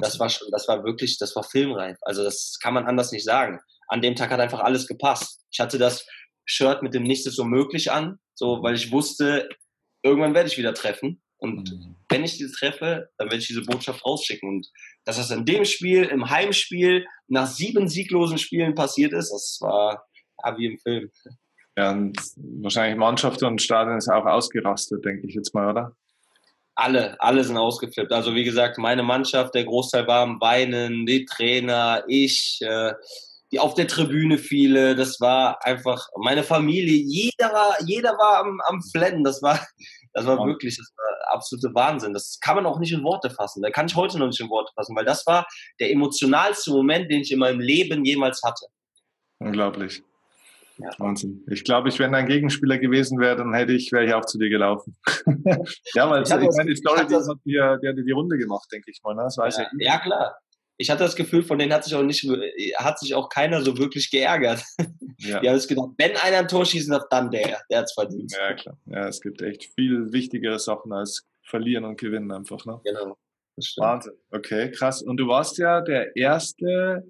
Das 0.00 0.18
war 0.18 0.30
schon, 0.30 0.48
das 0.50 0.66
war 0.68 0.84
wirklich, 0.84 1.18
das 1.18 1.36
war 1.36 1.42
filmreif. 1.42 1.98
Also 2.02 2.24
das 2.24 2.56
kann 2.62 2.72
man 2.72 2.86
anders 2.86 3.12
nicht 3.12 3.24
sagen. 3.24 3.60
An 3.88 4.00
dem 4.00 4.14
Tag 4.14 4.30
hat 4.30 4.40
einfach 4.40 4.60
alles 4.60 4.86
gepasst. 4.86 5.44
Ich 5.50 5.60
hatte 5.60 5.76
das 5.76 6.06
Shirt 6.44 6.82
mit 6.82 6.94
dem 6.94 7.04
Nichts 7.04 7.26
ist 7.26 7.36
so 7.36 7.44
möglich 7.44 7.92
an, 7.92 8.18
so, 8.34 8.62
weil 8.62 8.74
ich 8.74 8.90
wusste, 8.90 9.48
irgendwann 10.02 10.34
werde 10.34 10.48
ich 10.48 10.58
wieder 10.58 10.74
treffen. 10.74 11.22
Und 11.38 11.72
mhm. 11.72 11.96
wenn 12.08 12.24
ich 12.24 12.38
die 12.38 12.46
treffe, 12.46 13.10
dann 13.18 13.26
werde 13.28 13.38
ich 13.38 13.48
diese 13.48 13.62
Botschaft 13.62 14.04
rausschicken. 14.04 14.48
Und 14.48 14.68
dass 15.04 15.16
das 15.16 15.30
in 15.30 15.44
dem 15.44 15.64
Spiel, 15.64 16.04
im 16.04 16.30
Heimspiel, 16.30 17.04
nach 17.26 17.48
sieben 17.48 17.88
sieglosen 17.88 18.38
Spielen 18.38 18.74
passiert 18.74 19.12
ist, 19.12 19.32
das 19.32 19.58
war 19.60 20.06
ja, 20.44 20.56
wie 20.56 20.66
im 20.66 20.78
Film. 20.78 21.10
Ja, 21.76 21.90
und 21.90 22.16
wahrscheinlich 22.36 22.98
Mannschaft 22.98 23.42
und 23.42 23.62
Stadion 23.62 23.96
ist 23.96 24.08
auch 24.08 24.26
ausgerastet, 24.26 25.04
denke 25.04 25.26
ich 25.26 25.34
jetzt 25.34 25.54
mal, 25.54 25.70
oder? 25.70 25.96
Alle, 26.74 27.20
alle 27.20 27.44
sind 27.44 27.56
ausgeflippt. 27.56 28.12
Also 28.12 28.34
wie 28.34 28.44
gesagt, 28.44 28.78
meine 28.78 29.02
Mannschaft, 29.02 29.54
der 29.54 29.64
Großteil 29.64 30.06
war 30.06 30.22
am 30.22 30.40
Weinen, 30.40 31.06
die 31.06 31.24
Trainer, 31.24 32.04
ich, 32.08 32.60
äh, 32.62 32.94
die 33.52 33.60
auf 33.60 33.74
der 33.74 33.86
Tribüne 33.86 34.38
viele, 34.38 34.96
das 34.96 35.20
war 35.20 35.64
einfach 35.64 36.08
meine 36.16 36.42
Familie, 36.42 36.96
jeder 36.96 37.52
war, 37.52 37.76
jeder 37.86 38.12
war 38.12 38.40
am, 38.40 38.60
am 38.66 38.80
Flennen, 38.82 39.24
das 39.24 39.42
war, 39.42 39.60
das 40.14 40.26
war 40.26 40.38
wirklich, 40.46 40.78
das 40.78 40.90
war 40.96 41.34
absolute 41.34 41.74
Wahnsinn. 41.74 42.12
Das 42.14 42.38
kann 42.40 42.56
man 42.56 42.66
auch 42.66 42.78
nicht 42.78 42.92
in 42.92 43.02
Worte 43.02 43.30
fassen. 43.30 43.62
Da 43.62 43.70
kann 43.70 43.86
ich 43.86 43.96
heute 43.96 44.18
noch 44.18 44.26
nicht 44.26 44.40
in 44.40 44.48
Worte 44.48 44.72
fassen, 44.74 44.96
weil 44.96 45.04
das 45.04 45.26
war 45.26 45.46
der 45.80 45.90
emotionalste 45.90 46.70
Moment, 46.70 47.10
den 47.10 47.20
ich 47.20 47.32
in 47.32 47.38
meinem 47.38 47.60
Leben 47.60 48.04
jemals 48.04 48.40
hatte. 48.42 48.66
Unglaublich. 49.38 50.02
Ja. 50.78 50.90
Wahnsinn. 50.98 51.44
Ich 51.50 51.64
glaube, 51.64 51.90
ich 51.90 51.98
wäre 51.98 52.14
ein 52.14 52.26
Gegenspieler 52.26 52.78
gewesen 52.78 53.20
wäre, 53.20 53.36
dann 53.36 53.52
hätte 53.52 53.72
ich, 53.72 53.92
wäre 53.92 54.06
ich 54.06 54.14
auch 54.14 54.24
zu 54.24 54.38
dir 54.38 54.48
gelaufen. 54.48 54.96
ja, 55.94 56.08
weil 56.08 56.22
ich, 56.22 56.30
ich 56.30 56.56
meine, 56.56 56.70
die 56.70 56.76
Story, 56.76 57.06
die, 57.06 57.14
hat 57.60 57.80
die, 57.82 57.94
die 57.94 58.04
die 58.04 58.12
Runde 58.12 58.38
gemacht, 58.38 58.66
denke 58.72 58.90
ich 58.90 59.00
mal. 59.04 59.14
Ne? 59.14 59.24
Das 59.24 59.36
weiß 59.36 59.58
ja, 59.58 59.66
ja 59.78 59.98
klar 59.98 60.36
ich 60.82 60.90
hatte 60.90 61.04
das 61.04 61.16
Gefühl, 61.16 61.44
von 61.44 61.58
denen 61.58 61.72
hat 61.72 61.84
sich 61.84 61.94
auch 61.94 62.02
nicht, 62.02 62.28
hat 62.76 62.98
sich 62.98 63.14
auch 63.14 63.28
keiner 63.28 63.62
so 63.62 63.78
wirklich 63.78 64.10
geärgert. 64.10 64.62
Ja. 65.18 65.38
Die 65.38 65.48
haben 65.48 65.54
es 65.54 65.68
gedacht, 65.68 65.90
wenn 65.98 66.16
einer 66.16 66.38
ein 66.38 66.48
Tor 66.48 66.66
schießen 66.66 66.90
darf, 66.90 67.04
dann 67.08 67.30
der, 67.30 67.60
der 67.70 67.78
hat 67.78 67.84
es 67.84 67.92
verdient. 67.92 68.32
Ja, 68.32 68.54
klar. 68.54 68.76
Ja, 68.86 69.06
es 69.06 69.20
gibt 69.20 69.40
echt 69.40 69.72
viel 69.76 70.12
wichtigere 70.12 70.58
Sachen 70.58 70.92
als 70.92 71.28
verlieren 71.44 71.84
und 71.84 72.00
gewinnen 72.00 72.32
einfach, 72.32 72.66
ne? 72.66 72.80
Genau. 72.82 73.16
Wahnsinn. 73.76 74.14
Okay, 74.32 74.72
krass. 74.72 75.00
Und 75.00 75.18
du 75.18 75.28
warst 75.28 75.58
ja 75.58 75.80
der 75.80 76.16
erste 76.16 77.04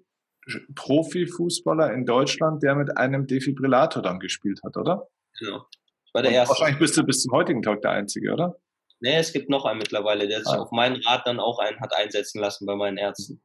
Profifußballer 0.74 1.94
in 1.94 2.04
Deutschland, 2.04 2.62
der 2.62 2.74
mit 2.74 2.98
einem 2.98 3.26
Defibrillator 3.26 4.02
dann 4.02 4.20
gespielt 4.20 4.61
hat, 4.62 4.76
oder? 4.76 5.08
Genau. 5.38 5.64
Ich 6.04 6.12
war 6.12 6.20
der 6.20 6.32
und 6.32 6.37
erste. 6.37 6.50
Wahrscheinlich 6.50 6.80
bist 6.80 6.96
du 6.98 7.04
bis 7.04 7.22
zum 7.22 7.32
heutigen 7.32 7.62
Tag 7.62 7.80
der 7.80 7.92
Einzige, 7.92 8.35
oder? 8.35 8.58
Nee, 9.00 9.16
es 9.16 9.32
gibt 9.32 9.48
noch 9.48 9.64
einen 9.64 9.78
mittlerweile, 9.78 10.28
der 10.28 10.40
sich 10.40 10.52
ah. 10.52 10.61
auf 10.61 10.70
meinen 10.70 11.02
Rat 11.02 11.26
dann 11.26 11.40
auch 11.40 11.61
einen 11.61 11.80
hat 11.80 11.96
einsetzen 11.96 12.40
lassen 12.40 12.66
bei 12.66 12.76
meinen 12.76 12.98
Ärzten. 12.98 13.42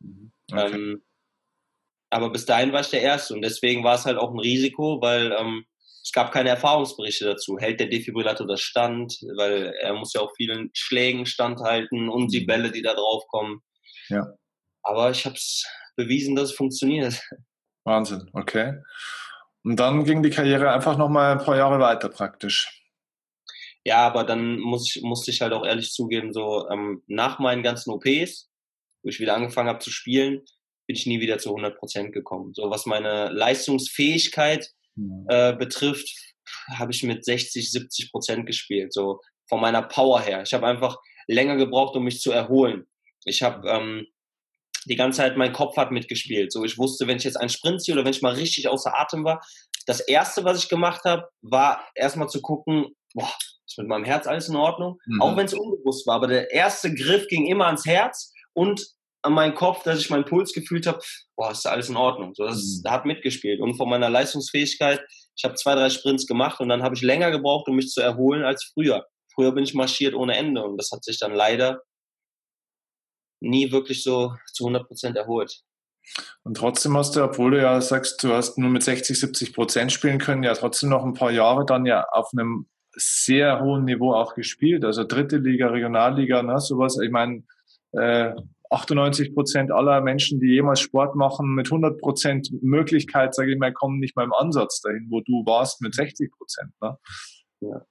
Mhm. 0.00 0.32
Okay. 0.50 0.74
Ähm, 0.74 1.02
aber 2.10 2.30
bis 2.30 2.46
dahin 2.46 2.72
war 2.72 2.80
ich 2.80 2.90
der 2.90 3.02
Erste 3.02 3.34
und 3.34 3.42
deswegen 3.42 3.84
war 3.84 3.94
es 3.94 4.06
halt 4.06 4.16
auch 4.16 4.32
ein 4.32 4.38
Risiko, 4.38 5.00
weil 5.02 5.32
ähm, 5.32 5.66
es 6.02 6.12
gab 6.12 6.32
keine 6.32 6.48
Erfahrungsberichte 6.48 7.26
dazu. 7.26 7.58
Hält 7.58 7.80
der 7.80 7.88
Defibrillator 7.88 8.46
das 8.46 8.62
Stand? 8.62 9.18
Weil 9.36 9.74
er 9.80 9.92
muss 9.94 10.14
ja 10.14 10.22
auch 10.22 10.32
vielen 10.36 10.70
Schlägen 10.72 11.26
standhalten 11.26 12.08
und 12.08 12.32
die 12.32 12.40
mhm. 12.40 12.46
Bälle, 12.46 12.70
die 12.70 12.82
da 12.82 12.94
drauf 12.94 13.26
kommen. 13.28 13.60
Ja. 14.08 14.26
Aber 14.82 15.10
ich 15.10 15.26
habe 15.26 15.34
es 15.34 15.66
bewiesen, 15.96 16.34
dass 16.34 16.50
es 16.50 16.56
funktioniert. 16.56 17.20
Wahnsinn, 17.84 18.30
okay. 18.32 18.80
Und 19.64 19.76
dann 19.76 20.04
ging 20.04 20.22
die 20.22 20.30
Karriere 20.30 20.72
einfach 20.72 20.96
nochmal 20.96 21.32
ein 21.32 21.44
paar 21.44 21.56
Jahre 21.56 21.78
weiter 21.78 22.08
praktisch. 22.08 22.74
Ja, 23.84 24.06
aber 24.06 24.24
dann 24.24 24.58
muss 24.58 24.94
ich, 24.94 25.02
musste 25.02 25.30
ich 25.30 25.40
halt 25.40 25.52
auch 25.52 25.64
ehrlich 25.64 25.92
zugeben, 25.92 26.32
so 26.32 26.68
ähm, 26.70 27.02
nach 27.06 27.38
meinen 27.38 27.62
ganzen 27.62 27.90
OPs 27.90 28.47
wo 29.08 29.10
ich 29.10 29.20
wieder 29.20 29.34
angefangen 29.34 29.70
habe 29.70 29.78
zu 29.78 29.90
spielen, 29.90 30.42
bin 30.86 30.94
ich 30.94 31.06
nie 31.06 31.18
wieder 31.18 31.38
zu 31.38 31.48
100 31.48 31.78
Prozent 31.78 32.12
gekommen. 32.12 32.52
So 32.52 32.70
was 32.70 32.84
meine 32.84 33.30
Leistungsfähigkeit 33.30 34.70
äh, 35.28 35.56
betrifft, 35.56 36.10
habe 36.74 36.92
ich 36.92 37.02
mit 37.04 37.24
60, 37.24 37.70
70 37.70 38.10
Prozent 38.12 38.46
gespielt, 38.46 38.92
so 38.92 39.20
von 39.48 39.62
meiner 39.62 39.80
Power 39.80 40.20
her. 40.20 40.42
Ich 40.42 40.52
habe 40.52 40.66
einfach 40.66 40.98
länger 41.26 41.56
gebraucht, 41.56 41.96
um 41.96 42.04
mich 42.04 42.20
zu 42.20 42.32
erholen. 42.32 42.84
Ich 43.24 43.42
habe 43.42 43.66
ähm, 43.66 44.06
die 44.84 44.96
ganze 44.96 45.18
Zeit, 45.18 45.38
mein 45.38 45.54
Kopf 45.54 45.78
hat 45.78 45.90
mitgespielt. 45.90 46.52
So, 46.52 46.62
ich 46.64 46.76
wusste, 46.76 47.06
wenn 47.06 47.16
ich 47.16 47.24
jetzt 47.24 47.40
einen 47.40 47.48
Sprint 47.48 47.82
ziehe 47.82 47.94
oder 47.94 48.04
wenn 48.04 48.12
ich 48.12 48.20
mal 48.20 48.34
richtig 48.34 48.68
außer 48.68 48.94
Atem 48.94 49.24
war, 49.24 49.42
das 49.86 50.00
erste, 50.00 50.44
was 50.44 50.62
ich 50.62 50.68
gemacht 50.68 51.04
habe, 51.04 51.30
war 51.40 51.88
erstmal 51.94 52.28
zu 52.28 52.42
gucken, 52.42 52.88
boah, 53.14 53.32
ist 53.66 53.78
mit 53.78 53.88
meinem 53.88 54.04
Herz 54.04 54.26
alles 54.26 54.50
in 54.50 54.56
Ordnung? 54.56 54.98
Mhm. 55.06 55.22
Auch 55.22 55.34
wenn 55.34 55.46
es 55.46 55.54
unbewusst 55.54 56.06
war, 56.06 56.16
aber 56.16 56.26
der 56.26 56.50
erste 56.52 56.94
Griff 56.94 57.26
ging 57.28 57.46
immer 57.46 57.66
ans 57.66 57.86
Herz 57.86 58.34
und 58.52 58.97
an 59.22 59.32
meinen 59.32 59.54
Kopf, 59.54 59.82
dass 59.82 60.00
ich 60.00 60.10
meinen 60.10 60.24
Puls 60.24 60.52
gefühlt 60.52 60.86
habe, 60.86 61.00
boah, 61.36 61.50
ist 61.50 61.66
alles 61.66 61.88
in 61.88 61.96
Ordnung. 61.96 62.34
So, 62.34 62.44
das 62.44 62.82
mhm. 62.84 62.90
hat 62.90 63.04
mitgespielt. 63.04 63.60
Und 63.60 63.76
von 63.76 63.88
meiner 63.88 64.10
Leistungsfähigkeit, 64.10 65.00
ich 65.36 65.44
habe 65.44 65.54
zwei, 65.54 65.74
drei 65.74 65.90
Sprints 65.90 66.26
gemacht 66.26 66.60
und 66.60 66.68
dann 66.68 66.82
habe 66.82 66.94
ich 66.94 67.02
länger 67.02 67.30
gebraucht, 67.30 67.68
um 67.68 67.76
mich 67.76 67.88
zu 67.88 68.00
erholen 68.00 68.44
als 68.44 68.70
früher. 68.72 69.06
Früher 69.34 69.52
bin 69.52 69.64
ich 69.64 69.74
marschiert 69.74 70.14
ohne 70.14 70.36
Ende 70.36 70.62
und 70.62 70.76
das 70.76 70.90
hat 70.92 71.04
sich 71.04 71.18
dann 71.18 71.32
leider 71.32 71.82
nie 73.40 73.70
wirklich 73.70 74.02
so 74.02 74.34
zu 74.52 74.64
100 74.64 74.86
Prozent 74.86 75.16
erholt. 75.16 75.62
Und 76.42 76.56
trotzdem 76.56 76.96
hast 76.96 77.14
du, 77.14 77.22
obwohl 77.22 77.52
du 77.52 77.60
ja 77.60 77.80
sagst, 77.80 78.22
du 78.24 78.32
hast 78.32 78.58
nur 78.58 78.70
mit 78.70 78.82
60, 78.82 79.18
70 79.18 79.52
Prozent 79.52 79.92
spielen 79.92 80.18
können, 80.18 80.42
ja 80.42 80.54
trotzdem 80.54 80.88
noch 80.88 81.04
ein 81.04 81.14
paar 81.14 81.30
Jahre 81.30 81.66
dann 81.66 81.86
ja 81.86 82.04
auf 82.10 82.30
einem 82.32 82.66
sehr 82.92 83.60
hohen 83.60 83.84
Niveau 83.84 84.14
auch 84.14 84.34
gespielt. 84.34 84.84
Also 84.84 85.04
dritte 85.04 85.36
Liga, 85.36 85.68
Regionalliga, 85.68 86.42
ne, 86.42 86.58
sowas. 86.58 86.98
Ich 87.00 87.10
meine, 87.10 87.44
äh, 87.92 88.32
98 88.70 89.34
Prozent 89.34 89.70
aller 89.70 90.00
Menschen, 90.00 90.40
die 90.40 90.48
jemals 90.48 90.80
Sport 90.80 91.14
machen, 91.14 91.54
mit 91.54 91.66
100 91.66 91.98
Prozent 92.00 92.50
Möglichkeit, 92.62 93.34
sage 93.34 93.52
ich 93.52 93.58
mal, 93.58 93.72
kommen 93.72 93.98
nicht 93.98 94.16
mal 94.16 94.24
im 94.24 94.32
Ansatz 94.32 94.80
dahin, 94.80 95.06
wo 95.10 95.20
du 95.20 95.44
warst 95.46 95.80
mit 95.80 95.94
60 95.94 96.30
Prozent. 96.32 96.70
Ne? 96.80 96.98
Ja. 97.60 97.86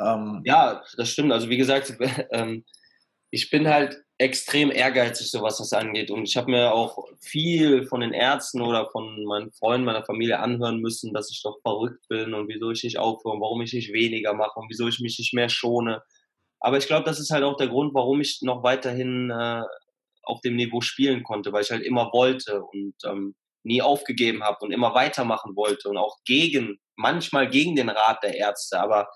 Ähm, 0.00 0.42
ja, 0.44 0.82
das 0.96 1.10
stimmt. 1.10 1.32
Also 1.32 1.48
wie 1.48 1.56
gesagt, 1.56 1.96
ähm, 2.30 2.64
ich 3.30 3.48
bin 3.50 3.68
halt 3.68 4.02
extrem 4.18 4.70
ehrgeizig, 4.70 5.30
so 5.30 5.42
was 5.42 5.58
das 5.58 5.72
angeht. 5.72 6.10
Und 6.10 6.24
ich 6.28 6.36
habe 6.36 6.50
mir 6.50 6.72
auch 6.72 7.04
viel 7.20 7.84
von 7.86 8.00
den 8.00 8.12
Ärzten 8.12 8.60
oder 8.60 8.88
von 8.90 9.24
meinen 9.24 9.50
Freunden, 9.52 9.86
meiner 9.86 10.04
Familie 10.04 10.38
anhören 10.38 10.80
müssen, 10.80 11.12
dass 11.12 11.30
ich 11.30 11.42
doch 11.42 11.58
verrückt 11.62 12.06
bin 12.08 12.34
und 12.34 12.48
wieso 12.48 12.70
ich 12.70 12.84
nicht 12.84 12.98
aufhöre 12.98 13.34
und 13.34 13.40
warum 13.40 13.62
ich 13.62 13.72
nicht 13.72 13.92
weniger 13.92 14.34
mache 14.34 14.60
und 14.60 14.68
wieso 14.68 14.86
ich 14.86 15.00
mich 15.00 15.18
nicht 15.18 15.34
mehr 15.34 15.48
schone. 15.48 16.02
Aber 16.60 16.76
ich 16.76 16.86
glaube, 16.86 17.04
das 17.04 17.18
ist 17.18 17.30
halt 17.30 17.42
auch 17.42 17.56
der 17.56 17.68
Grund, 17.68 17.94
warum 17.94 18.20
ich 18.20 18.40
noch 18.42 18.62
weiterhin 18.62 19.30
äh, 19.30 19.62
auf 20.22 20.40
dem 20.40 20.56
Niveau 20.56 20.80
spielen 20.80 21.22
konnte, 21.22 21.52
weil 21.52 21.62
ich 21.62 21.70
halt 21.70 21.82
immer 21.82 22.10
wollte 22.12 22.62
und 22.62 22.94
ähm, 23.04 23.34
nie 23.64 23.82
aufgegeben 23.82 24.42
habe 24.42 24.58
und 24.60 24.72
immer 24.72 24.94
weitermachen 24.94 25.54
wollte 25.56 25.88
und 25.88 25.96
auch 25.96 26.18
gegen, 26.24 26.78
manchmal 26.96 27.48
gegen 27.48 27.76
den 27.76 27.88
Rat 27.88 28.22
der 28.22 28.36
Ärzte. 28.36 28.80
Aber 28.80 29.08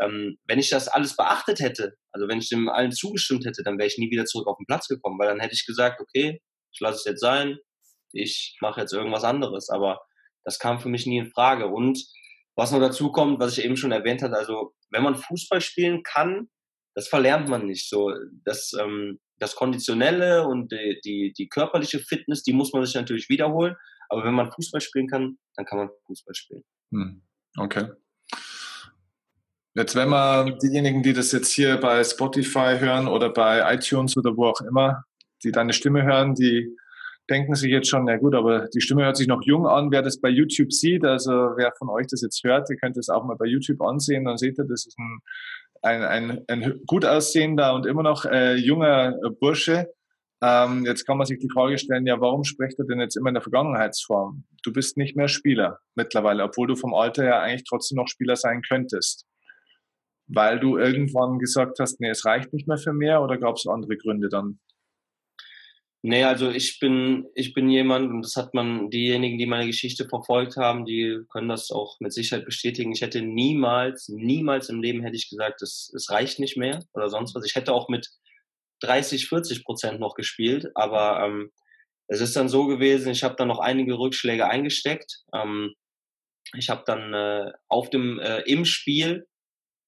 ähm, 0.00 0.38
wenn 0.46 0.58
ich 0.58 0.70
das 0.70 0.88
alles 0.88 1.16
beachtet 1.16 1.60
hätte, 1.60 1.94
also 2.12 2.28
wenn 2.28 2.38
ich 2.38 2.48
dem 2.48 2.68
allen 2.68 2.92
zugestimmt 2.92 3.44
hätte, 3.44 3.62
dann 3.62 3.78
wäre 3.78 3.88
ich 3.88 3.98
nie 3.98 4.10
wieder 4.10 4.24
zurück 4.24 4.46
auf 4.48 4.56
den 4.58 4.66
Platz 4.66 4.88
gekommen, 4.88 5.18
weil 5.18 5.28
dann 5.28 5.40
hätte 5.40 5.54
ich 5.54 5.66
gesagt, 5.66 6.00
okay, 6.00 6.40
ich 6.72 6.80
lasse 6.80 6.98
es 6.98 7.04
jetzt 7.04 7.20
sein, 7.20 7.58
ich 8.12 8.56
mache 8.60 8.80
jetzt 8.80 8.92
irgendwas 8.92 9.24
anderes. 9.24 9.68
Aber 9.70 10.00
das 10.44 10.58
kam 10.58 10.80
für 10.80 10.88
mich 10.88 11.06
nie 11.06 11.18
in 11.18 11.30
Frage. 11.30 11.66
Und 11.66 12.02
was 12.56 12.72
noch 12.72 12.80
dazu 12.80 13.12
kommt, 13.12 13.40
was 13.40 13.56
ich 13.56 13.64
eben 13.64 13.76
schon 13.76 13.92
erwähnt 13.92 14.22
hatte, 14.22 14.36
also 14.36 14.72
wenn 14.90 15.02
man 15.02 15.16
Fußball 15.16 15.60
spielen 15.60 16.02
kann, 16.02 16.48
das 16.94 17.08
verlernt 17.08 17.48
man 17.48 17.66
nicht. 17.66 17.88
So, 17.88 18.12
das, 18.44 18.72
ähm, 18.78 19.20
das 19.40 19.56
Konditionelle 19.56 20.46
und 20.46 20.70
die, 20.70 21.00
die, 21.04 21.32
die 21.36 21.48
körperliche 21.48 21.98
Fitness, 21.98 22.42
die 22.42 22.52
muss 22.52 22.72
man 22.72 22.84
sich 22.84 22.94
natürlich 22.94 23.28
wiederholen. 23.28 23.74
Aber 24.08 24.24
wenn 24.24 24.34
man 24.34 24.50
Fußball 24.52 24.80
spielen 24.80 25.08
kann, 25.08 25.38
dann 25.56 25.66
kann 25.66 25.78
man 25.78 25.90
Fußball 26.06 26.34
spielen. 26.34 26.62
Hm. 26.92 27.22
Okay. 27.56 27.88
Jetzt, 29.74 29.94
wenn 29.94 30.08
man 30.08 30.58
diejenigen, 30.58 31.02
die 31.02 31.12
das 31.12 31.32
jetzt 31.32 31.52
hier 31.52 31.76
bei 31.78 32.02
Spotify 32.04 32.76
hören 32.78 33.06
oder 33.08 33.30
bei 33.30 33.74
iTunes 33.74 34.16
oder 34.16 34.36
wo 34.36 34.46
auch 34.46 34.60
immer, 34.60 35.04
die 35.42 35.52
deine 35.52 35.72
Stimme 35.72 36.02
hören, 36.02 36.34
die 36.34 36.76
denken 37.30 37.54
sich 37.54 37.70
jetzt 37.70 37.88
schon, 37.88 38.04
na 38.04 38.16
gut, 38.16 38.34
aber 38.34 38.66
die 38.74 38.80
Stimme 38.80 39.04
hört 39.04 39.16
sich 39.16 39.28
noch 39.28 39.42
jung 39.44 39.66
an. 39.66 39.92
Wer 39.92 40.02
das 40.02 40.20
bei 40.20 40.28
YouTube 40.28 40.72
sieht, 40.72 41.04
also 41.04 41.30
wer 41.30 41.72
von 41.78 41.88
euch 41.88 42.08
das 42.08 42.20
jetzt 42.20 42.42
hört, 42.42 42.68
ihr 42.68 42.76
könnt 42.76 42.96
es 42.96 43.08
auch 43.08 43.24
mal 43.24 43.36
bei 43.36 43.46
YouTube 43.46 43.80
ansehen, 43.80 44.24
dann 44.24 44.36
seht 44.36 44.58
ihr, 44.58 44.64
das 44.64 44.86
ist 44.86 44.98
ein, 44.98 45.20
ein, 45.82 46.02
ein, 46.02 46.44
ein 46.48 46.80
gut 46.86 47.04
aussehender 47.04 47.74
und 47.74 47.86
immer 47.86 48.02
noch 48.02 48.24
äh, 48.24 48.54
junger 48.54 49.14
Bursche. 49.40 49.88
Ähm, 50.42 50.84
jetzt 50.86 51.06
kann 51.06 51.18
man 51.18 51.26
sich 51.26 51.38
die 51.38 51.50
Frage 51.50 51.76
stellen, 51.78 52.06
ja, 52.06 52.20
warum 52.20 52.44
spricht 52.44 52.78
er 52.78 52.86
denn 52.86 53.00
jetzt 53.00 53.16
immer 53.16 53.28
in 53.28 53.34
der 53.34 53.42
Vergangenheitsform? 53.42 54.44
Du 54.62 54.72
bist 54.72 54.96
nicht 54.96 55.16
mehr 55.16 55.28
Spieler 55.28 55.78
mittlerweile, 55.94 56.44
obwohl 56.44 56.66
du 56.66 56.76
vom 56.76 56.94
Alter 56.94 57.24
ja 57.24 57.40
eigentlich 57.40 57.64
trotzdem 57.68 57.96
noch 57.96 58.08
Spieler 58.08 58.36
sein 58.36 58.62
könntest. 58.62 59.26
Weil 60.28 60.60
du 60.60 60.78
irgendwann 60.78 61.38
gesagt 61.38 61.78
hast, 61.78 62.00
nee, 62.00 62.08
es 62.08 62.24
reicht 62.24 62.52
nicht 62.52 62.68
mehr 62.68 62.78
für 62.78 62.92
mehr 62.92 63.20
oder 63.22 63.36
gab 63.36 63.56
es 63.56 63.66
andere 63.66 63.96
Gründe 63.96 64.28
dann? 64.28 64.60
Nee, 66.02 66.24
also 66.24 66.50
ich 66.50 66.78
bin, 66.78 67.26
ich 67.34 67.52
bin 67.52 67.68
jemand, 67.68 68.10
und 68.10 68.22
das 68.22 68.34
hat 68.36 68.54
man, 68.54 68.88
diejenigen, 68.88 69.36
die 69.36 69.44
meine 69.44 69.66
Geschichte 69.66 70.08
verfolgt 70.08 70.56
haben, 70.56 70.86
die 70.86 71.20
können 71.30 71.48
das 71.48 71.70
auch 71.70 72.00
mit 72.00 72.14
Sicherheit 72.14 72.46
bestätigen. 72.46 72.92
Ich 72.92 73.02
hätte 73.02 73.20
niemals, 73.20 74.08
niemals 74.08 74.70
im 74.70 74.80
Leben 74.80 75.02
hätte 75.02 75.16
ich 75.16 75.28
gesagt, 75.28 75.60
es, 75.60 75.92
es 75.94 76.10
reicht 76.10 76.38
nicht 76.38 76.56
mehr 76.56 76.82
oder 76.94 77.10
sonst 77.10 77.34
was. 77.34 77.44
Ich 77.44 77.54
hätte 77.54 77.74
auch 77.74 77.90
mit 77.90 78.08
30, 78.80 79.28
40 79.28 79.62
Prozent 79.64 80.00
noch 80.00 80.14
gespielt, 80.14 80.70
aber 80.74 81.22
ähm, 81.22 81.52
es 82.08 82.22
ist 82.22 82.34
dann 82.34 82.48
so 82.48 82.66
gewesen, 82.66 83.12
ich 83.12 83.22
habe 83.22 83.36
dann 83.36 83.48
noch 83.48 83.58
einige 83.58 83.98
Rückschläge 83.98 84.48
eingesteckt. 84.48 85.22
Ähm, 85.34 85.74
ich 86.56 86.70
habe 86.70 86.82
dann 86.86 87.12
äh, 87.12 87.52
auf 87.68 87.90
dem, 87.90 88.18
äh, 88.18 88.40
im 88.40 88.64
Spiel 88.64 89.28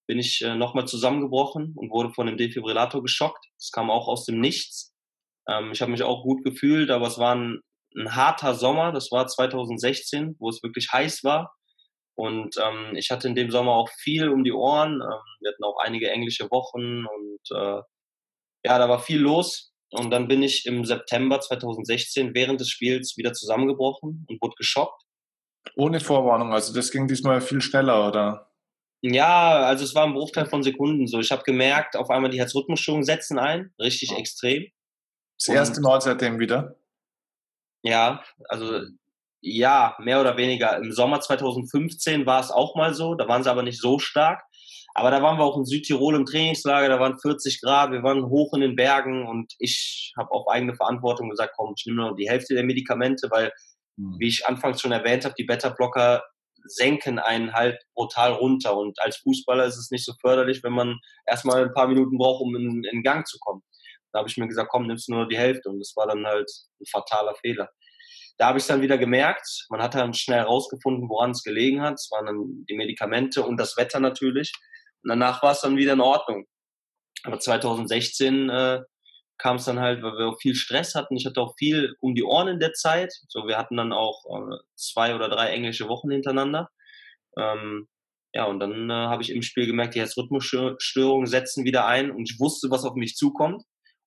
bin 0.07 0.19
ich 0.19 0.43
äh, 0.43 0.55
nochmal 0.57 0.87
zusammengebrochen 0.87 1.73
und 1.75 1.91
wurde 1.91 2.13
von 2.13 2.27
dem 2.27 2.37
Defibrillator 2.37 3.03
geschockt. 3.03 3.47
Das 3.57 3.71
kam 3.71 3.91
auch 3.91 4.09
aus 4.09 4.27
dem 4.27 4.41
Nichts. 4.41 4.92
Ähm, 5.49 5.73
ich 5.73 5.81
habe 5.81 5.91
mich 5.91 6.03
auch 6.03 6.23
gut 6.23 6.45
gefühlt, 6.45 6.91
aber 6.91 7.07
es 7.07 7.19
war 7.19 7.35
ein, 7.35 7.61
ein, 7.97 8.15
harter 8.15 8.55
Sommer. 8.55 8.93
Das 8.93 9.11
war 9.11 9.27
2016, 9.27 10.37
wo 10.39 10.49
es 10.49 10.63
wirklich 10.63 10.93
heiß 10.93 11.25
war. 11.25 11.55
Und 12.15 12.57
ähm, 12.59 12.95
ich 12.97 13.11
hatte 13.11 13.29
in 13.29 13.35
dem 13.35 13.51
Sommer 13.51 13.73
auch 13.73 13.89
viel 13.89 14.29
um 14.29 14.45
die 14.45 14.53
Ohren. 14.53 14.95
Ähm, 14.95 15.23
wir 15.41 15.51
hatten 15.51 15.65
auch 15.65 15.79
einige 15.83 16.11
englische 16.11 16.51
Wochen 16.51 17.07
und 17.07 17.41
äh, 17.51 17.83
ja, 18.65 18.79
da 18.79 18.89
war 18.89 19.01
viel 19.01 19.21
los. 19.21 19.73
Und 19.91 20.11
dann 20.11 20.29
bin 20.29 20.43
ich 20.43 20.65
im 20.67 20.85
September 20.85 21.41
2016 21.41 22.35
während 22.35 22.61
des 22.61 22.71
Spiels 22.71 23.17
wieder 23.17 23.33
zusammengebrochen 23.33 24.25
und 24.29 24.43
wurde 24.43 24.55
geschockt. 24.57 25.03
Ohne 25.77 26.01
Vorwarnung, 26.01 26.53
also 26.53 26.73
das 26.75 26.91
ging 26.91 27.07
diesmal 27.07 27.41
viel 27.41 27.61
schneller, 27.61 28.09
oder? 28.09 28.53
Ja, 29.03 29.63
also 29.65 29.85
es 29.85 29.95
war 29.95 30.05
ein 30.05 30.15
Bruchteil 30.15 30.47
von 30.47 30.63
Sekunden 30.63 31.07
so. 31.07 31.19
Ich 31.19 31.33
habe 31.33 31.43
gemerkt, 31.43 31.97
auf 31.97 32.09
einmal 32.09 32.31
die 32.31 32.39
Herzrhythmusstörungen 32.39 33.05
setzen 33.05 33.39
ein, 33.39 33.73
richtig 33.79 34.13
extrem. 34.13 34.67
Das 35.47 35.55
erste 35.55 35.81
Mal 35.81 36.01
seitdem 36.01 36.39
wieder? 36.39 36.77
Ja, 37.83 38.23
also 38.49 38.81
ja, 39.41 39.97
mehr 39.99 40.21
oder 40.21 40.37
weniger. 40.37 40.77
Im 40.77 40.93
Sommer 40.93 41.21
2015 41.21 42.27
war 42.27 42.41
es 42.41 42.53
auch 42.53 42.77
mal 42.77 42.95
so, 42.95 43.15
da 43.15 43.27
waren 43.27 43.43
sie 43.43 43.51
aber 43.51 43.65
nicht 43.65 43.81
so 43.81 43.99
stark. 43.99 44.43
Aber 44.95 45.11
da 45.11 45.23
waren 45.23 45.39
wir 45.39 45.45
auch 45.45 45.57
in 45.57 45.65
Südtirol 45.65 46.15
im 46.15 46.27
Trainingslager, 46.27 46.89
da 46.89 47.01
waren 47.01 47.19
40 47.19 47.61
Grad, 47.63 47.93
wir 47.93 48.03
waren 48.03 48.27
hoch 48.27 48.53
in 48.55 48.61
den 48.61 48.77
Bergen 48.77 49.27
und 49.27 49.55
ich 49.59 50.13
habe 50.19 50.31
auf 50.31 50.47
eigene 50.49 50.75
Verantwortung 50.75 51.31
gesagt, 51.31 51.55
komm, 51.57 51.73
ich 51.77 51.87
nehme 51.87 52.03
nur 52.03 52.15
die 52.15 52.29
Hälfte 52.29 52.55
der 52.55 52.65
Medikamente, 52.65 53.29
weil, 53.31 53.53
mhm. 53.97 54.17
wie 54.19 54.29
ich 54.29 54.47
anfangs 54.47 54.81
schon 54.81 54.93
erwähnt 54.93 55.25
habe, 55.25 55.35
die 55.37 55.45
Beta-Blocker 55.45 56.23
senken 56.65 57.19
einen 57.19 57.53
halt 57.55 57.83
brutal 57.95 58.33
runter. 58.33 58.77
Und 58.77 59.01
als 59.01 59.17
Fußballer 59.17 59.65
ist 59.65 59.79
es 59.79 59.91
nicht 59.91 60.05
so 60.05 60.13
förderlich, 60.21 60.63
wenn 60.63 60.75
man 60.75 60.99
erstmal 61.27 61.65
ein 61.65 61.73
paar 61.73 61.89
Minuten 61.89 62.19
braucht, 62.19 62.43
um 62.43 62.55
in, 62.55 62.85
in 62.85 63.03
Gang 63.03 63.27
zu 63.27 63.39
kommen. 63.41 63.63
Da 64.13 64.19
habe 64.19 64.29
ich 64.29 64.37
mir 64.37 64.49
gesagt, 64.49 64.71
komm, 64.71 64.87
nimmst 64.87 65.09
du 65.09 65.15
nur 65.15 65.29
die 65.29 65.39
Hälfte. 65.39 65.69
Und 65.71 65.81
das 65.81 65.95
war 65.97 66.07
dann 66.07 66.27
halt 66.27 66.51
ein 66.81 66.87
fataler 66.87 67.35
Fehler. 67.37 67.71
Da 68.39 68.49
habe 68.49 68.59
ich 68.59 68.67
dann 68.67 68.83
wieder 68.83 68.99
gemerkt, 68.99 69.67
man 69.69 69.83
hat 69.83 69.95
dann 69.95 70.15
schnell 70.15 70.39
herausgefunden, 70.39 71.09
woran 71.09 71.33
es 71.33 71.43
gelegen 71.43 71.83
hat. 71.83 71.95
Es 71.95 72.11
waren 72.11 72.27
dann 72.27 72.65
die 72.69 72.75
Medikamente 72.75 73.43
und 73.43 73.59
das 73.59 73.77
Wetter 73.77 74.01
natürlich. 74.01 74.53
Und 75.03 75.11
danach 75.11 75.43
war 75.43 75.53
es 75.53 75.61
dann 75.61 75.77
wieder 75.77 75.93
in 75.93 76.01
Ordnung. 76.01 76.47
Aber 77.25 77.39
2016 77.39 78.49
äh, 78.49 78.81
kam 79.39 79.57
es 79.57 79.65
dann 79.65 79.81
halt, 79.81 80.03
weil 80.03 80.13
wir 80.19 80.29
auch 80.29 80.41
viel 80.41 80.55
Stress 80.55 80.95
hatten. 80.95 81.17
Ich 81.17 81.27
hatte 81.27 81.41
auch 81.41 81.55
viel 81.57 81.95
um 82.01 82.15
die 82.15 82.25
Ohren 82.25 82.49
in 82.49 82.61
der 82.61 82.73
Zeit. 82.73 83.13
So, 83.29 83.47
wir 83.47 83.59
hatten 83.59 83.77
dann 83.77 83.93
auch 83.93 84.25
äh, 84.27 84.57
zwei 84.77 85.15
oder 85.15 85.29
drei 85.29 85.49
englische 85.51 85.89
Wochen 85.89 86.11
hintereinander. 86.11 86.71
Ähm, 87.37 87.89
ja, 88.35 88.45
und 88.45 88.61
dann 88.61 88.89
äh, 88.89 88.93
habe 88.93 89.23
ich 89.23 89.31
im 89.31 89.43
Spiel 89.43 89.67
gemerkt, 89.67 89.95
die 89.95 90.01
Herzrhythmusstörungen 90.01 91.27
setzen 91.27 91.65
wieder 91.65 91.87
ein 91.87 92.11
und 92.11 92.31
ich 92.31 92.41
wusste, 92.41 92.71
was 92.71 92.85
auf 92.85 92.95
mich 92.95 93.15
zukommt. 93.15 93.63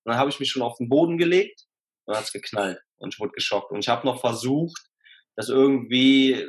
Und 0.05 0.11
dann 0.11 0.19
habe 0.19 0.29
ich 0.29 0.39
mich 0.39 0.49
schon 0.49 0.61
auf 0.61 0.77
den 0.77 0.87
Boden 0.87 1.17
gelegt 1.17 1.65
und 2.05 2.13
dann 2.13 2.19
hat 2.19 2.27
es 2.27 2.33
geknallt 2.33 2.79
und 2.97 3.13
ich 3.13 3.19
wurde 3.19 3.33
geschockt. 3.33 3.71
Und 3.71 3.79
ich 3.79 3.89
habe 3.89 4.05
noch 4.05 4.21
versucht, 4.21 4.81
das 5.35 5.49
irgendwie 5.49 6.45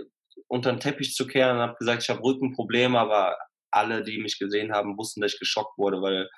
unter 0.47 0.71
den 0.71 0.81
Teppich 0.81 1.15
zu 1.15 1.27
kehren 1.27 1.57
und 1.57 1.63
habe 1.63 1.77
gesagt, 1.79 2.03
ich 2.03 2.11
habe 2.11 2.23
Rückenprobleme, 2.23 2.99
aber 2.99 3.37
alle, 3.71 4.05
die 4.05 4.19
mich 4.19 4.39
gesehen 4.39 4.73
haben, 4.73 4.97
wussten, 4.97 5.21
dass 5.21 5.35
ich 5.35 5.41
geschockt 5.41 5.77
wurde, 5.79 6.03
weil 6.03 6.29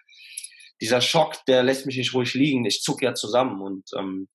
dieser 0.80 1.00
Schock, 1.00 1.44
der 1.46 1.62
lässt 1.62 1.86
mich 1.86 1.96
nicht 1.96 2.14
ruhig 2.14 2.34
liegen. 2.34 2.64
Ich 2.64 2.82
zuck 2.82 3.02
ja 3.02 3.14
zusammen. 3.14 3.60
Und 3.60 3.90
ähm, 3.96 4.28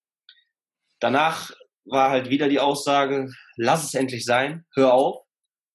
danach 0.99 1.51
war 1.85 2.09
halt 2.09 2.29
wieder 2.29 2.49
die 2.49 2.59
Aussage, 2.59 3.31
lass 3.55 3.83
es 3.83 3.93
endlich 3.93 4.25
sein, 4.25 4.65
hör 4.75 4.93
auf. 4.93 5.23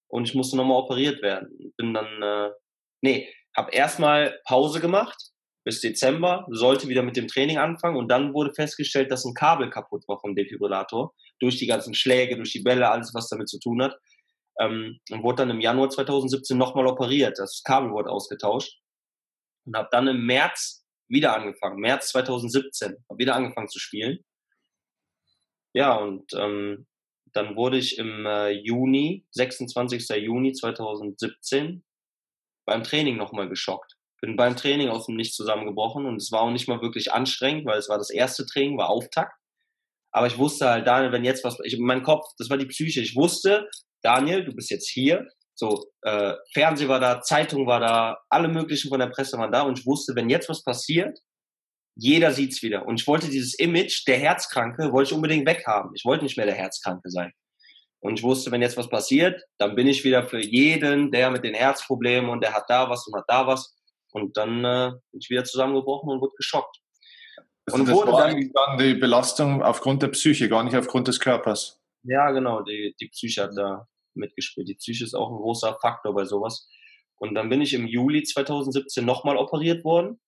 Und 0.09 0.29
ich 0.29 0.35
musste 0.35 0.57
nochmal 0.57 0.79
operiert 0.79 1.23
werden. 1.23 1.73
Bin 1.77 1.95
dann, 1.95 2.23
äh, 2.23 2.51
nee, 3.03 3.33
habe 3.57 3.73
erstmal 3.73 4.39
Pause 4.45 4.81
gemacht, 4.81 5.33
bis 5.69 5.83
Dezember, 5.83 6.47
sollte 6.49 6.89
wieder 6.89 7.03
mit 7.03 7.19
dem 7.19 7.29
Training 7.29 7.59
anfangen 7.59 7.99
und 7.99 8.09
dann 8.09 8.33
wurde 8.33 8.55
festgestellt, 8.55 9.11
dass 9.11 9.27
ein 9.27 9.35
Kabel 9.35 9.69
kaputt 9.69 10.03
war 10.09 10.19
vom 10.19 10.35
Defibrillator 10.35 11.14
durch 11.41 11.59
die 11.59 11.66
ganzen 11.66 11.93
Schläge, 11.93 12.37
durch 12.37 12.53
die 12.53 12.62
Bälle, 12.62 12.89
alles 12.89 13.12
was 13.12 13.29
damit 13.29 13.51
zu 13.51 13.59
tun 13.59 13.83
hat. 13.83 13.95
Ähm, 14.59 14.99
und 15.11 15.23
wurde 15.23 15.43
dann 15.43 15.51
im 15.51 15.61
Januar 15.61 15.91
2017 15.91 16.57
nochmal 16.57 16.87
operiert. 16.87 17.39
Das 17.39 17.61
Kabel 17.62 17.91
wurde 17.91 18.09
ausgetauscht 18.09 18.81
und 19.66 19.77
habe 19.77 19.91
dann 19.93 20.09
im 20.09 20.25
März 20.25 20.87
wieder 21.07 21.37
angefangen, 21.37 21.81
März 21.81 22.09
2017, 22.12 22.97
habe 23.11 23.19
wieder 23.19 23.37
angefangen 23.37 23.69
zu 23.69 23.79
spielen. 23.79 24.21
Ja, 25.75 25.97
und 25.97 26.33
ähm, 26.33 26.87
dann 27.35 27.57
wurde 27.57 27.77
ich 27.77 27.99
im 27.99 28.25
äh, 28.25 28.53
Juni, 28.53 29.27
26. 29.33 30.09
Juni 30.16 30.55
2017, 30.55 31.85
beim 32.64 32.83
Training 32.85 33.19
nochmal 33.19 33.51
geschockt 33.51 33.97
bin 34.21 34.37
beim 34.37 34.57
Training 34.57 34.89
aus 34.89 35.07
dem 35.07 35.16
Nichts 35.16 35.37
zusammengebrochen 35.37 36.07
und 36.07 36.16
es 36.16 36.33
war 36.33 36.43
auch 36.43 36.51
nicht 36.51 36.69
mal 36.69 36.81
wirklich 36.81 37.12
anstrengend, 37.12 37.66
weil 37.66 37.79
es 37.79 37.89
war 37.89 37.99
das 37.99 38.11
erste 38.11 38.47
Training, 38.47 38.79
war 38.79 38.91
Auftakt. 38.91 39.33
Aber 40.11 40.27
ich 40.27 40.39
wusste 40.39 40.69
halt, 40.69 40.87
Daniel, 40.87 41.12
wenn 41.12 41.25
jetzt 41.25 41.45
was, 41.45 41.59
ich, 41.64 41.79
mein 41.79 42.03
Kopf, 42.03 42.27
das 42.39 42.51
war 42.51 42.57
die 42.57 42.66
Psyche. 42.66 43.01
Ich 43.01 43.14
wusste, 43.14 43.69
Daniel, 44.03 44.45
du 44.45 44.53
bist 44.53 44.71
jetzt 44.71 44.89
hier. 44.89 45.27
So, 45.55 45.91
äh, 46.03 46.35
Fernsehen 46.53 46.89
war 46.89 47.01
da, 47.01 47.21
Zeitung 47.21 47.66
war 47.66 47.81
da, 47.81 48.19
alle 48.29 48.49
möglichen 48.49 48.89
von 48.89 49.01
der 49.01 49.09
Presse 49.09 49.37
waren 49.39 49.53
da 49.53 49.62
und 49.62 49.79
ich 49.79 49.87
wusste, 49.87 50.14
wenn 50.14 50.31
jetzt 50.31 50.49
was 50.49 50.62
passiert, 50.62 51.19
jeder 51.97 52.33
sieht's 52.33 52.62
wieder. 52.62 52.87
Und 52.87 53.01
ich 53.01 53.07
wollte 53.09 53.29
dieses 53.29 53.55
Image 53.55 54.07
der 54.07 54.19
Herzkranke, 54.19 54.93
wollte 54.93 55.11
ich 55.11 55.14
unbedingt 55.16 55.49
weghaben. 55.49 55.91
Ich 55.95 56.05
wollte 56.05 56.23
nicht 56.23 56.37
mehr 56.37 56.47
der 56.47 56.55
Herzkranke 56.55 57.11
sein. 57.11 57.33
Und 58.01 58.21
ich 58.21 58.23
wusste, 58.23 58.53
wenn 58.53 58.62
jetzt 58.62 58.77
was 58.77 58.89
passiert, 58.89 59.43
dann 59.59 59.75
bin 59.75 59.89
ich 59.89 60.05
wieder 60.05 60.29
für 60.29 60.41
jeden, 60.41 61.11
der 61.11 61.31
mit 61.31 61.43
den 61.43 61.55
Herzproblemen 61.55 62.31
und 62.31 62.43
der 62.43 62.55
hat 62.55 62.64
da 62.69 62.89
was 62.89 63.05
und 63.09 63.19
hat 63.19 63.25
da 63.27 63.49
was, 63.49 63.75
und 64.13 64.37
dann 64.37 64.65
äh, 64.65 64.91
bin 65.11 65.21
ich 65.21 65.31
wieder 65.31 65.45
zusammengebrochen 65.45 66.11
und 66.11 66.21
wurde 66.21 66.35
geschockt. 66.37 66.79
Also 67.67 67.81
und 67.81 67.89
das 67.89 67.97
wurde 67.97 68.13
war 68.13 68.29
dann, 68.29 68.53
dann 68.53 68.79
die 68.79 68.95
Belastung 68.95 69.63
aufgrund 69.63 70.03
der 70.03 70.09
Psyche, 70.09 70.49
gar 70.49 70.65
nicht 70.65 70.77
aufgrund 70.77 71.09
des 71.09 71.21
Körpers. 71.21 71.83
Ja, 72.03 72.31
genau, 72.31 72.63
die, 72.63 72.95
die 73.01 73.09
Psyche 73.09 73.43
hat 73.43 73.57
da 73.57 73.87
mitgespielt. 74.15 74.69
Die 74.69 74.75
Psyche 74.75 75.05
ist 75.05 75.15
auch 75.15 75.31
ein 75.31 75.37
großer 75.37 75.79
Faktor 75.81 76.15
bei 76.15 76.25
sowas. 76.25 76.69
Und 77.17 77.35
dann 77.35 77.49
bin 77.49 77.61
ich 77.61 77.75
im 77.75 77.87
Juli 77.87 78.23
2017 78.23 79.05
nochmal 79.05 79.37
operiert 79.37 79.85
worden. 79.85 80.21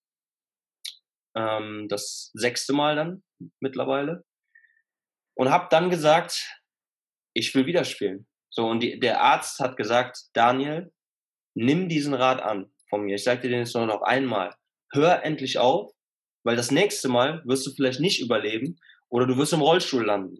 Ähm, 1.35 1.87
das 1.89 2.31
sechste 2.33 2.73
Mal 2.73 2.95
dann 2.95 3.23
mittlerweile. 3.59 4.23
Und 5.35 5.49
habe 5.49 5.67
dann 5.71 5.89
gesagt, 5.89 6.61
ich 7.33 7.55
will 7.55 7.65
wieder 7.65 7.85
spielen. 7.85 8.27
So, 8.49 8.67
und 8.67 8.81
die, 8.81 8.99
der 8.99 9.21
Arzt 9.21 9.59
hat 9.59 9.77
gesagt, 9.77 10.25
Daniel, 10.33 10.91
nimm 11.55 11.87
diesen 11.87 12.13
Rat 12.13 12.41
an 12.41 12.71
von 12.91 13.01
mir. 13.01 13.15
Ich 13.15 13.23
sage 13.23 13.41
dir 13.41 13.49
den 13.49 13.59
jetzt 13.61 13.73
nur 13.73 13.87
noch 13.87 14.03
einmal. 14.03 14.53
Hör 14.93 15.25
endlich 15.25 15.57
auf, 15.57 15.91
weil 16.43 16.55
das 16.55 16.69
nächste 16.69 17.09
Mal 17.09 17.41
wirst 17.45 17.65
du 17.65 17.71
vielleicht 17.71 17.99
nicht 17.99 18.21
überleben 18.21 18.77
oder 19.09 19.25
du 19.25 19.37
wirst 19.37 19.53
im 19.53 19.61
Rollstuhl 19.61 20.05
landen. 20.05 20.37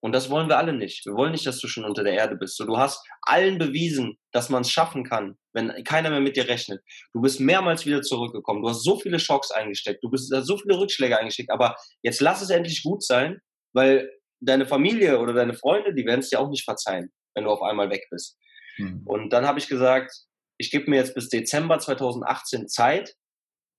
Und 0.00 0.12
das 0.12 0.30
wollen 0.30 0.48
wir 0.48 0.58
alle 0.58 0.72
nicht. 0.72 1.04
Wir 1.06 1.14
wollen 1.14 1.32
nicht, 1.32 1.46
dass 1.46 1.58
du 1.58 1.68
schon 1.68 1.84
unter 1.84 2.04
der 2.04 2.12
Erde 2.12 2.36
bist. 2.36 2.56
So, 2.56 2.64
du 2.64 2.76
hast 2.76 3.04
allen 3.22 3.58
bewiesen, 3.58 4.16
dass 4.30 4.50
man 4.50 4.62
es 4.62 4.70
schaffen 4.70 5.04
kann, 5.04 5.36
wenn 5.52 5.82
keiner 5.84 6.10
mehr 6.10 6.20
mit 6.20 6.36
dir 6.36 6.48
rechnet. 6.48 6.82
Du 7.12 7.20
bist 7.20 7.40
mehrmals 7.40 7.86
wieder 7.86 8.02
zurückgekommen. 8.02 8.62
Du 8.62 8.68
hast 8.68 8.84
so 8.84 8.98
viele 8.98 9.18
Schocks 9.18 9.50
eingesteckt. 9.50 10.04
Du 10.04 10.10
bist 10.10 10.28
so 10.28 10.58
viele 10.58 10.78
Rückschläge 10.78 11.18
eingesteckt. 11.18 11.50
Aber 11.50 11.76
jetzt 12.02 12.20
lass 12.20 12.42
es 12.42 12.50
endlich 12.50 12.82
gut 12.82 13.02
sein, 13.02 13.40
weil 13.72 14.10
deine 14.40 14.66
Familie 14.66 15.18
oder 15.18 15.32
deine 15.32 15.54
Freunde, 15.54 15.94
die 15.94 16.04
werden 16.04 16.20
es 16.20 16.28
dir 16.28 16.40
auch 16.40 16.50
nicht 16.50 16.64
verzeihen, 16.64 17.12
wenn 17.34 17.44
du 17.44 17.50
auf 17.50 17.62
einmal 17.62 17.90
weg 17.90 18.06
bist. 18.10 18.38
Mhm. 18.78 19.02
Und 19.06 19.32
dann 19.32 19.46
habe 19.46 19.58
ich 19.58 19.66
gesagt, 19.66 20.12
ich 20.58 20.70
gebe 20.70 20.90
mir 20.90 20.96
jetzt 20.96 21.14
bis 21.14 21.28
Dezember 21.28 21.78
2018 21.78 22.68
Zeit. 22.68 23.16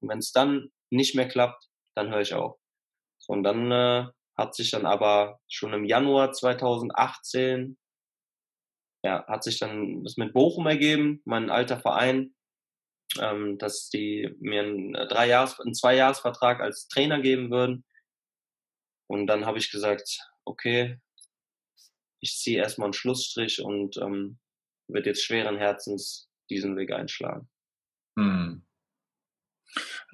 Und 0.02 0.10
wenn 0.10 0.20
es 0.20 0.32
dann 0.32 0.72
nicht 0.90 1.16
mehr 1.16 1.28
klappt, 1.28 1.68
dann 1.96 2.12
höre 2.12 2.22
ich 2.22 2.34
auf. 2.34 2.60
So, 3.20 3.34
und 3.34 3.44
dann 3.44 3.72
äh, 3.72 4.08
hat 4.38 4.56
sich 4.56 4.72
dann 4.72 4.86
aber 4.86 5.40
schon 5.48 5.74
im 5.74 5.86
Januar 5.86 6.32
2018, 6.32 7.78
ja, 9.04 9.26
hat 9.28 9.44
sich 9.44 9.60
dann 9.60 10.04
das 10.04 10.18
mit 10.18 10.34
Bochum 10.34 10.68
ergeben, 10.68 11.22
mein 11.26 11.50
alter 11.50 11.80
Verein, 11.80 12.36
ähm, 13.20 13.58
dass 13.58 13.90
die 13.90 14.36
mir 14.40 14.62
einen, 14.62 14.96
äh, 14.96 15.08
drei 15.08 15.28
Jahres, 15.28 15.60
einen 15.60 15.74
Zwei-Jahres-Vertrag 15.74 16.62
als 16.62 16.88
Trainer 16.88 17.20
geben 17.22 17.50
würden. 17.50 17.86
Und 19.10 19.28
dann 19.28 19.46
habe 19.46 19.58
ich 19.58 19.72
gesagt, 19.72 20.20
okay, 20.46 21.00
ich 22.20 22.38
ziehe 22.38 22.60
erstmal 22.60 22.88
einen 22.88 22.94
Schlussstrich 22.94 23.62
und 23.62 23.98
ähm, 23.98 24.40
wird 24.88 25.06
jetzt 25.06 25.24
schweren 25.24 25.58
Herzens 25.58 26.30
diesen 26.50 26.76
Weg 26.78 26.92
einschlagen. 26.92 27.48
Hm. 28.18 28.64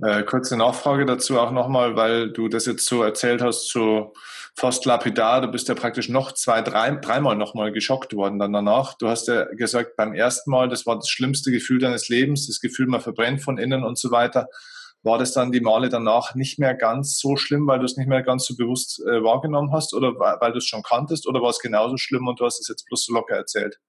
Äh, 0.02 0.24
kurze 0.24 0.58
Nachfrage 0.58 1.06
dazu 1.06 1.40
auch 1.40 1.52
nochmal, 1.52 1.96
weil 1.96 2.32
du 2.32 2.48
das 2.48 2.66
jetzt 2.66 2.86
so 2.86 3.04
erzählt 3.04 3.42
hast, 3.42 3.70
so 3.70 4.14
fast 4.56 4.86
lapidar. 4.86 5.42
Du 5.42 5.48
bist 5.48 5.68
ja 5.68 5.76
praktisch 5.76 6.10
noch 6.10 6.32
zwei, 6.32 6.62
drei, 6.62 6.92
dreimal 6.92 7.36
nochmal 7.36 7.72
geschockt 7.72 8.16
worden 8.16 8.40
dann 8.40 8.54
danach. 8.54 8.96
Du 8.98 9.08
hast 9.08 9.28
ja 9.28 9.46
gesagt, 9.46 9.96
beim 9.96 10.14
ersten 10.14 10.52
Mal, 10.52 10.70
das 10.70 10.86
war 10.86 10.96
das 10.96 11.10
schlimmste 11.10 11.52
Gefühl 11.52 11.80
deines 11.80 12.10
Lebens, 12.10 12.48
das 12.48 12.60
Gefühl, 12.60 12.88
man 12.88 13.02
verbrennt 13.02 13.42
von 13.42 13.58
innen 13.58 13.84
und 13.84 13.98
so 13.98 14.12
weiter. 14.12 14.48
War 15.04 15.18
das 15.18 15.34
dann 15.34 15.52
die 15.52 15.60
Male 15.60 15.90
danach 15.90 16.34
nicht 16.34 16.60
mehr 16.60 16.74
ganz 16.76 17.20
so 17.20 17.36
schlimm, 17.36 17.68
weil 17.68 17.80
du 17.80 17.86
es 17.86 17.98
nicht 17.98 18.08
mehr 18.08 18.24
ganz 18.24 18.46
so 18.46 18.56
bewusst 18.56 19.02
äh, 19.02 19.24
wahrgenommen 19.24 19.72
hast 19.74 19.94
oder 19.94 20.18
weil 20.18 20.52
du 20.54 20.60
es 20.60 20.66
schon 20.66 20.82
kanntest 20.82 21.28
oder 21.28 21.42
war 21.42 21.50
es 21.50 21.60
genauso 21.60 21.98
schlimm 21.98 22.28
und 22.28 22.40
du 22.40 22.46
hast 22.46 22.60
es 22.60 22.68
jetzt 22.68 22.86
bloß 22.88 23.06
so 23.06 23.14
locker 23.14 23.36
erzählt? 23.36 23.80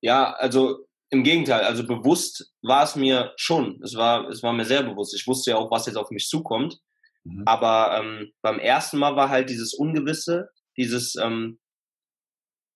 Ja, 0.00 0.32
also 0.32 0.86
im 1.16 1.24
Gegenteil, 1.24 1.62
also 1.62 1.86
bewusst 1.86 2.52
war 2.62 2.84
es 2.84 2.94
mir 2.94 3.32
schon. 3.36 3.80
Es 3.82 3.94
war, 3.94 4.28
es 4.28 4.42
war 4.42 4.52
mir 4.52 4.64
sehr 4.64 4.82
bewusst. 4.82 5.14
Ich 5.14 5.26
wusste 5.26 5.52
ja 5.52 5.56
auch, 5.56 5.70
was 5.70 5.86
jetzt 5.86 5.96
auf 5.96 6.10
mich 6.10 6.28
zukommt. 6.28 6.78
Mhm. 7.24 7.42
Aber 7.46 7.98
ähm, 7.98 8.32
beim 8.42 8.58
ersten 8.58 8.98
Mal 8.98 9.16
war 9.16 9.30
halt 9.30 9.48
dieses 9.48 9.74
Ungewisse, 9.74 10.48
dieses, 10.76 11.16
ähm, 11.16 11.58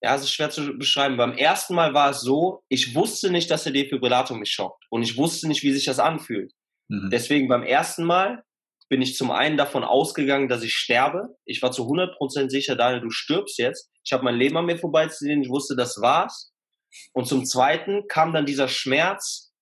ja, 0.02 0.14
es 0.14 0.22
ist 0.22 0.32
schwer 0.32 0.50
zu 0.50 0.78
beschreiben. 0.78 1.18
Beim 1.18 1.34
ersten 1.34 1.74
Mal 1.74 1.92
war 1.92 2.10
es 2.10 2.22
so, 2.22 2.62
ich 2.68 2.94
wusste 2.94 3.30
nicht, 3.30 3.50
dass 3.50 3.64
der 3.64 3.72
Defibrillator 3.72 4.36
mich 4.36 4.50
schockt. 4.50 4.84
Und 4.88 5.02
ich 5.02 5.16
wusste 5.16 5.46
nicht, 5.46 5.62
wie 5.62 5.72
sich 5.72 5.84
das 5.84 5.98
anfühlt. 5.98 6.52
Mhm. 6.88 7.10
Deswegen 7.12 7.48
beim 7.48 7.62
ersten 7.62 8.04
Mal 8.04 8.42
bin 8.88 9.02
ich 9.02 9.16
zum 9.16 9.30
einen 9.30 9.56
davon 9.56 9.84
ausgegangen, 9.84 10.48
dass 10.48 10.64
ich 10.64 10.74
sterbe. 10.74 11.36
Ich 11.44 11.62
war 11.62 11.70
zu 11.70 11.84
100% 11.84 12.48
sicher, 12.48 12.74
Daniel, 12.74 13.02
du 13.02 13.10
stirbst 13.10 13.58
jetzt. 13.58 13.90
Ich 14.02 14.12
habe 14.12 14.24
mein 14.24 14.36
Leben 14.36 14.56
an 14.56 14.66
mir 14.66 14.78
vorbeizusehen. 14.78 15.42
Ich 15.42 15.50
wusste, 15.50 15.76
das 15.76 16.00
war's. 16.00 16.49
Und 17.12 17.26
zum 17.26 17.44
Zweiten 17.44 18.06
kam 18.08 18.32
dann 18.32 18.46
dieser 18.46 18.68
Schmerz, 18.68 19.52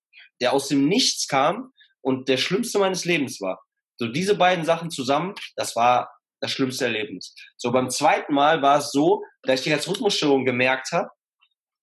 der 0.41 0.53
aus 0.53 0.67
dem 0.67 0.87
Nichts 0.87 1.27
kam 1.27 1.73
und 2.01 2.29
der 2.29 2.37
schlimmste 2.37 2.79
meines 2.79 3.05
Lebens 3.05 3.41
war. 3.41 3.61
So 3.97 4.07
diese 4.07 4.35
beiden 4.35 4.65
Sachen 4.65 4.89
zusammen, 4.89 5.35
das 5.55 5.75
war 5.75 6.09
das 6.41 6.51
schlimmste 6.51 6.85
Erlebnis. 6.85 7.35
So 7.57 7.71
beim 7.71 7.89
zweiten 7.89 8.33
Mal 8.33 8.61
war 8.61 8.77
es 8.77 8.91
so, 8.91 9.23
dass 9.43 9.59
ich 9.59 9.65
die 9.65 9.71
Herzrhythmusstörung 9.71 10.45
gemerkt 10.45 10.91
habe, 10.91 11.09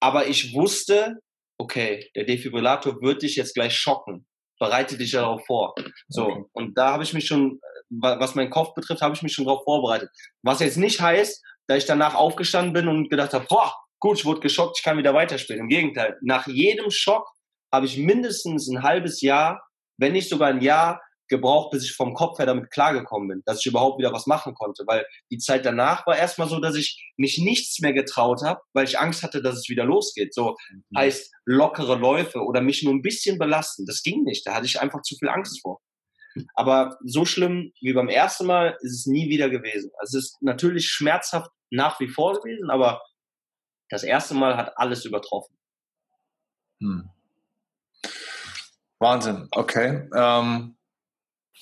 aber 0.00 0.26
ich 0.26 0.54
wusste, 0.54 1.16
okay, 1.58 2.10
der 2.14 2.24
Defibrillator 2.24 3.00
wird 3.02 3.22
dich 3.22 3.36
jetzt 3.36 3.54
gleich 3.54 3.76
schocken. 3.76 4.26
Bereite 4.58 4.96
dich 4.96 5.10
darauf 5.10 5.44
vor. 5.46 5.74
So 6.08 6.26
okay. 6.26 6.44
und 6.52 6.78
da 6.78 6.92
habe 6.92 7.02
ich 7.02 7.12
mich 7.12 7.26
schon, 7.26 7.60
was 7.90 8.34
meinen 8.34 8.50
Kopf 8.50 8.72
betrifft, 8.74 9.02
habe 9.02 9.14
ich 9.14 9.22
mich 9.22 9.34
schon 9.34 9.44
darauf 9.44 9.64
vorbereitet. 9.64 10.08
Was 10.42 10.60
jetzt 10.60 10.78
nicht 10.78 11.00
heißt, 11.00 11.44
dass 11.66 11.78
ich 11.78 11.84
danach 11.84 12.14
aufgestanden 12.14 12.72
bin 12.72 12.88
und 12.88 13.10
gedacht 13.10 13.34
habe, 13.34 13.46
boah, 13.48 13.74
gut, 13.98 14.18
ich 14.18 14.24
wurde 14.24 14.40
geschockt, 14.40 14.78
ich 14.78 14.84
kann 14.84 14.98
wieder 14.98 15.14
weiterspielen. 15.14 15.62
Im 15.62 15.68
Gegenteil, 15.68 16.16
nach 16.22 16.46
jedem 16.46 16.90
Schock 16.90 17.28
habe 17.72 17.86
ich 17.86 17.98
mindestens 17.98 18.68
ein 18.68 18.82
halbes 18.82 19.20
Jahr, 19.20 19.62
wenn 19.98 20.12
nicht 20.12 20.28
sogar 20.28 20.48
ein 20.48 20.60
Jahr 20.60 21.00
gebraucht, 21.28 21.70
bis 21.72 21.84
ich 21.84 21.92
vom 21.92 22.14
Kopf 22.14 22.38
her 22.38 22.46
damit 22.46 22.70
klargekommen 22.70 23.28
bin, 23.28 23.42
dass 23.46 23.60
ich 23.60 23.66
überhaupt 23.66 23.98
wieder 23.98 24.12
was 24.12 24.26
machen 24.26 24.54
konnte. 24.54 24.84
Weil 24.86 25.04
die 25.30 25.38
Zeit 25.38 25.64
danach 25.66 26.06
war 26.06 26.16
erstmal 26.16 26.48
so, 26.48 26.60
dass 26.60 26.76
ich 26.76 27.12
mich 27.16 27.38
nichts 27.38 27.80
mehr 27.80 27.92
getraut 27.92 28.42
habe, 28.42 28.60
weil 28.72 28.84
ich 28.84 28.98
Angst 28.98 29.22
hatte, 29.22 29.42
dass 29.42 29.56
es 29.56 29.68
wieder 29.68 29.84
losgeht. 29.84 30.34
So 30.34 30.56
mhm. 30.70 30.98
heißt 30.98 31.32
lockere 31.44 31.96
Läufe 31.96 32.40
oder 32.40 32.60
mich 32.60 32.82
nur 32.82 32.94
ein 32.94 33.02
bisschen 33.02 33.38
belasten. 33.38 33.86
Das 33.86 34.02
ging 34.02 34.22
nicht. 34.22 34.46
Da 34.46 34.54
hatte 34.54 34.66
ich 34.66 34.80
einfach 34.80 35.02
zu 35.02 35.16
viel 35.16 35.28
Angst 35.28 35.60
vor. 35.62 35.80
Aber 36.54 36.96
so 37.04 37.24
schlimm 37.24 37.72
wie 37.80 37.94
beim 37.94 38.08
ersten 38.08 38.46
Mal 38.46 38.76
ist 38.80 38.92
es 38.92 39.06
nie 39.06 39.28
wieder 39.30 39.48
gewesen. 39.48 39.90
Also 39.98 40.18
es 40.18 40.26
ist 40.26 40.42
natürlich 40.42 40.88
schmerzhaft 40.88 41.50
nach 41.70 41.98
wie 41.98 42.08
vor 42.08 42.38
gewesen, 42.40 42.70
aber 42.70 43.00
das 43.88 44.02
erste 44.02 44.34
Mal 44.34 44.56
hat 44.56 44.76
alles 44.76 45.04
übertroffen. 45.04 45.56
Hm. 46.80 47.10
Wahnsinn, 48.98 49.48
okay. 49.50 50.08
Ähm, 50.14 50.76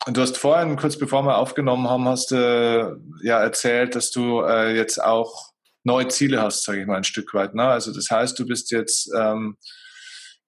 du 0.06 0.20
hast 0.20 0.38
vorhin, 0.38 0.76
kurz 0.76 0.98
bevor 0.98 1.22
wir 1.24 1.38
aufgenommen 1.38 1.88
haben, 1.88 2.06
hast 2.08 2.30
du 2.30 2.36
äh, 2.36 3.26
ja 3.26 3.40
erzählt, 3.40 3.94
dass 3.94 4.10
du 4.10 4.42
äh, 4.42 4.76
jetzt 4.76 5.02
auch 5.02 5.52
neue 5.82 6.08
Ziele 6.08 6.40
hast, 6.40 6.64
sage 6.64 6.80
ich 6.80 6.86
mal 6.86 6.96
ein 6.96 7.04
Stück 7.04 7.34
weit. 7.34 7.54
Ne? 7.54 7.64
Also 7.64 7.92
das 7.92 8.10
heißt, 8.10 8.38
du 8.38 8.46
bist 8.46 8.70
jetzt 8.70 9.10
ähm, 9.16 9.56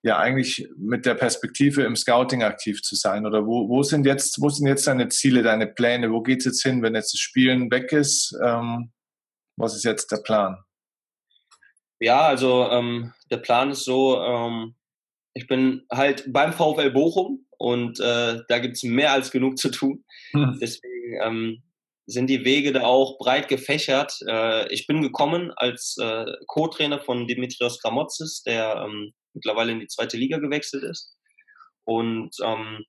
ja 0.03 0.19
eigentlich 0.19 0.69
mit 0.77 1.05
der 1.05 1.15
Perspektive 1.15 1.83
im 1.83 1.97
Scouting 1.97 2.43
aktiv 2.43 2.83
zu 2.83 2.95
sein. 2.95 3.27
Oder 3.27 3.47
wo, 3.47 3.69
wo 3.69 3.83
sind 3.83 4.07
jetzt, 4.07 4.41
wo 4.41 4.49
sind 4.49 4.67
jetzt 4.67 4.87
deine 4.87 5.09
Ziele, 5.09 5.43
deine 5.43 5.67
Pläne? 5.67 6.13
Wo 6.13 6.23
geht 6.23 6.39
es 6.39 6.45
jetzt 6.47 6.63
hin, 6.63 6.83
wenn 6.83 6.95
jetzt 6.95 7.13
das 7.13 7.21
Spielen 7.21 7.71
weg 7.71 7.93
ist? 7.93 8.35
Ähm, 8.43 8.93
was 9.57 9.75
ist 9.75 9.85
jetzt 9.85 10.13
der 10.13 10.19
Plan? 10.19 10.59
Ja, 12.01 12.27
also 12.27 12.69
ähm, 12.71 13.13
der 13.31 13.39
Plan 13.39 13.71
ist 13.71 13.85
so, 13.85 14.21
ähm, 14.21 14.75
ich 15.35 15.47
bin 15.47 15.87
halt 15.91 16.25
beim 16.33 16.53
VfL 16.53 16.91
Bochum 16.91 17.47
und 17.59 18.01
äh, 18.01 18.41
da 18.49 18.59
gibt's 18.59 18.83
mehr 18.83 19.13
als 19.13 19.31
genug 19.31 19.59
zu 19.59 19.71
tun. 19.71 20.05
Hm. 20.33 20.59
Deswegen 20.61 21.21
ähm, 21.23 21.63
sind 22.07 22.29
die 22.29 22.45
Wege 22.45 22.73
da 22.73 22.83
auch 22.83 23.19
breit 23.19 23.49
gefächert. 23.49 24.19
Äh, 24.27 24.73
ich 24.73 24.87
bin 24.87 25.03
gekommen 25.03 25.53
als 25.57 25.97
äh, 26.01 26.27
Co-Trainer 26.47 27.01
von 27.01 27.27
Dimitrios 27.27 27.81
Gramotzis, 27.81 28.43
der 28.43 28.77
ähm, 28.87 29.13
mittlerweile 29.33 29.73
in 29.73 29.81
die 29.81 29.89
zweite 29.89 30.17
Liga 30.17 30.39
gewechselt 30.39 30.85
ist. 30.85 31.17
Und 31.85 32.35
ähm, 32.43 32.85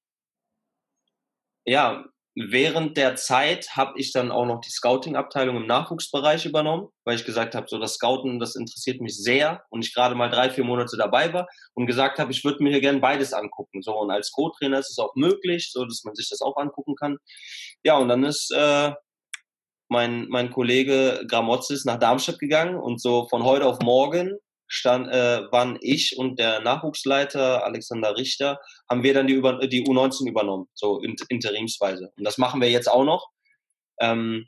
ja, 1.65 2.05
während 2.39 2.97
der 2.97 3.15
Zeit 3.15 3.75
habe 3.75 3.99
ich 3.99 4.11
dann 4.11 4.31
auch 4.31 4.45
noch 4.45 4.61
die 4.61 4.69
Scouting-Abteilung 4.69 5.57
im 5.57 5.65
Nachwuchsbereich 5.65 6.45
übernommen, 6.45 6.87
weil 7.03 7.15
ich 7.15 7.25
gesagt 7.25 7.55
habe, 7.55 7.65
so 7.67 7.79
das 7.79 7.95
Scouten, 7.95 8.39
das 8.39 8.55
interessiert 8.55 9.01
mich 9.01 9.17
sehr 9.17 9.63
und 9.71 9.83
ich 9.83 9.91
gerade 9.91 10.13
mal 10.13 10.29
drei, 10.29 10.51
vier 10.51 10.63
Monate 10.63 10.97
dabei 10.97 11.33
war 11.33 11.47
und 11.73 11.87
gesagt 11.87 12.19
habe, 12.19 12.31
ich 12.31 12.43
würde 12.43 12.61
mir 12.63 12.69
hier 12.69 12.81
gerne 12.81 12.99
beides 12.99 13.33
angucken. 13.33 13.81
So 13.81 13.97
und 13.99 14.11
als 14.11 14.31
Co-Trainer 14.31 14.77
ist 14.77 14.91
es 14.91 14.99
auch 14.99 15.15
möglich, 15.15 15.71
so 15.71 15.83
dass 15.83 16.03
man 16.03 16.13
sich 16.13 16.29
das 16.29 16.41
auch 16.41 16.57
angucken 16.57 16.95
kann. 16.95 17.17
Ja 17.83 17.97
und 17.97 18.07
dann 18.07 18.23
ist 18.23 18.51
äh, 18.51 18.91
mein 19.89 20.27
mein 20.29 20.51
Kollege 20.51 21.25
Gramozis 21.27 21.85
nach 21.85 21.97
Darmstadt 21.97 22.37
gegangen 22.37 22.75
und 22.75 23.01
so 23.01 23.27
von 23.29 23.43
heute 23.45 23.65
auf 23.65 23.79
morgen 23.79 24.37
stand, 24.67 25.07
äh, 25.07 25.51
waren 25.51 25.77
ich 25.81 26.17
und 26.17 26.39
der 26.39 26.59
Nachwuchsleiter 26.61 27.63
Alexander 27.63 28.15
Richter, 28.15 28.59
haben 28.89 29.03
wir 29.03 29.13
dann 29.13 29.27
die, 29.27 29.33
über, 29.33 29.65
die 29.67 29.85
U19 29.85 30.27
übernommen, 30.27 30.67
so 30.73 30.99
in, 31.01 31.15
interimsweise. 31.29 32.11
Und 32.17 32.23
das 32.23 32.37
machen 32.37 32.61
wir 32.61 32.69
jetzt 32.69 32.89
auch 32.89 33.05
noch. 33.05 33.29
Ähm, 33.99 34.47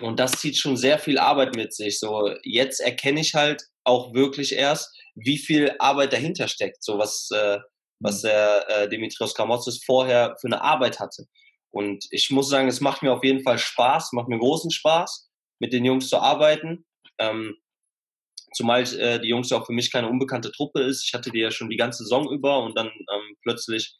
und 0.00 0.18
das 0.18 0.32
zieht 0.32 0.56
schon 0.56 0.76
sehr 0.76 0.98
viel 0.98 1.18
Arbeit 1.18 1.54
mit 1.56 1.74
sich. 1.74 1.98
So 2.00 2.30
jetzt 2.42 2.80
erkenne 2.80 3.20
ich 3.20 3.34
halt 3.34 3.62
auch 3.84 4.14
wirklich 4.14 4.54
erst, 4.54 4.96
wie 5.14 5.38
viel 5.38 5.74
Arbeit 5.78 6.12
dahinter 6.12 6.48
steckt. 6.48 6.82
So 6.82 6.98
was, 6.98 7.28
äh, 7.32 7.58
was 8.00 8.22
mhm. 8.22 8.28
der 8.28 8.68
äh, 8.68 8.88
Dimitrios 8.88 9.34
Kamotzis 9.34 9.82
vorher 9.84 10.36
für 10.40 10.48
eine 10.48 10.62
Arbeit 10.62 11.00
hatte. 11.00 11.26
Und 11.70 12.06
ich 12.10 12.30
muss 12.30 12.48
sagen, 12.48 12.68
es 12.68 12.80
macht 12.80 13.02
mir 13.02 13.12
auf 13.12 13.24
jeden 13.24 13.42
Fall 13.42 13.58
Spaß, 13.58 14.12
macht 14.12 14.28
mir 14.28 14.38
großen 14.38 14.70
Spaß, 14.70 15.28
mit 15.58 15.72
den 15.72 15.84
Jungs 15.84 16.08
zu 16.08 16.18
arbeiten. 16.18 16.86
Ähm, 17.18 17.56
Zumal 18.54 18.82
äh, 18.82 19.20
die 19.20 19.28
Jungs 19.28 19.52
auch 19.52 19.66
für 19.66 19.72
mich 19.72 19.92
keine 19.92 20.08
unbekannte 20.08 20.52
Truppe 20.52 20.80
ist. 20.80 21.04
Ich 21.04 21.14
hatte 21.14 21.30
die 21.30 21.40
ja 21.40 21.50
schon 21.50 21.68
die 21.68 21.76
ganze 21.76 22.04
Saison 22.04 22.30
über 22.30 22.62
und 22.62 22.76
dann 22.78 22.86
ähm, 22.86 23.36
plötzlich 23.42 23.96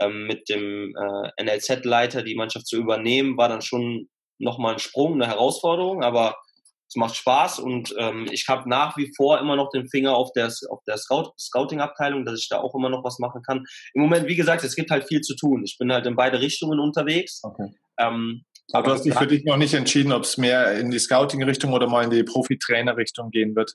ähm, 0.00 0.26
mit 0.26 0.48
dem 0.48 0.94
äh, 0.96 1.42
NLZ-Leiter 1.42 2.22
die 2.22 2.34
Mannschaft 2.34 2.66
zu 2.66 2.76
übernehmen, 2.76 3.36
war 3.36 3.48
dann 3.48 3.62
schon 3.62 4.08
nochmal 4.38 4.74
ein 4.74 4.78
Sprung, 4.78 5.14
eine 5.14 5.26
Herausforderung, 5.26 6.02
aber 6.02 6.36
es 6.88 6.96
macht 6.96 7.16
Spaß 7.16 7.58
und 7.58 7.94
ähm, 7.98 8.26
ich 8.30 8.48
habe 8.48 8.68
nach 8.68 8.98
wie 8.98 9.10
vor 9.16 9.38
immer 9.38 9.56
noch 9.56 9.70
den 9.70 9.88
Finger 9.88 10.14
auf 10.14 10.30
der, 10.32 10.52
auf 10.68 10.80
der 10.86 10.98
Scout, 10.98 11.32
Scouting-Abteilung, 11.38 12.26
dass 12.26 12.38
ich 12.38 12.48
da 12.50 12.60
auch 12.60 12.74
immer 12.74 12.90
noch 12.90 13.02
was 13.02 13.18
machen 13.18 13.42
kann. 13.42 13.64
Im 13.94 14.02
Moment, 14.02 14.26
wie 14.26 14.36
gesagt, 14.36 14.62
es 14.62 14.76
gibt 14.76 14.90
halt 14.90 15.08
viel 15.08 15.22
zu 15.22 15.34
tun. 15.34 15.62
Ich 15.64 15.78
bin 15.78 15.90
halt 15.90 16.06
in 16.06 16.16
beide 16.16 16.40
Richtungen 16.40 16.80
unterwegs. 16.80 17.40
Okay. 17.44 17.70
Ähm, 17.98 18.44
aber 18.72 18.86
du 18.86 18.92
hast 18.92 19.04
dich 19.04 19.14
für 19.14 19.26
dich 19.26 19.44
noch 19.44 19.56
nicht 19.56 19.74
entschieden, 19.74 20.12
ob 20.12 20.22
es 20.22 20.38
mehr 20.38 20.78
in 20.78 20.90
die 20.90 20.98
Scouting-Richtung 20.98 21.72
oder 21.72 21.88
mal 21.88 22.04
in 22.04 22.10
die 22.10 22.22
Profi-Trainer-Richtung 22.22 23.30
gehen 23.30 23.54
wird? 23.54 23.74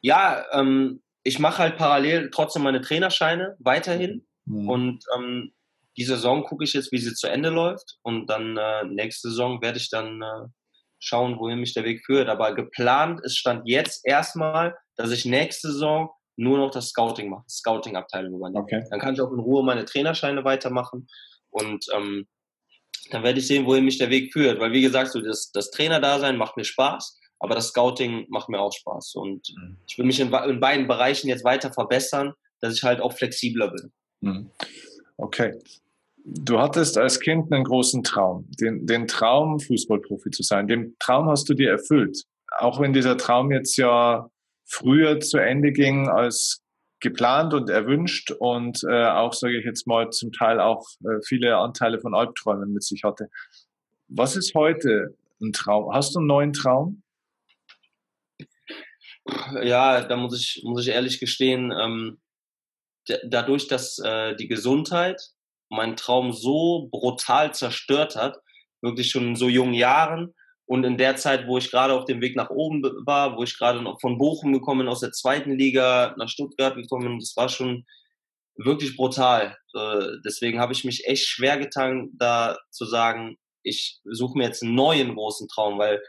Ja, 0.00 0.44
ähm, 0.52 1.02
ich 1.22 1.38
mache 1.38 1.58
halt 1.58 1.76
parallel 1.76 2.30
trotzdem 2.30 2.62
meine 2.62 2.80
Trainerscheine 2.80 3.56
weiterhin. 3.58 4.26
Mhm. 4.46 4.68
Und 4.68 5.04
ähm, 5.16 5.52
die 5.96 6.04
Saison 6.04 6.44
gucke 6.44 6.64
ich 6.64 6.72
jetzt, 6.72 6.92
wie 6.92 6.98
sie 6.98 7.14
zu 7.14 7.26
Ende 7.26 7.50
läuft. 7.50 7.98
Und 8.02 8.26
dann 8.28 8.56
äh, 8.56 8.84
nächste 8.84 9.28
Saison 9.28 9.60
werde 9.60 9.78
ich 9.78 9.90
dann 9.90 10.22
äh, 10.22 10.48
schauen, 10.98 11.38
wohin 11.38 11.60
mich 11.60 11.74
der 11.74 11.84
Weg 11.84 12.04
führt. 12.04 12.28
Aber 12.28 12.54
geplant 12.54 13.20
ist 13.22 13.36
Stand 13.36 13.62
jetzt 13.66 14.06
erstmal, 14.06 14.76
dass 14.96 15.10
ich 15.10 15.24
nächste 15.24 15.72
Saison 15.72 16.10
nur 16.36 16.56
noch 16.56 16.70
das 16.70 16.88
Scouting 16.88 17.28
mache, 17.28 17.44
Scouting-Abteilung 17.48 18.34
übernehme. 18.34 18.62
Okay. 18.62 18.84
Dann 18.90 19.00
kann 19.00 19.14
ich 19.14 19.20
auch 19.20 19.32
in 19.32 19.40
Ruhe 19.40 19.62
meine 19.62 19.84
Trainerscheine 19.84 20.44
weitermachen. 20.44 21.06
Und 21.50 21.86
ähm, 21.94 22.26
dann 23.10 23.22
werde 23.22 23.38
ich 23.38 23.46
sehen, 23.46 23.66
wohin 23.66 23.84
mich 23.84 23.98
der 23.98 24.10
Weg 24.10 24.32
führt. 24.32 24.60
Weil 24.60 24.72
wie 24.72 24.82
gesagt, 24.82 25.12
so 25.12 25.20
das, 25.20 25.50
das 25.52 25.70
Trainer-Dasein 25.70 26.36
macht 26.36 26.56
mir 26.56 26.64
Spaß, 26.64 27.18
aber 27.38 27.54
das 27.54 27.68
Scouting 27.68 28.26
macht 28.28 28.48
mir 28.48 28.60
auch 28.60 28.72
Spaß. 28.72 29.14
Und 29.14 29.48
mhm. 29.56 29.78
ich 29.86 29.98
will 29.98 30.06
mich 30.06 30.20
in, 30.20 30.32
in, 30.32 30.60
beiden 30.60 30.86
Bereichen 30.86 31.28
jetzt 31.28 31.44
weiter 31.44 31.72
verbessern, 31.72 32.32
dass 32.60 32.74
ich 32.74 32.82
halt 32.82 33.00
auch 33.00 33.12
flexibler 33.12 33.70
bin. 33.70 33.92
Mhm. 34.20 34.50
Okay. 35.16 35.58
Du 36.22 36.58
hattest 36.58 36.98
als 36.98 37.18
Kind 37.18 37.50
einen 37.50 37.64
großen 37.64 38.02
Traum, 38.02 38.46
den, 38.60 38.86
den 38.86 39.08
Traum, 39.08 39.58
Fußballprofi 39.58 40.30
zu 40.30 40.42
sein. 40.42 40.66
Den 40.66 40.94
Traum 40.98 41.28
hast 41.28 41.48
du 41.48 41.54
dir 41.54 41.70
erfüllt. 41.70 42.24
Auch 42.58 42.78
wenn 42.78 42.92
dieser 42.92 43.16
Traum 43.16 43.50
jetzt 43.50 43.76
ja 43.76 44.28
früher 44.66 45.20
zu 45.20 45.38
Ende 45.38 45.72
ging 45.72 46.08
als 46.08 46.62
geplant 47.00 47.54
und 47.54 47.70
erwünscht 47.70 48.30
und 48.30 48.82
äh, 48.88 49.06
auch, 49.06 49.32
sage 49.32 49.58
ich 49.58 49.64
jetzt 49.64 49.86
mal, 49.86 50.10
zum 50.10 50.32
Teil 50.32 50.60
auch 50.60 50.86
äh, 51.04 51.20
viele 51.24 51.56
Anteile 51.56 51.98
von 52.00 52.14
Albträumen 52.14 52.72
mit 52.72 52.84
sich 52.84 53.02
hatte. 53.04 53.28
Was 54.08 54.36
ist 54.36 54.54
heute 54.54 55.16
ein 55.40 55.52
Traum? 55.52 55.92
Hast 55.94 56.14
du 56.14 56.18
einen 56.18 56.28
neuen 56.28 56.52
Traum? 56.52 57.02
Ja, 59.62 60.02
da 60.02 60.16
muss 60.16 60.38
ich, 60.38 60.62
muss 60.64 60.86
ich 60.86 60.92
ehrlich 60.92 61.20
gestehen, 61.20 61.72
ähm, 61.72 62.20
dadurch, 63.24 63.68
dass 63.68 63.98
äh, 63.98 64.36
die 64.36 64.48
Gesundheit 64.48 65.20
meinen 65.68 65.96
Traum 65.96 66.32
so 66.32 66.88
brutal 66.90 67.54
zerstört 67.54 68.16
hat, 68.16 68.38
wirklich 68.82 69.10
schon 69.10 69.28
in 69.28 69.36
so 69.36 69.48
jungen 69.48 69.74
Jahren 69.74 70.34
und 70.70 70.84
in 70.84 70.96
der 70.96 71.16
Zeit, 71.16 71.48
wo 71.48 71.58
ich 71.58 71.68
gerade 71.72 71.94
auf 71.94 72.04
dem 72.04 72.20
Weg 72.20 72.36
nach 72.36 72.48
oben 72.48 72.80
war, 73.04 73.36
wo 73.36 73.42
ich 73.42 73.58
gerade 73.58 73.82
von 74.00 74.18
Bochum 74.18 74.52
gekommen 74.52 74.82
bin, 74.82 74.88
aus 74.88 75.00
der 75.00 75.10
zweiten 75.10 75.58
Liga 75.58 76.14
nach 76.16 76.28
Stuttgart 76.28 76.76
gekommen 76.76 77.08
bin, 77.08 77.18
das 77.18 77.36
war 77.36 77.48
schon 77.48 77.86
wirklich 78.54 78.96
brutal. 78.96 79.58
Deswegen 80.24 80.60
habe 80.60 80.72
ich 80.72 80.84
mich 80.84 81.08
echt 81.08 81.26
schwer 81.26 81.58
getan, 81.58 82.10
da 82.12 82.56
zu 82.70 82.84
sagen, 82.84 83.36
ich 83.64 83.98
suche 84.04 84.38
mir 84.38 84.44
jetzt 84.44 84.62
einen 84.62 84.76
neuen 84.76 85.16
großen 85.16 85.48
Traum, 85.48 85.76
weil 85.76 86.00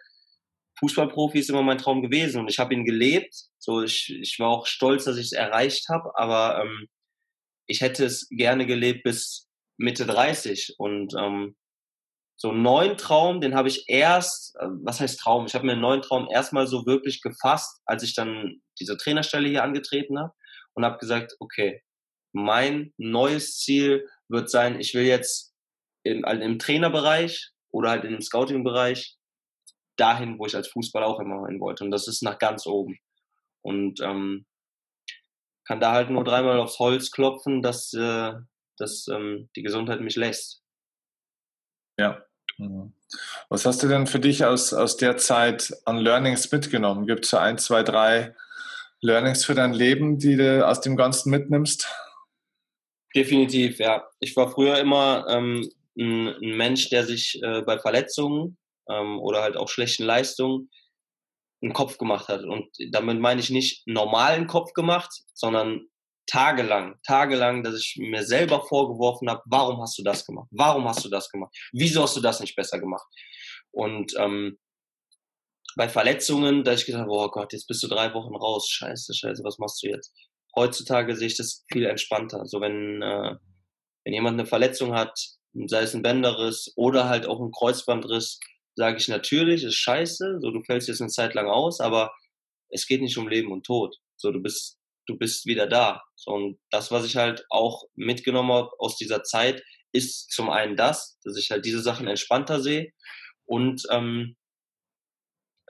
Fußballprofi 0.77 1.39
ist 1.39 1.49
immer 1.49 1.63
mein 1.63 1.79
Traum 1.79 2.03
gewesen 2.03 2.41
und 2.41 2.47
ich 2.47 2.59
habe 2.59 2.75
ihn 2.75 2.85
gelebt. 2.85 3.33
So, 3.57 3.81
ich, 3.81 4.15
ich 4.21 4.37
war 4.37 4.49
auch 4.49 4.67
stolz, 4.67 5.05
dass 5.05 5.17
ich 5.17 5.25
es 5.25 5.33
erreicht 5.33 5.89
habe, 5.89 6.11
aber 6.19 6.61
ähm, 6.61 6.87
ich 7.65 7.81
hätte 7.81 8.05
es 8.05 8.29
gerne 8.29 8.67
gelebt 8.67 9.01
bis 9.01 9.47
Mitte 9.77 10.05
30 10.05 10.75
und 10.77 11.15
ähm, 11.17 11.55
so 12.41 12.49
einen 12.49 12.63
neuen 12.63 12.97
Traum, 12.97 13.39
den 13.39 13.53
habe 13.53 13.67
ich 13.67 13.87
erst, 13.87 14.55
äh, 14.55 14.65
was 14.81 14.99
heißt 14.99 15.19
Traum? 15.19 15.45
Ich 15.45 15.53
habe 15.53 15.63
mir 15.63 15.73
einen 15.73 15.81
neuen 15.81 16.01
Traum 16.01 16.27
erstmal 16.31 16.65
so 16.65 16.87
wirklich 16.87 17.21
gefasst, 17.21 17.83
als 17.85 18.01
ich 18.01 18.15
dann 18.15 18.63
diese 18.79 18.97
Trainerstelle 18.97 19.47
hier 19.47 19.63
angetreten 19.63 20.17
habe 20.17 20.33
und 20.73 20.83
habe 20.83 20.97
gesagt, 20.97 21.35
okay, 21.39 21.83
mein 22.33 22.95
neues 22.97 23.59
Ziel 23.59 24.09
wird 24.27 24.49
sein, 24.49 24.79
ich 24.79 24.95
will 24.95 25.03
jetzt 25.03 25.53
im, 26.01 26.25
also 26.25 26.41
im 26.41 26.57
Trainerbereich 26.57 27.51
oder 27.69 27.91
halt 27.91 28.05
im 28.05 28.19
Scouting-Bereich 28.19 29.17
dahin, 29.97 30.39
wo 30.39 30.47
ich 30.47 30.55
als 30.55 30.69
Fußballer 30.69 31.05
auch 31.05 31.19
immer 31.19 31.45
hin 31.45 31.59
wollte. 31.59 31.83
Und 31.83 31.91
das 31.91 32.07
ist 32.07 32.23
nach 32.23 32.39
ganz 32.39 32.65
oben. 32.65 32.97
Und 33.61 34.01
ähm, 34.01 34.47
kann 35.67 35.79
da 35.79 35.91
halt 35.91 36.09
nur 36.09 36.23
dreimal 36.23 36.59
aufs 36.59 36.79
Holz 36.79 37.11
klopfen, 37.11 37.61
dass, 37.61 37.93
äh, 37.93 38.33
dass 38.77 39.07
ähm, 39.09 39.51
die 39.55 39.61
Gesundheit 39.61 40.01
mich 40.01 40.15
lässt. 40.15 40.63
Ja. 41.99 42.25
Mhm. 42.61 42.93
Was 43.49 43.65
hast 43.65 43.81
du 43.81 43.87
denn 43.87 44.07
für 44.07 44.19
dich 44.19 44.45
aus, 44.45 44.73
aus 44.73 44.95
der 44.95 45.17
Zeit 45.17 45.73
an 45.85 45.97
Learnings 45.97 46.51
mitgenommen? 46.51 47.07
Gibt 47.07 47.25
es 47.25 47.31
so 47.31 47.37
ein, 47.37 47.57
zwei, 47.57 47.83
drei 47.83 48.35
Learnings 49.01 49.43
für 49.43 49.55
dein 49.55 49.73
Leben, 49.73 50.19
die 50.19 50.37
du 50.37 50.65
aus 50.65 50.79
dem 50.81 50.95
Ganzen 50.95 51.31
mitnimmst? 51.31 51.87
Definitiv, 53.15 53.79
ja. 53.79 54.03
Ich 54.19 54.35
war 54.35 54.51
früher 54.51 54.77
immer 54.77 55.25
ähm, 55.27 55.67
ein, 55.97 56.27
ein, 56.27 56.55
Mensch, 56.55 56.89
der 56.89 57.05
sich 57.05 57.41
äh, 57.43 57.61
bei 57.61 57.79
Verletzungen 57.79 58.57
ähm, 58.89 59.19
oder 59.19 59.41
halt 59.41 59.57
auch 59.57 59.67
schlechten 59.67 60.03
Leistungen 60.03 60.69
einen 61.61 61.73
Kopf 61.73 61.97
gemacht 61.97 62.27
hat. 62.27 62.43
Und 62.43 62.69
damit 62.91 63.19
meine 63.19 63.41
ich 63.41 63.49
nicht 63.49 63.85
normalen 63.87 64.47
Kopf 64.47 64.73
gemacht, 64.73 65.11
sondern 65.33 65.87
tagelang, 66.27 66.95
tagelang, 67.05 67.63
dass 67.63 67.75
ich 67.75 67.97
mir 67.97 68.23
selber 68.23 68.61
vorgeworfen 68.61 69.29
habe, 69.29 69.41
warum 69.45 69.81
hast 69.81 69.97
du 69.97 70.03
das 70.03 70.25
gemacht? 70.25 70.47
Warum 70.51 70.87
hast 70.87 71.03
du 71.03 71.09
das 71.09 71.29
gemacht? 71.29 71.55
Wieso 71.71 72.03
hast 72.03 72.15
du 72.15 72.21
das 72.21 72.39
nicht 72.39 72.55
besser 72.55 72.79
gemacht? 72.79 73.05
Und 73.71 74.13
ähm, 74.17 74.57
bei 75.75 75.87
Verletzungen, 75.89 76.63
da 76.63 76.73
ich 76.73 76.85
gedacht, 76.85 77.07
oh 77.09 77.29
Gott, 77.29 77.53
jetzt 77.53 77.67
bist 77.67 77.81
du 77.83 77.87
drei 77.87 78.13
Wochen 78.13 78.35
raus, 78.35 78.69
scheiße, 78.69 79.13
scheiße, 79.13 79.43
was 79.43 79.57
machst 79.57 79.81
du 79.83 79.87
jetzt? 79.87 80.13
Heutzutage 80.55 81.15
sehe 81.15 81.27
ich 81.27 81.37
das 81.37 81.65
viel 81.71 81.85
entspannter. 81.85 82.45
So 82.45 82.59
wenn, 82.59 83.01
äh, 83.01 83.35
wenn 84.03 84.13
jemand 84.13 84.39
eine 84.39 84.45
Verletzung 84.45 84.93
hat, 84.93 85.17
sei 85.65 85.83
es 85.83 85.93
ein 85.93 86.01
Bänderriss 86.01 86.73
oder 86.75 87.07
halt 87.07 87.25
auch 87.25 87.39
ein 87.39 87.51
Kreuzbandriss, 87.51 88.39
sage 88.75 88.97
ich 88.97 89.07
natürlich, 89.07 89.63
ist 89.63 89.75
scheiße, 89.75 90.39
so 90.41 90.51
du 90.51 90.61
fällst 90.63 90.87
jetzt 90.87 91.01
eine 91.01 91.09
Zeit 91.09 91.33
lang 91.33 91.47
aus, 91.47 91.79
aber 91.79 92.13
es 92.69 92.85
geht 92.87 93.01
nicht 93.01 93.17
um 93.17 93.27
Leben 93.27 93.51
und 93.51 93.65
Tod. 93.65 93.97
So 94.15 94.31
du 94.31 94.41
bist 94.41 94.81
du 95.07 95.17
bist 95.17 95.45
wieder 95.45 95.67
da. 95.67 96.03
So, 96.21 96.33
und 96.33 96.59
das, 96.69 96.91
was 96.91 97.03
ich 97.03 97.17
halt 97.17 97.45
auch 97.49 97.85
mitgenommen 97.95 98.51
habe 98.51 98.69
aus 98.77 98.95
dieser 98.95 99.23
Zeit, 99.23 99.63
ist 99.91 100.29
zum 100.31 100.51
einen 100.51 100.75
das, 100.75 101.17
dass 101.23 101.35
ich 101.35 101.49
halt 101.49 101.65
diese 101.65 101.81
Sachen 101.81 102.07
entspannter 102.07 102.61
sehe 102.61 102.91
und 103.45 103.81
ähm, 103.89 104.35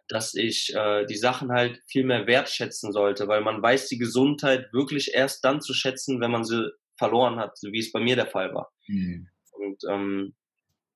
dass 0.10 0.34
ich 0.34 0.76
äh, 0.76 1.06
die 1.06 1.16
Sachen 1.16 1.54
halt 1.54 1.80
viel 1.88 2.04
mehr 2.04 2.28
wertschätzen 2.28 2.92
sollte, 2.92 3.30
weil 3.30 3.40
man 3.40 3.62
weiß 3.62 3.88
die 3.88 3.98
Gesundheit 3.98 4.68
wirklich 4.74 5.14
erst 5.14 5.46
dann 5.46 5.62
zu 5.62 5.74
schätzen, 5.74 6.20
wenn 6.20 6.32
man 6.32 6.44
sie 6.44 6.70
verloren 6.98 7.40
hat, 7.40 7.58
so 7.58 7.72
wie 7.72 7.80
es 7.80 7.94
bei 7.94 8.02
mir 8.02 8.18
der 8.18 8.28
Fall 8.28 8.54
war. 8.54 8.74
Mhm. 8.88 9.30
Und 9.54 9.82
ähm, 9.90 10.36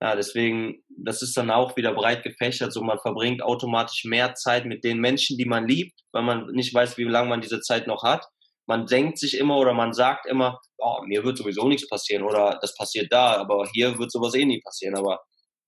ja, 0.01 0.17
deswegen, 0.17 0.83
das 0.89 1.21
ist 1.21 1.37
dann 1.37 1.49
auch 1.49 1.77
wieder 1.77 1.93
breit 1.93 2.23
gefächert. 2.23 2.73
So, 2.73 2.83
man 2.83 2.99
verbringt 2.99 3.41
automatisch 3.41 4.03
mehr 4.03 4.35
Zeit 4.35 4.65
mit 4.65 4.83
den 4.83 4.99
Menschen, 4.99 5.37
die 5.37 5.45
man 5.45 5.65
liebt, 5.65 5.97
weil 6.11 6.23
man 6.23 6.47
nicht 6.47 6.73
weiß, 6.73 6.97
wie 6.97 7.05
lange 7.05 7.29
man 7.29 7.39
diese 7.39 7.61
Zeit 7.61 7.87
noch 7.87 8.03
hat. 8.03 8.25
Man 8.67 8.85
denkt 8.87 9.19
sich 9.19 9.37
immer 9.37 9.57
oder 9.57 9.73
man 9.73 9.93
sagt 9.93 10.25
immer, 10.25 10.59
oh, 10.77 11.01
mir 11.05 11.23
wird 11.23 11.37
sowieso 11.37 11.67
nichts 11.67 11.87
passieren 11.87 12.23
oder 12.23 12.57
das 12.61 12.75
passiert 12.75 13.11
da, 13.11 13.35
aber 13.37 13.67
hier 13.73 13.97
wird 13.97 14.11
sowas 14.11 14.33
eh 14.35 14.45
nie 14.45 14.61
passieren. 14.61 14.95
Aber 14.95 15.21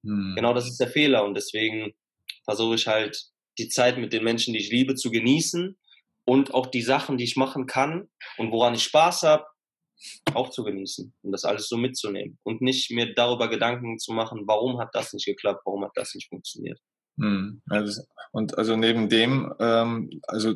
hm. 0.04 0.34
genau 0.36 0.54
das 0.54 0.68
ist 0.68 0.80
der 0.80 0.90
Fehler 0.90 1.24
und 1.24 1.36
deswegen 1.36 1.94
versuche 2.46 2.76
ich 2.76 2.88
halt 2.88 3.18
die 3.60 3.70
Zeit 3.70 3.98
mit 3.98 4.14
den 4.14 4.24
Menschen, 4.24 4.54
die 4.54 4.60
ich 4.60 4.72
liebe, 4.72 4.96
zu 4.96 5.12
genießen 5.12 5.78
und 6.26 6.54
auch 6.54 6.68
die 6.68 6.82
Sachen, 6.82 7.18
die 7.18 7.24
ich 7.24 7.36
machen 7.36 7.66
kann 7.66 8.10
und 8.38 8.52
woran 8.52 8.76
ich 8.76 8.84
Spaß 8.84 9.24
habe, 9.24 9.46
auch 10.34 10.50
zu 10.50 10.64
genießen 10.64 11.14
und 11.24 11.32
das 11.32 11.44
alles 11.44 11.68
so 11.68 11.78
mitzunehmen 11.78 12.38
und 12.44 12.62
nicht 12.62 12.92
mir 12.92 13.14
darüber 13.14 13.50
Gedanken 13.50 13.98
zu 13.98 14.14
machen, 14.14 14.44
warum 14.46 14.80
hat 14.80 14.90
das 14.94 15.14
nicht 15.14 15.26
geklappt, 15.26 15.62
warum 15.66 15.84
hat 15.86 15.92
das 15.96 16.14
nicht 16.14 16.30
funktioniert. 16.30 16.80
Hm, 17.20 17.62
also, 17.70 18.04
und 18.32 18.58
also 18.58 18.76
neben 18.76 19.10
dem, 19.10 19.52
ähm, 19.60 20.10
also 20.28 20.54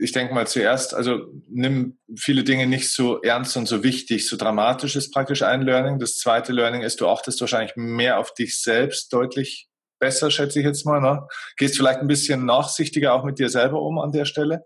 ich 0.00 0.12
denke 0.12 0.32
mal 0.32 0.46
zuerst, 0.46 0.94
also 0.94 1.26
nimm 1.48 1.98
viele 2.16 2.44
Dinge 2.44 2.66
nicht 2.66 2.92
so 2.92 3.20
ernst 3.20 3.56
und 3.56 3.66
so 3.66 3.82
wichtig, 3.82 4.28
so 4.28 4.36
dramatisch 4.36 4.96
ist 4.96 5.12
praktisch 5.12 5.42
ein 5.42 5.62
Learning. 5.62 5.98
Das 5.98 6.18
zweite 6.18 6.52
Learning 6.52 6.82
ist, 6.82 7.00
du 7.00 7.08
achtest 7.08 7.40
wahrscheinlich 7.40 7.74
mehr 7.76 8.18
auf 8.18 8.32
dich 8.34 8.60
selbst, 8.62 9.12
deutlich 9.12 9.68
besser, 9.98 10.30
schätze 10.30 10.60
ich 10.60 10.66
jetzt 10.66 10.86
mal. 10.86 11.00
Ne? 11.00 11.26
Gehst 11.56 11.76
vielleicht 11.76 12.00
ein 12.00 12.08
bisschen 12.08 12.44
nachsichtiger 12.44 13.14
auch 13.14 13.24
mit 13.24 13.38
dir 13.38 13.48
selber 13.48 13.82
um 13.82 13.98
an 13.98 14.12
der 14.12 14.24
Stelle? 14.24 14.64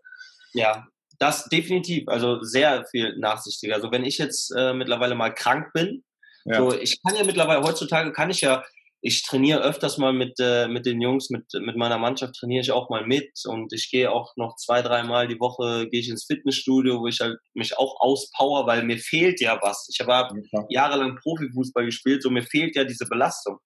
Ja, 0.52 0.86
das 1.18 1.44
definitiv, 1.46 2.08
also 2.08 2.42
sehr 2.42 2.84
viel 2.90 3.16
nachsichtiger. 3.18 3.74
Also 3.74 3.90
wenn 3.90 4.04
ich 4.04 4.18
jetzt 4.18 4.52
äh, 4.56 4.74
mittlerweile 4.74 5.14
mal 5.14 5.32
krank 5.32 5.72
bin, 5.72 6.04
ja. 6.44 6.58
so 6.58 6.72
ich 6.78 7.02
kann 7.02 7.16
ja 7.16 7.24
mittlerweile 7.24 7.62
heutzutage 7.62 8.12
kann 8.12 8.30
ich 8.30 8.42
ja, 8.42 8.64
ich 9.01 9.22
trainiere 9.22 9.62
öfters 9.62 9.99
mal 9.99 10.12
mit 10.12 10.38
äh, 10.40 10.68
mit 10.68 10.86
den 10.86 11.01
Jungs, 11.01 11.30
mit 11.30 11.44
mit 11.61 11.76
meiner 11.76 11.99
Mannschaft 11.99 12.34
trainiere 12.34 12.62
ich 12.62 12.72
auch 12.72 12.90
mal 12.90 13.07
mit 13.07 13.30
und 13.47 13.72
ich 13.72 13.90
gehe 13.90 14.11
auch 14.11 14.34
noch 14.36 14.57
zwei, 14.57 14.82
dreimal 14.82 15.28
die 15.28 15.38
Woche 15.38 15.88
gehe 15.88 16.01
ich 16.01 16.09
ins 16.09 16.26
Fitnessstudio, 16.26 17.01
wo 17.01 17.07
ich 17.07 17.20
halt 17.20 17.38
mich 17.55 17.76
auch 17.78 18.01
auspower, 18.01 18.66
weil 18.66 18.84
mir 18.84 18.99
fehlt 18.99 19.40
ja 19.40 19.59
was. 19.62 19.88
Ich 19.92 20.01
habe 20.01 20.28
ja. 20.53 20.64
jahrelang 20.70 21.16
Profifußball 21.16 21.84
gespielt, 21.84 22.22
so 22.22 22.30
mir 22.30 22.42
fehlt 22.42 22.74
ja 22.76 22.84
diese 22.84 23.07
Belastung. 23.07 23.59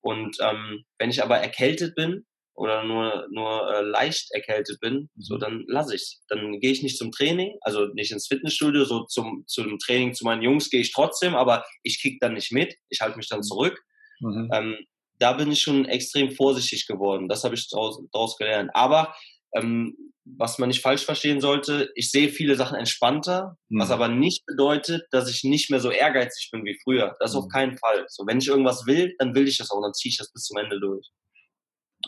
Und 0.00 0.36
ähm, 0.40 0.84
wenn 0.98 1.10
ich 1.10 1.22
aber 1.22 1.38
erkältet 1.38 1.94
bin, 1.96 2.24
oder 2.56 2.84
nur, 2.84 3.28
nur 3.30 3.70
äh, 3.70 3.82
leicht 3.82 4.32
erkältet 4.32 4.80
bin, 4.80 5.10
so 5.16 5.36
mhm. 5.36 5.40
dann 5.40 5.64
lasse 5.68 5.94
ich 5.94 6.18
Dann 6.28 6.58
gehe 6.58 6.72
ich 6.72 6.82
nicht 6.82 6.96
zum 6.96 7.12
Training, 7.12 7.56
also 7.60 7.86
nicht 7.88 8.12
ins 8.12 8.26
Fitnessstudio, 8.26 8.84
so 8.84 9.04
zum, 9.04 9.44
zum 9.46 9.78
Training 9.78 10.14
zu 10.14 10.24
meinen 10.24 10.42
Jungs 10.42 10.70
gehe 10.70 10.80
ich 10.80 10.92
trotzdem, 10.92 11.34
aber 11.34 11.64
ich 11.82 12.00
kriege 12.00 12.16
dann 12.20 12.34
nicht 12.34 12.52
mit, 12.52 12.74
ich 12.88 13.00
halte 13.00 13.18
mich 13.18 13.28
dann 13.28 13.40
mhm. 13.40 13.44
zurück. 13.44 13.82
Mhm. 14.20 14.50
Ähm, 14.52 14.76
da 15.18 15.32
bin 15.32 15.50
ich 15.50 15.60
schon 15.60 15.86
extrem 15.86 16.30
vorsichtig 16.32 16.86
geworden. 16.86 17.28
Das 17.28 17.44
habe 17.44 17.54
ich 17.54 17.68
daraus, 17.70 18.00
daraus 18.12 18.36
gelernt. 18.36 18.70
Aber 18.74 19.14
ähm, 19.54 19.96
was 20.24 20.58
man 20.58 20.68
nicht 20.68 20.82
falsch 20.82 21.04
verstehen 21.04 21.40
sollte, 21.40 21.90
ich 21.94 22.10
sehe 22.10 22.28
viele 22.28 22.56
Sachen 22.56 22.76
entspannter, 22.76 23.56
mhm. 23.68 23.80
was 23.80 23.90
aber 23.90 24.08
nicht 24.08 24.44
bedeutet, 24.46 25.06
dass 25.10 25.30
ich 25.30 25.44
nicht 25.44 25.70
mehr 25.70 25.80
so 25.80 25.90
ehrgeizig 25.90 26.50
bin 26.50 26.64
wie 26.64 26.78
früher. 26.82 27.16
Das 27.20 27.32
mhm. 27.32 27.40
auf 27.40 27.48
keinen 27.48 27.78
Fall. 27.78 28.04
So, 28.08 28.26
wenn 28.26 28.38
ich 28.38 28.48
irgendwas 28.48 28.86
will, 28.86 29.14
dann 29.18 29.34
will 29.34 29.46
ich 29.46 29.58
das 29.58 29.70
auch, 29.70 29.80
dann 29.80 29.94
ziehe 29.94 30.10
ich 30.10 30.18
das 30.18 30.32
bis 30.32 30.44
zum 30.44 30.58
Ende 30.58 30.80
durch. 30.80 31.10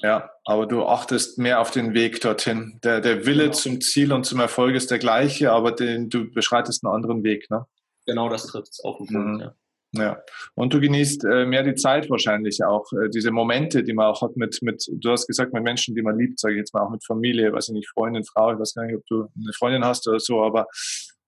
Ja, 0.03 0.31
aber 0.45 0.67
du 0.67 0.85
achtest 0.85 1.39
mehr 1.39 1.61
auf 1.61 1.71
den 1.71 1.95
Weg 1.95 2.21
dorthin. 2.21 2.79
Der, 2.85 3.01
der 3.01 3.27
Wille 3.27 3.45
genau. 3.45 3.55
zum 3.55 3.81
Ziel 3.81 4.13
und 4.13 4.25
zum 4.25 4.39
Erfolg 4.39 4.75
ist 4.75 4.91
der 4.91 4.99
gleiche, 4.99 5.53
aber 5.53 5.73
den, 5.73 6.09
du 6.09 6.31
beschreitest 6.31 6.85
einen 6.85 6.95
anderen 6.95 7.25
Weg, 7.25 7.51
ne? 7.51 7.67
Genau, 8.07 8.29
das 8.29 8.47
trifft 8.47 8.69
es 8.71 8.81
auf 8.81 8.99
den 8.99 9.07
Punkt, 9.07 9.35
mhm. 9.35 9.41
ja. 9.41 9.55
Ja, 9.93 10.21
und 10.55 10.75
du 10.75 10.81
genießt 10.81 11.25
äh, 11.25 11.47
mehr 11.47 11.63
die 11.63 11.75
Zeit 11.75 12.11
wahrscheinlich 12.11 12.63
auch, 12.63 12.85
äh, 12.93 13.09
diese 13.09 13.31
Momente, 13.31 13.83
die 13.83 13.95
man 13.95 14.07
auch 14.07 14.21
hat 14.21 14.37
mit, 14.37 14.59
mit, 14.61 14.87
du 14.93 15.11
hast 15.11 15.27
gesagt, 15.27 15.55
mit 15.55 15.63
Menschen, 15.63 15.95
die 15.95 16.03
man 16.03 16.19
liebt, 16.19 16.39
sage 16.39 16.55
ich 16.55 16.59
jetzt 16.59 16.75
mal 16.75 16.83
auch 16.83 16.91
mit 16.91 17.03
Familie, 17.05 17.53
weiß 17.55 17.69
ich 17.69 17.75
nicht, 17.75 17.89
Freundin, 17.89 18.23
Frau, 18.25 18.53
ich 18.53 18.59
weiß 18.59 18.75
gar 18.75 18.85
nicht, 18.85 18.97
ob 18.97 19.07
du 19.07 19.29
eine 19.35 19.53
Freundin 19.55 19.85
hast 19.87 20.07
oder 20.07 20.21
so, 20.21 20.43
aber 20.43 20.67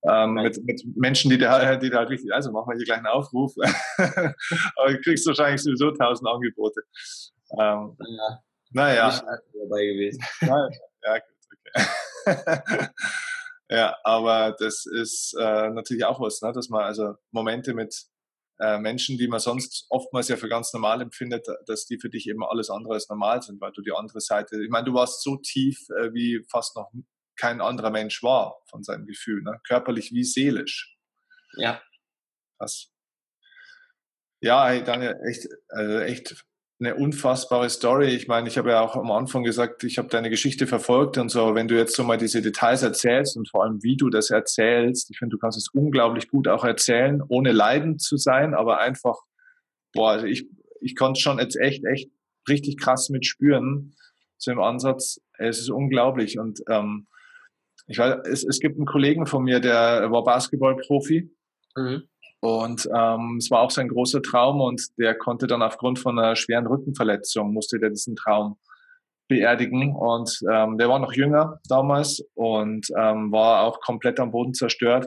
ähm, 0.03 0.35
mit, 0.35 0.63
mit 0.65 0.83
Menschen, 0.95 1.31
die 1.31 1.39
da, 1.39 1.77
die 1.77 1.89
da 1.89 1.99
halt 1.99 2.11
richtig, 2.11 2.33
also 2.35 2.53
machen 2.53 2.71
wir 2.71 2.77
hier 2.77 2.85
gleich 2.85 2.99
einen 2.99 3.07
Aufruf, 3.07 3.55
aber 4.77 4.93
du 4.93 5.01
kriegst 5.01 5.27
wahrscheinlich 5.27 5.63
sowieso 5.63 5.91
tausend 5.93 6.29
Angebote. 6.29 6.83
Ähm, 7.59 7.97
ja. 7.99 8.39
Naja. 8.73 9.23
dabei 9.55 9.85
gewesen. 9.87 10.23
ja, 10.41 11.19
gut, 11.19 11.85
okay. 12.27 12.89
ja, 13.71 13.97
aber 14.05 14.55
das 14.59 14.85
ist 14.87 15.35
äh, 15.39 15.71
natürlich 15.71 16.05
auch 16.05 16.21
was, 16.21 16.43
ne? 16.43 16.53
dass 16.53 16.69
man 16.69 16.83
also 16.83 17.15
Momente 17.31 17.75
mit 17.75 17.95
äh, 18.61 18.79
Menschen, 18.79 19.17
die 19.17 19.29
man 19.29 19.41
sonst 19.41 19.87
oftmals 19.89 20.29
ja 20.29 20.37
für 20.37 20.49
ganz 20.49 20.73
normal 20.73 21.01
empfindet, 21.01 21.47
dass 21.67 21.87
die 21.87 21.99
für 21.99 22.11
dich 22.11 22.29
eben 22.29 22.45
alles 22.45 22.71
andere 22.71 22.95
als 22.95 23.09
normal 23.09 23.43
sind, 23.43 23.61
weil 23.61 23.73
du 23.73 23.83
die 23.83 23.93
andere 23.93 24.21
Seite, 24.21 24.63
ich 24.63 24.71
meine, 24.71 24.85
du 24.85 24.95
warst 24.95 25.23
so 25.23 25.37
tief, 25.37 25.89
äh, 25.91 26.13
wie 26.13 26.45
fast 26.51 26.77
noch 26.77 26.93
kein 27.37 27.63
anderer 27.63 27.91
Mensch 27.91 28.23
war 28.23 28.61
von 28.67 28.83
seinem 28.83 29.07
Gefühl, 29.07 29.43
ne? 29.43 29.59
körperlich 29.67 30.13
wie 30.13 30.25
seelisch. 30.25 30.95
Ja. 31.57 31.83
Das. 32.59 32.93
Ja, 34.43 34.69
hey, 34.69 34.85
Daniel, 34.85 35.19
echt, 35.27 35.49
also 35.69 35.99
echt 36.01 36.45
eine 36.81 36.95
unfassbare 36.95 37.69
Story. 37.69 38.09
Ich 38.09 38.27
meine, 38.27 38.49
ich 38.49 38.57
habe 38.57 38.71
ja 38.71 38.81
auch 38.81 38.97
am 38.97 39.11
Anfang 39.11 39.45
gesagt, 39.45 39.85
ich 39.85 39.99
habe 39.99 40.09
deine 40.09 40.31
Geschichte 40.31 40.67
verfolgt 40.67 41.19
und 41.19 41.29
so. 41.29 41.55
Wenn 41.55 41.69
du 41.69 41.77
jetzt 41.77 41.95
so 41.95 42.03
mal 42.05 42.17
diese 42.17 42.41
Details 42.41 42.83
erzählst 42.83 43.37
und 43.37 43.51
vor 43.51 43.65
allem, 43.65 43.83
wie 43.83 43.97
du 43.97 44.09
das 44.09 44.31
erzählst, 44.31 45.11
ich 45.11 45.19
finde, 45.19 45.37
du 45.37 45.39
kannst 45.39 45.59
es 45.59 45.69
unglaublich 45.69 46.29
gut 46.29 46.49
auch 46.49 46.65
erzählen, 46.65 47.23
ohne 47.29 47.53
leidend 47.53 48.01
zu 48.01 48.17
sein, 48.17 48.55
aber 48.55 48.81
einfach, 48.81 49.19
boah, 49.93 50.13
also 50.13 50.27
ich, 50.27 50.49
ich 50.81 50.97
konnte 50.97 51.21
schon 51.21 51.39
jetzt 51.39 51.57
echt, 51.57 51.85
echt 51.85 52.11
richtig 52.49 52.79
krass 52.79 53.11
mitspüren, 53.11 53.95
so 54.39 54.51
im 54.51 54.61
Ansatz. 54.61 55.21
Es 55.37 55.61
ist 55.61 55.71
unglaublich 55.71 56.39
und 56.39 56.61
ähm, 56.69 57.07
ich 57.87 57.99
weiß, 57.99 58.27
es, 58.27 58.45
es 58.45 58.61
gibt 58.61 58.77
einen 58.77 58.87
Kollegen 58.87 59.27
von 59.27 59.45
mir, 59.45 59.61
der 59.61 60.11
war 60.11 60.25
Basketballprofi. 60.25 61.31
Mhm. 61.77 62.05
Und 62.41 62.89
ähm, 62.95 63.37
es 63.39 63.51
war 63.51 63.61
auch 63.61 63.71
sein 63.71 63.89
großer 63.89 64.23
Traum 64.23 64.61
und 64.61 64.83
der 64.99 65.15
konnte 65.15 65.47
dann 65.47 65.63
aufgrund 65.63 65.99
von 65.99 66.19
einer 66.19 66.37
schweren 66.37 66.67
Rückenverletzung, 66.67 67.53
musste 67.53 67.79
der 67.79 67.91
diesen 67.91 68.17
Traum 68.17 68.57
beerdigen. 69.29 69.95
Und 69.95 70.41
ähm, 70.51 70.79
der 70.79 70.89
war 70.89 70.99
noch 70.99 71.13
jünger 71.13 71.61
damals 71.69 72.25
und 72.35 72.87
ähm, 72.97 73.31
war 73.31 73.63
auch 73.65 73.81
komplett 73.81 74.19
am 74.21 74.31
Boden 74.31 74.55
zerstört. 74.55 75.07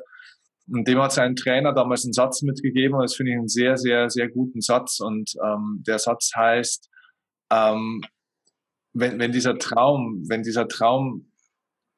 Und 0.72 0.88
dem 0.88 1.02
hat 1.02 1.12
sein 1.12 1.36
Trainer 1.36 1.74
damals 1.74 2.06
einen 2.06 2.14
Satz 2.14 2.42
mitgegeben 2.42 2.96
und 2.96 3.02
das 3.04 3.16
finde 3.16 3.32
ich 3.34 3.38
einen 3.38 3.50
sehr, 3.50 3.78
sehr, 3.78 4.10
sehr 4.10 4.30
guten 4.30 4.62
Satz. 4.62 5.00
Und 5.00 5.34
ähm, 5.44 5.84
der 5.86 6.00
Satz 6.00 6.32
heißt, 6.36 6.90
ähm, 7.52 8.02
wenn, 8.94 9.20
wenn 9.20 9.32
dieser 9.32 9.58
Traum, 9.58 10.24
wenn 10.30 10.44
dieser 10.44 10.68
Traum 10.68 11.33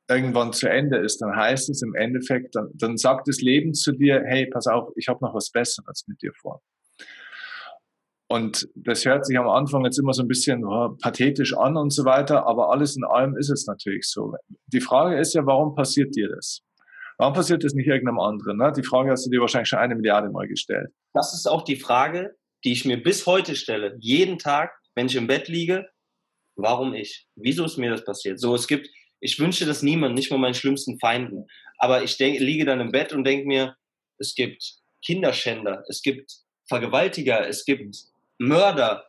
irgendwann 0.07 0.53
zu 0.53 0.69
Ende 0.69 0.97
ist, 0.97 1.21
dann 1.21 1.35
heißt 1.35 1.69
es 1.69 1.81
im 1.81 1.95
Endeffekt, 1.95 2.55
dann, 2.55 2.69
dann 2.73 2.97
sagt 2.97 3.27
das 3.27 3.41
Leben 3.41 3.73
zu 3.73 3.91
dir, 3.91 4.23
hey, 4.25 4.47
pass 4.47 4.67
auf, 4.67 4.91
ich 4.95 5.07
habe 5.07 5.23
noch 5.25 5.33
was 5.33 5.49
Besseres 5.49 6.05
mit 6.07 6.21
dir 6.21 6.31
vor. 6.33 6.61
Und 8.27 8.67
das 8.75 9.05
hört 9.05 9.25
sich 9.25 9.37
am 9.37 9.47
Anfang 9.47 9.85
jetzt 9.85 9.99
immer 9.99 10.13
so 10.13 10.23
ein 10.23 10.27
bisschen 10.27 10.65
oh, 10.65 10.89
pathetisch 10.99 11.55
an 11.55 11.77
und 11.77 11.91
so 11.91 12.05
weiter, 12.05 12.47
aber 12.47 12.71
alles 12.71 12.95
in 12.95 13.03
allem 13.03 13.37
ist 13.37 13.49
es 13.49 13.67
natürlich 13.67 14.07
so. 14.07 14.33
Die 14.67 14.81
Frage 14.81 15.17
ist 15.19 15.33
ja, 15.33 15.45
warum 15.45 15.75
passiert 15.75 16.15
dir 16.15 16.29
das? 16.29 16.61
Warum 17.17 17.33
passiert 17.33 17.63
das 17.63 17.73
nicht 17.73 17.87
irgendeinem 17.87 18.19
anderen? 18.19 18.57
Ne? 18.57 18.73
Die 18.75 18.83
Frage 18.83 19.11
hast 19.11 19.25
du 19.25 19.29
dir 19.29 19.41
wahrscheinlich 19.41 19.69
schon 19.69 19.79
eine 19.79 19.95
Milliarde 19.95 20.29
Mal 20.29 20.47
gestellt. 20.47 20.89
Das 21.13 21.33
ist 21.33 21.47
auch 21.47 21.63
die 21.63 21.77
Frage, 21.77 22.35
die 22.63 22.71
ich 22.71 22.83
mir 22.83 23.01
bis 23.01 23.25
heute 23.25 23.55
stelle. 23.55 23.95
Jeden 23.99 24.37
Tag, 24.37 24.71
wenn 24.95 25.05
ich 25.05 25.15
im 25.15 25.27
Bett 25.27 25.47
liege, 25.47 25.87
warum 26.55 26.93
ich? 26.93 27.27
Wieso 27.35 27.63
ist 27.65 27.77
mir 27.77 27.91
das 27.91 28.03
passiert? 28.03 28.39
So, 28.39 28.55
es 28.55 28.67
gibt, 28.67 28.89
ich 29.19 29.39
wünsche 29.39 29.65
das 29.65 29.81
niemandem, 29.81 30.15
nicht 30.15 30.31
mal 30.31 30.37
meinen 30.37 30.53
schlimmsten 30.53 30.99
Feinden. 30.99 31.45
Aber 31.77 32.03
ich 32.03 32.17
denk, 32.17 32.39
liege 32.39 32.65
dann 32.65 32.79
im 32.79 32.91
Bett 32.91 33.13
und 33.13 33.23
denke 33.23 33.47
mir, 33.47 33.75
es 34.17 34.35
gibt 34.35 34.75
Kinderschänder, 35.05 35.83
es 35.87 36.01
gibt 36.01 36.31
Vergewaltiger, 36.67 37.47
es 37.47 37.65
gibt 37.65 37.95
Mörder. 38.37 39.05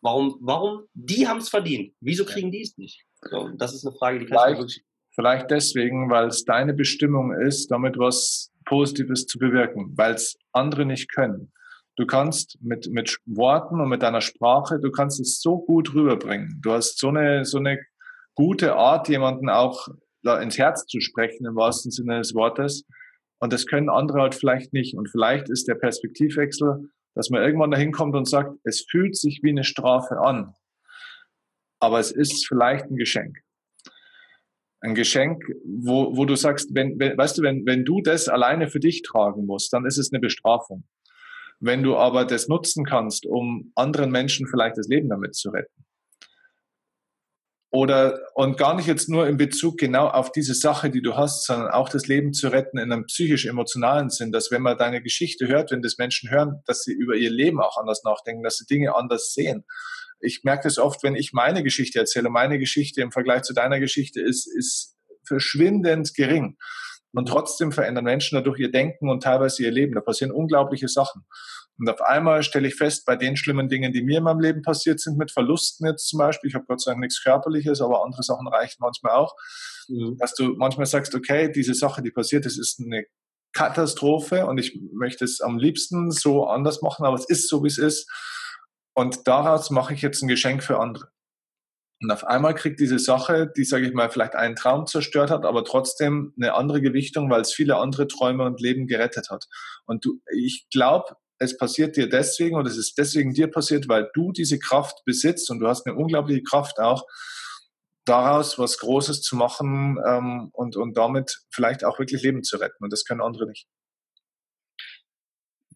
Warum, 0.00 0.38
warum? 0.40 0.84
Die 0.94 1.26
haben 1.26 1.38
es 1.38 1.48
verdient. 1.48 1.94
Wieso 2.00 2.24
kriegen 2.24 2.50
die 2.50 2.62
es 2.62 2.76
nicht? 2.78 3.04
So, 3.22 3.50
das 3.56 3.74
ist 3.74 3.86
eine 3.86 3.96
Frage, 3.96 4.20
die 4.20 4.26
kann 4.26 4.52
ich 4.52 4.58
wirklich. 4.58 4.84
Vielleicht 5.14 5.50
deswegen, 5.50 6.10
weil 6.10 6.28
es 6.28 6.44
deine 6.44 6.74
Bestimmung 6.74 7.32
ist, 7.32 7.70
damit 7.72 7.98
was 7.98 8.52
Positives 8.64 9.26
zu 9.26 9.38
bewirken, 9.38 9.92
weil 9.96 10.14
es 10.14 10.38
andere 10.52 10.86
nicht 10.86 11.12
können. 11.12 11.52
Du 11.96 12.06
kannst 12.06 12.56
mit, 12.62 12.88
mit 12.92 13.18
Worten 13.26 13.80
und 13.80 13.88
mit 13.88 14.02
deiner 14.02 14.20
Sprache, 14.20 14.78
du 14.78 14.92
kannst 14.92 15.18
es 15.18 15.40
so 15.40 15.58
gut 15.58 15.92
rüberbringen. 15.94 16.60
Du 16.62 16.70
hast 16.70 16.98
so 17.00 17.08
eine, 17.08 17.44
so 17.44 17.58
eine 17.58 17.80
gute 18.38 18.76
Art, 18.76 19.08
jemanden 19.08 19.50
auch 19.50 19.88
da 20.22 20.40
ins 20.40 20.58
Herz 20.58 20.86
zu 20.86 21.00
sprechen, 21.00 21.44
im 21.44 21.56
wahrsten 21.56 21.90
Sinne 21.90 22.18
des 22.18 22.36
Wortes. 22.36 22.84
Und 23.40 23.52
das 23.52 23.66
können 23.66 23.88
andere 23.88 24.20
halt 24.20 24.36
vielleicht 24.36 24.72
nicht. 24.72 24.96
Und 24.96 25.10
vielleicht 25.10 25.50
ist 25.50 25.66
der 25.66 25.74
Perspektivwechsel, 25.74 26.88
dass 27.16 27.30
man 27.30 27.42
irgendwann 27.42 27.72
dahin 27.72 27.90
kommt 27.90 28.14
und 28.14 28.28
sagt, 28.28 28.54
es 28.62 28.86
fühlt 28.88 29.16
sich 29.16 29.40
wie 29.42 29.50
eine 29.50 29.64
Strafe 29.64 30.20
an. 30.20 30.54
Aber 31.80 31.98
es 31.98 32.12
ist 32.12 32.46
vielleicht 32.46 32.84
ein 32.86 32.96
Geschenk. 32.96 33.38
Ein 34.82 34.94
Geschenk, 34.94 35.42
wo, 35.64 36.16
wo 36.16 36.24
du 36.24 36.36
sagst, 36.36 36.72
wenn, 36.76 36.96
wenn, 37.00 37.18
weißt 37.18 37.38
du, 37.38 37.42
wenn, 37.42 37.66
wenn 37.66 37.84
du 37.84 38.00
das 38.02 38.28
alleine 38.28 38.68
für 38.68 38.78
dich 38.78 39.02
tragen 39.02 39.46
musst, 39.46 39.72
dann 39.72 39.84
ist 39.84 39.98
es 39.98 40.12
eine 40.12 40.20
Bestrafung. 40.20 40.84
Wenn 41.58 41.82
du 41.82 41.96
aber 41.96 42.24
das 42.24 42.46
nutzen 42.46 42.84
kannst, 42.84 43.26
um 43.26 43.72
anderen 43.74 44.12
Menschen 44.12 44.46
vielleicht 44.46 44.78
das 44.78 44.86
Leben 44.86 45.08
damit 45.08 45.34
zu 45.34 45.50
retten, 45.50 45.87
oder 47.70 48.20
und 48.34 48.56
gar 48.56 48.74
nicht 48.74 48.86
jetzt 48.86 49.08
nur 49.08 49.26
in 49.26 49.36
Bezug 49.36 49.76
genau 49.78 50.08
auf 50.08 50.32
diese 50.32 50.54
Sache, 50.54 50.90
die 50.90 51.02
du 51.02 51.16
hast, 51.16 51.44
sondern 51.44 51.68
auch 51.68 51.90
das 51.90 52.06
Leben 52.06 52.32
zu 52.32 52.48
retten 52.48 52.78
in 52.78 52.90
einem 52.90 53.04
psychisch-emotionalen 53.04 54.08
Sinn, 54.08 54.32
dass 54.32 54.50
wenn 54.50 54.62
man 54.62 54.78
deine 54.78 55.02
Geschichte 55.02 55.48
hört, 55.48 55.70
wenn 55.70 55.82
das 55.82 55.98
Menschen 55.98 56.30
hören, 56.30 56.62
dass 56.66 56.82
sie 56.82 56.92
über 56.92 57.14
ihr 57.14 57.30
Leben 57.30 57.60
auch 57.60 57.76
anders 57.76 58.04
nachdenken, 58.04 58.42
dass 58.42 58.56
sie 58.56 58.66
Dinge 58.66 58.94
anders 58.94 59.34
sehen. 59.34 59.64
Ich 60.20 60.40
merke 60.44 60.64
das 60.64 60.78
oft, 60.78 61.02
wenn 61.02 61.14
ich 61.14 61.32
meine 61.32 61.62
Geschichte 61.62 61.98
erzähle. 61.98 62.30
Meine 62.30 62.58
Geschichte 62.58 63.02
im 63.02 63.12
Vergleich 63.12 63.42
zu 63.42 63.52
deiner 63.52 63.80
Geschichte 63.80 64.20
ist, 64.20 64.46
ist 64.46 64.96
verschwindend 65.24 66.14
gering. 66.14 66.56
Und 67.12 67.28
trotzdem 67.28 67.72
verändern 67.72 68.04
Menschen 68.04 68.36
dadurch 68.36 68.58
ihr 68.58 68.70
Denken 68.70 69.08
und 69.10 69.22
teilweise 69.22 69.62
ihr 69.62 69.70
Leben. 69.70 69.94
Da 69.94 70.00
passieren 70.00 70.32
unglaubliche 70.32 70.88
Sachen. 70.88 71.22
Und 71.78 71.88
auf 71.88 72.00
einmal 72.02 72.42
stelle 72.42 72.68
ich 72.68 72.74
fest, 72.74 73.06
bei 73.06 73.14
den 73.14 73.36
schlimmen 73.36 73.68
Dingen, 73.68 73.92
die 73.92 74.02
mir 74.02 74.18
in 74.18 74.24
meinem 74.24 74.40
Leben 74.40 74.62
passiert 74.62 74.98
sind, 75.00 75.16
mit 75.16 75.30
Verlusten 75.30 75.86
jetzt 75.86 76.08
zum 76.08 76.18
Beispiel, 76.18 76.48
ich 76.48 76.54
habe 76.54 76.64
Gott 76.66 76.80
sei 76.80 76.90
Dank 76.90 77.00
nichts 77.00 77.22
Körperliches, 77.22 77.80
aber 77.80 78.04
andere 78.04 78.22
Sachen 78.22 78.48
reichen 78.48 78.78
manchmal 78.80 79.12
auch, 79.12 79.34
mhm. 79.88 80.16
dass 80.18 80.34
du 80.34 80.54
manchmal 80.56 80.86
sagst, 80.86 81.14
okay, 81.14 81.50
diese 81.52 81.74
Sache, 81.74 82.02
die 82.02 82.10
passiert 82.10 82.46
ist, 82.46 82.58
ist 82.58 82.80
eine 82.80 83.04
Katastrophe 83.52 84.46
und 84.46 84.58
ich 84.58 84.78
möchte 84.92 85.24
es 85.24 85.40
am 85.40 85.56
liebsten 85.58 86.10
so 86.10 86.46
anders 86.46 86.82
machen, 86.82 87.06
aber 87.06 87.16
es 87.16 87.28
ist 87.28 87.48
so, 87.48 87.62
wie 87.62 87.68
es 87.68 87.78
ist. 87.78 88.10
Und 88.94 89.28
daraus 89.28 89.70
mache 89.70 89.94
ich 89.94 90.02
jetzt 90.02 90.22
ein 90.22 90.28
Geschenk 90.28 90.64
für 90.64 90.80
andere. 90.80 91.08
Und 92.00 92.10
auf 92.12 92.24
einmal 92.24 92.54
kriegt 92.54 92.78
diese 92.78 92.98
Sache, 92.98 93.52
die, 93.56 93.64
sage 93.64 93.86
ich 93.86 93.94
mal, 93.94 94.10
vielleicht 94.10 94.36
einen 94.36 94.54
Traum 94.54 94.86
zerstört 94.86 95.30
hat, 95.30 95.44
aber 95.44 95.64
trotzdem 95.64 96.32
eine 96.36 96.54
andere 96.54 96.80
Gewichtung, 96.80 97.28
weil 97.30 97.40
es 97.40 97.52
viele 97.52 97.76
andere 97.76 98.06
Träume 98.06 98.44
und 98.44 98.60
Leben 98.60 98.86
gerettet 98.86 99.30
hat. 99.30 99.46
Und 99.86 100.04
du, 100.04 100.20
ich 100.32 100.68
glaube, 100.70 101.16
es 101.38 101.56
passiert 101.56 101.96
dir 101.96 102.08
deswegen 102.08 102.56
oder 102.56 102.68
es 102.68 102.76
ist 102.76 102.98
deswegen 102.98 103.32
dir 103.32 103.48
passiert, 103.48 103.88
weil 103.88 104.10
du 104.14 104.32
diese 104.32 104.58
Kraft 104.58 105.04
besitzt 105.04 105.50
und 105.50 105.60
du 105.60 105.68
hast 105.68 105.86
eine 105.86 105.96
unglaubliche 105.96 106.42
Kraft 106.42 106.78
auch, 106.80 107.04
daraus 108.04 108.58
was 108.58 108.78
Großes 108.78 109.22
zu 109.22 109.36
machen 109.36 109.98
ähm, 110.06 110.50
und, 110.52 110.76
und 110.76 110.96
damit 110.96 111.40
vielleicht 111.50 111.84
auch 111.84 111.98
wirklich 111.98 112.22
Leben 112.22 112.42
zu 112.42 112.56
retten. 112.56 112.82
Und 112.82 112.92
das 112.92 113.04
können 113.04 113.20
andere 113.20 113.46
nicht. 113.46 113.66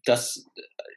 das, 0.05 0.45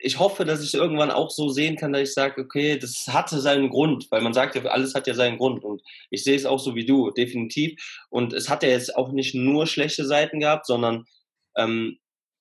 ich 0.01 0.19
hoffe, 0.19 0.45
dass 0.45 0.63
ich 0.63 0.75
irgendwann 0.75 1.11
auch 1.11 1.31
so 1.31 1.49
sehen 1.49 1.77
kann, 1.77 1.93
dass 1.93 2.09
ich 2.09 2.15
sage, 2.15 2.41
okay, 2.41 2.79
das 2.79 3.07
hatte 3.09 3.41
seinen 3.41 3.71
Grund, 3.71 4.11
weil 4.11 4.21
man 4.21 4.33
sagt 4.33 4.57
ja, 4.57 4.65
alles 4.65 4.95
hat 4.95 5.07
ja 5.07 5.15
seinen 5.15 5.39
Grund 5.39 5.65
und 5.65 5.83
ich 6.11 6.25
sehe 6.25 6.37
es 6.37 6.47
auch 6.47 6.59
so 6.59 6.75
wie 6.75 6.87
du, 6.87 7.11
definitiv. 7.11 7.81
Und 8.11 8.33
es 8.33 8.49
hat 8.49 8.63
ja 8.63 8.69
jetzt 8.69 8.97
auch 8.97 9.13
nicht 9.13 9.35
nur 9.35 9.67
schlechte 9.67 10.05
Seiten 10.05 10.41
gehabt, 10.41 10.67
sondern 10.67 11.05
ähm, 11.57 11.99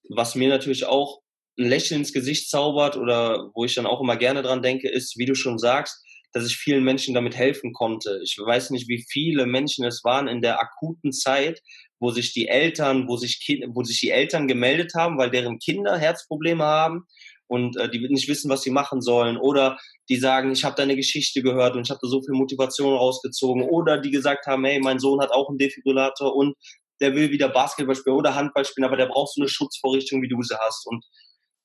was 0.10 0.36
mir 0.36 0.50
natürlich 0.50 0.86
auch 0.86 1.22
ein 1.58 1.68
Lächeln 1.70 2.02
ins 2.02 2.14
Gesicht 2.14 2.50
zaubert 2.50 2.98
oder 2.98 3.50
wo 3.54 3.66
ich 3.66 3.76
dann 3.76 3.86
auch 3.86 4.02
immer 4.02 4.18
gerne 4.18 4.42
dran 4.42 4.62
denke, 4.62 4.90
ist, 4.90 5.18
wie 5.18 5.26
du 5.26 5.36
schon 5.36 5.58
sagst, 5.58 6.04
dass 6.34 6.46
ich 6.46 6.58
vielen 6.58 6.84
Menschen 6.84 7.14
damit 7.14 7.36
helfen 7.36 7.72
konnte. 7.72 8.20
Ich 8.22 8.38
weiß 8.38 8.72
nicht, 8.72 8.90
wie 8.90 9.06
viele 9.10 9.46
Menschen 9.46 9.86
es 9.86 10.04
waren 10.04 10.28
in 10.28 10.42
der 10.42 10.60
akuten 10.60 11.14
Zeit, 11.14 11.62
wo 12.00 12.12
sich 12.12 12.34
die 12.34 12.50
Eltern, 12.50 13.08
wo 13.08 13.16
sich, 13.16 13.42
kind, 13.44 13.64
wo 13.74 13.84
sich 13.84 14.02
die 14.02 14.10
Eltern 14.10 14.48
gemeldet 14.48 14.94
haben, 14.96 15.18
weil 15.18 15.32
deren 15.32 15.60
Kinder 15.60 15.98
Herzprobleme 15.98 16.66
haben 16.66 17.06
und 17.48 17.78
äh, 17.78 17.90
die 17.90 18.00
nicht 18.10 18.28
wissen, 18.28 18.50
was 18.50 18.64
sie 18.64 18.70
machen 18.72 19.02
sollen. 19.02 19.38
Oder 19.38 19.78
die 20.10 20.18
sagen, 20.18 20.52
ich 20.52 20.66
habe 20.66 20.76
deine 20.76 20.98
Geschichte 20.98 21.42
gehört 21.42 21.76
und 21.76 21.88
ich 21.88 21.90
habe 21.90 22.00
da 22.02 22.10
so 22.10 22.22
viel 22.22 22.36
Motivation 22.36 22.94
rausgezogen. 22.94 23.64
Oder 23.64 24.00
die 24.00 24.12
gesagt 24.12 24.46
haben, 24.46 24.66
hey, 24.66 24.80
mein 24.80 25.00
Sohn 25.00 25.22
hat 25.22 25.32
auch 25.32 25.48
einen 25.48 25.58
Defibrillator 25.58 26.36
und 26.36 26.56
der 27.02 27.16
will 27.16 27.32
wieder 27.32 27.50
Basketball 27.50 27.96
spielen 27.96 28.16
oder 28.16 28.36
Handball 28.36 28.66
spielen, 28.66 28.86
aber 28.86 28.98
der 28.98 29.08
braucht 29.08 29.34
so 29.34 29.42
eine 29.42 29.50
Schutzvorrichtung, 29.50 30.22
wie 30.22 30.30
du 30.30 30.42
sie 30.42 30.58
hast. 30.58 30.86
Und 30.88 31.04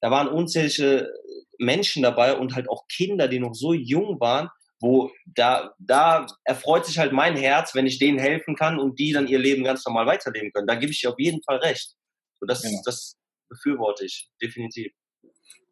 da 0.01 0.11
waren 0.11 0.28
unzählige 0.28 1.12
Menschen 1.59 2.03
dabei 2.03 2.36
und 2.36 2.55
halt 2.55 2.68
auch 2.68 2.86
Kinder, 2.88 3.28
die 3.28 3.38
noch 3.38 3.55
so 3.55 3.72
jung 3.72 4.18
waren, 4.20 4.48
wo 4.80 5.11
da, 5.26 5.74
da 5.78 6.26
erfreut 6.44 6.86
sich 6.86 6.98
halt 6.98 7.12
mein 7.12 7.36
Herz, 7.36 7.74
wenn 7.74 7.86
ich 7.86 7.98
denen 7.98 8.18
helfen 8.18 8.57
kann 8.57 8.78
und 8.78 8.98
die 8.98 9.12
dann 9.12 9.28
ihr 9.28 9.38
Leben 9.38 9.62
ganz 9.62 9.84
normal 9.84 10.07
weiterleben 10.07 10.53
können. 10.53 10.66
Da 10.66 10.74
gebe 10.74 10.90
ich 10.90 11.01
dir 11.01 11.11
auf 11.11 11.18
jeden 11.18 11.42
Fall 11.42 11.59
recht. 11.59 11.94
So, 12.40 12.46
das, 12.46 12.62
genau. 12.62 12.80
das 12.84 13.16
befürworte 13.51 14.07
ich, 14.07 14.30
definitiv. 14.42 14.92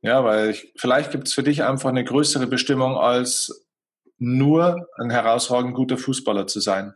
Ja, 0.03 0.23
weil 0.25 0.51
ich, 0.51 0.73
vielleicht 0.77 1.11
gibt 1.11 1.29
es 1.29 1.35
für 1.35 1.43
dich 1.43 1.63
einfach 1.63 1.89
eine 1.89 2.05
größere 2.05 2.47
Bestimmung 2.47 2.97
als 2.97 3.67
nur 4.19 4.89
ein 4.99 5.11
herausragend 5.11 5.75
guter 5.75 5.97
Fußballer 5.97 6.47
zu 6.47 6.61
sein. 6.61 6.95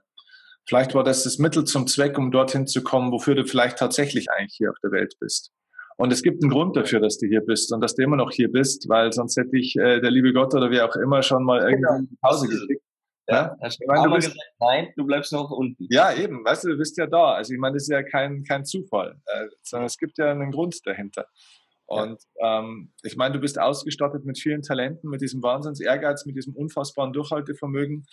Vielleicht 0.66 0.94
war 0.94 1.02
das 1.02 1.24
das 1.24 1.38
Mittel 1.38 1.64
zum 1.64 1.88
Zweck, 1.88 2.18
um 2.18 2.30
dorthin 2.30 2.66
zu 2.66 2.82
kommen, 2.82 3.10
wofür 3.10 3.34
du 3.34 3.44
vielleicht 3.44 3.78
tatsächlich 3.78 4.30
eigentlich 4.30 4.54
hier 4.56 4.70
auf 4.70 4.76
der 4.82 4.92
Welt 4.92 5.14
bist. 5.18 5.50
Und 5.96 6.12
es 6.12 6.22
gibt 6.22 6.42
einen 6.42 6.50
Grund 6.50 6.76
dafür, 6.76 7.00
dass 7.00 7.18
du 7.18 7.26
hier 7.26 7.40
bist 7.40 7.72
und 7.72 7.80
dass 7.80 7.94
du 7.94 8.02
immer 8.02 8.16
noch 8.16 8.30
hier 8.30 8.50
bist, 8.50 8.88
weil 8.88 9.12
sonst 9.12 9.36
hätte 9.36 9.56
ich 9.56 9.76
äh, 9.76 10.00
der 10.00 10.10
liebe 10.10 10.32
Gott 10.32 10.54
oder 10.54 10.70
wer 10.70 10.88
auch 10.88 10.96
immer 10.96 11.22
schon 11.22 11.44
mal 11.44 11.60
irgendwie 11.60 11.82
genau. 11.82 11.96
in 11.96 12.18
Pause 12.20 12.48
geschickt. 12.48 12.82
Ja, 13.28 13.56
ja? 13.60 13.68
Ich 13.68 13.78
meine, 13.86 14.08
du 14.08 14.14
bist, 14.14 14.32
gesagt, 14.32 14.52
nein, 14.58 14.88
du 14.96 15.04
bleibst 15.06 15.32
noch 15.32 15.50
unten. 15.50 15.86
Ja, 15.90 16.12
eben, 16.12 16.44
weißt 16.44 16.64
du, 16.64 16.68
du 16.70 16.78
bist 16.78 16.96
ja 16.98 17.06
da. 17.06 17.34
Also 17.34 17.52
ich 17.52 17.60
meine, 17.60 17.74
das 17.74 17.84
ist 17.84 17.90
ja 17.90 18.02
kein, 18.02 18.42
kein 18.42 18.64
Zufall, 18.64 19.20
äh, 19.26 19.46
sondern 19.62 19.86
es 19.86 19.96
gibt 19.96 20.18
ja 20.18 20.30
einen 20.30 20.50
Grund 20.50 20.84
dahinter. 20.86 21.26
Und 21.86 22.22
ähm, 22.40 22.90
ich 23.02 23.16
meine, 23.16 23.34
du 23.34 23.40
bist 23.40 23.58
ausgestattet 23.58 24.24
mit 24.24 24.38
vielen 24.38 24.62
Talenten, 24.62 25.10
mit 25.10 25.20
diesem 25.20 25.42
Wahnsinns 25.42 25.78
Ehrgeiz, 25.78 26.24
mit 26.24 26.36
diesem 26.36 26.54
unfassbaren 26.54 27.12
Durchhaltevermögen. 27.12 28.06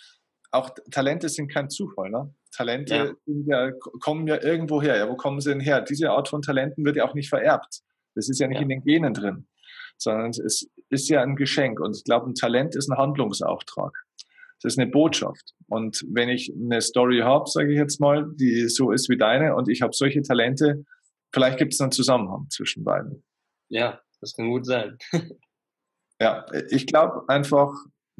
Auch 0.52 0.70
Talente 0.90 1.28
sind 1.28 1.52
kein 1.52 1.70
Zufall. 1.70 2.10
Ne? 2.10 2.34
Talente 2.50 3.16
ja. 3.26 3.66
Ja, 3.66 3.72
kommen 4.00 4.26
ja 4.26 4.42
irgendwo 4.42 4.82
her. 4.82 4.96
Ja, 4.96 5.08
wo 5.08 5.16
kommen 5.16 5.40
sie 5.40 5.50
denn 5.50 5.60
her? 5.60 5.80
Diese 5.82 6.10
Art 6.10 6.28
von 6.28 6.42
Talenten 6.42 6.84
wird 6.84 6.96
ja 6.96 7.08
auch 7.08 7.14
nicht 7.14 7.28
vererbt. 7.28 7.80
Das 8.14 8.28
ist 8.28 8.40
ja 8.40 8.48
nicht 8.48 8.56
ja. 8.56 8.62
in 8.62 8.68
den 8.68 8.82
Genen 8.82 9.14
drin, 9.14 9.46
sondern 9.96 10.30
es 10.30 10.68
ist 10.88 11.08
ja 11.08 11.22
ein 11.22 11.36
Geschenk. 11.36 11.80
Und 11.80 11.96
ich 11.96 12.04
glaube, 12.04 12.28
ein 12.28 12.34
Talent 12.34 12.74
ist 12.74 12.90
ein 12.90 12.98
Handlungsauftrag. 12.98 13.92
Das 14.62 14.74
ist 14.74 14.78
eine 14.78 14.90
Botschaft. 14.90 15.54
Und 15.68 16.04
wenn 16.10 16.28
ich 16.28 16.52
eine 16.54 16.82
Story 16.82 17.20
habe, 17.20 17.48
sage 17.48 17.72
ich 17.72 17.78
jetzt 17.78 18.00
mal, 18.00 18.26
die 18.34 18.68
so 18.68 18.90
ist 18.90 19.08
wie 19.08 19.16
deine 19.16 19.54
und 19.54 19.68
ich 19.68 19.80
habe 19.80 19.94
solche 19.94 20.20
Talente, 20.22 20.84
vielleicht 21.32 21.58
gibt 21.58 21.72
es 21.72 21.80
einen 21.80 21.92
Zusammenhang 21.92 22.46
zwischen 22.50 22.84
beiden. 22.84 23.24
Ja, 23.68 24.00
das 24.20 24.34
kann 24.34 24.50
gut 24.50 24.66
sein. 24.66 24.98
ja, 26.20 26.44
ich 26.68 26.86
glaube 26.86 27.26
einfach, 27.28 27.72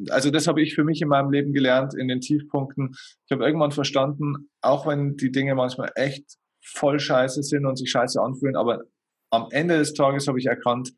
also 0.09 0.31
das 0.31 0.47
habe 0.47 0.63
ich 0.63 0.75
für 0.75 0.85
mich 0.85 1.03
in 1.03 1.09
meinem 1.09 1.31
Leben 1.31 1.53
gelernt, 1.53 1.95
in 1.95 2.09
den 2.09 2.21
Tiefpunkten. 2.21 2.95
Ich 3.27 3.33
habe 3.33 3.45
irgendwann 3.45 3.73
verstanden, 3.73 4.51
auch 4.61 4.87
wenn 4.87 5.17
die 5.17 5.31
Dinge 5.31 5.55
manchmal 5.55 5.93
echt 5.95 6.25
voll 6.63 6.99
scheiße 6.99 7.43
sind 7.43 7.67
und 7.67 7.77
sich 7.77 7.91
scheiße 7.91 8.21
anfühlen, 8.21 8.57
aber 8.57 8.83
am 9.31 9.49
Ende 9.51 9.79
des 9.79 9.95
Tages 9.95 10.27
habe 10.29 10.39
ich 10.39 10.47
erkannt, 10.47 10.93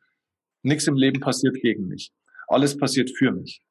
nichts 0.62 0.86
im 0.86 0.96
Leben 0.96 1.20
passiert 1.20 1.56
gegen 1.60 1.88
mich. 1.88 2.12
Alles 2.48 2.76
passiert 2.76 3.10
für 3.16 3.32
mich. 3.32 3.62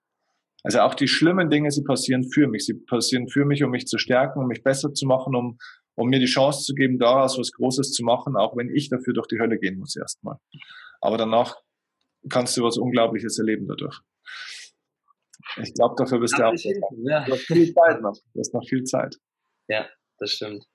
Also 0.64 0.80
auch 0.82 0.94
die 0.94 1.08
schlimmen 1.08 1.50
Dinge, 1.50 1.72
sie 1.72 1.84
passieren 1.84 2.24
für 2.32 2.48
mich. 2.48 2.66
Sie 2.66 2.76
passieren 2.76 3.28
für 3.28 3.46
mich, 3.46 3.64
um 3.64 3.72
mich 3.72 3.88
zu 3.88 3.98
stärken, 3.98 4.40
um 4.40 4.48
mich 4.48 4.64
besser 4.64 4.94
zu 4.94 5.08
machen, 5.08 5.36
um, 5.36 5.58
um 5.96 6.10
mir 6.10 6.20
die 6.20 6.26
Chance 6.26 6.64
zu 6.64 6.76
geben, 6.76 7.00
daraus 7.00 7.38
was 7.40 7.52
Großes 7.52 7.92
zu 7.94 8.04
machen, 8.04 8.36
auch 8.36 8.56
wenn 8.56 8.70
ich 8.70 8.90
dafür 8.90 9.14
durch 9.14 9.28
die 9.28 9.40
Hölle 9.40 9.58
gehen 9.58 9.80
muss 9.80 9.96
erstmal. 9.96 10.38
Aber 11.00 11.18
danach 11.18 11.56
kannst 12.30 12.56
du 12.58 12.64
was 12.64 12.78
Unglaubliches 12.78 13.40
erleben 13.40 13.68
dadurch. 13.68 14.00
Ich 15.58 15.74
glaube, 15.74 15.96
dafür 15.98 16.20
bist 16.20 16.38
du 16.38 16.44
auch. 16.44 16.54
Ja. 17.04 17.26
Du 17.26 17.34
hast 17.34 17.46
viel 17.46 17.74
Zeit 17.74 18.02
noch. 18.02 18.18
Du 18.34 18.40
hast 18.40 18.54
noch 18.54 18.68
viel 18.68 18.84
Zeit. 18.84 19.16
Ja, 19.68 19.88
das 20.20 20.32
stimmt. 20.32 20.66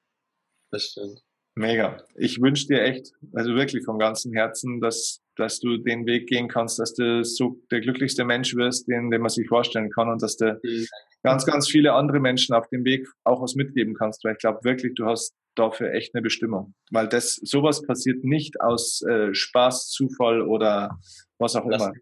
Das 0.70 0.84
stimmt. 0.84 1.20
Mega. 1.54 2.04
Ich 2.16 2.40
wünsche 2.40 2.66
dir 2.66 2.82
echt, 2.82 3.12
also 3.32 3.54
wirklich 3.54 3.84
vom 3.84 3.98
ganzen 3.98 4.34
Herzen, 4.34 4.80
dass, 4.80 5.22
dass 5.36 5.58
du 5.58 5.78
den 5.78 6.04
Weg 6.04 6.28
gehen 6.28 6.48
kannst, 6.48 6.78
dass 6.78 6.92
du 6.92 7.24
so 7.24 7.62
der 7.70 7.80
glücklichste 7.80 8.26
Mensch 8.26 8.54
wirst, 8.54 8.88
den, 8.88 9.10
den 9.10 9.22
man 9.22 9.30
sich 9.30 9.48
vorstellen 9.48 9.90
kann 9.90 10.10
und 10.10 10.22
dass 10.22 10.36
du 10.36 10.60
mhm. 10.62 10.86
ganz, 11.22 11.46
ganz 11.46 11.66
viele 11.68 11.94
andere 11.94 12.20
Menschen 12.20 12.54
auf 12.54 12.68
dem 12.68 12.84
Weg 12.84 13.08
auch 13.24 13.40
was 13.40 13.54
mitgeben 13.54 13.94
kannst, 13.94 14.22
weil 14.22 14.32
ich 14.32 14.38
glaube 14.38 14.64
wirklich, 14.64 14.94
du 14.96 15.06
hast 15.06 15.34
dafür 15.54 15.92
echt 15.92 16.14
eine 16.14 16.20
Bestimmung. 16.20 16.74
Weil 16.90 17.08
das, 17.08 17.36
sowas 17.36 17.80
passiert 17.80 18.22
nicht 18.22 18.60
aus 18.60 19.00
äh, 19.08 19.32
Spaß, 19.32 19.88
Zufall 19.88 20.42
oder 20.42 20.98
was 21.38 21.56
auch 21.56 21.66
das, 21.70 21.82
immer. 21.82 21.92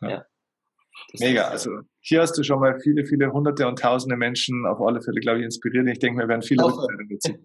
Ja. 0.00 0.10
ja. 0.10 0.26
Mega. 1.18 1.48
Also 1.48 1.70
hier 2.00 2.20
hast 2.20 2.36
du 2.36 2.42
schon 2.42 2.60
mal 2.60 2.78
viele, 2.80 3.04
viele 3.04 3.32
hunderte 3.32 3.66
und 3.66 3.78
tausende 3.78 4.16
Menschen 4.16 4.66
auf 4.66 4.80
alle 4.80 5.00
Fälle, 5.00 5.20
glaube 5.20 5.40
ich, 5.40 5.44
inspiriert. 5.44 5.86
Ich 5.88 5.98
denke, 5.98 6.20
wir 6.20 6.28
werden 6.28 6.42
viele 6.42 6.64
Rückmeldungen 6.64 7.08
dazu. 7.08 7.38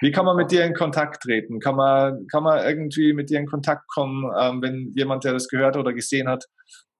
Wie 0.00 0.10
kann 0.10 0.26
man 0.26 0.36
mit 0.36 0.50
dir 0.50 0.64
in 0.64 0.74
Kontakt 0.74 1.22
treten? 1.22 1.60
Kann 1.60 1.76
man, 1.76 2.26
kann 2.26 2.42
man 2.42 2.64
irgendwie 2.64 3.12
mit 3.12 3.30
dir 3.30 3.38
in 3.38 3.46
Kontakt 3.46 3.88
kommen, 3.88 4.30
ähm, 4.38 4.60
wenn 4.62 4.92
jemand, 4.94 5.24
der 5.24 5.32
das 5.32 5.48
gehört 5.48 5.76
oder 5.76 5.92
gesehen 5.92 6.28
hat, 6.28 6.44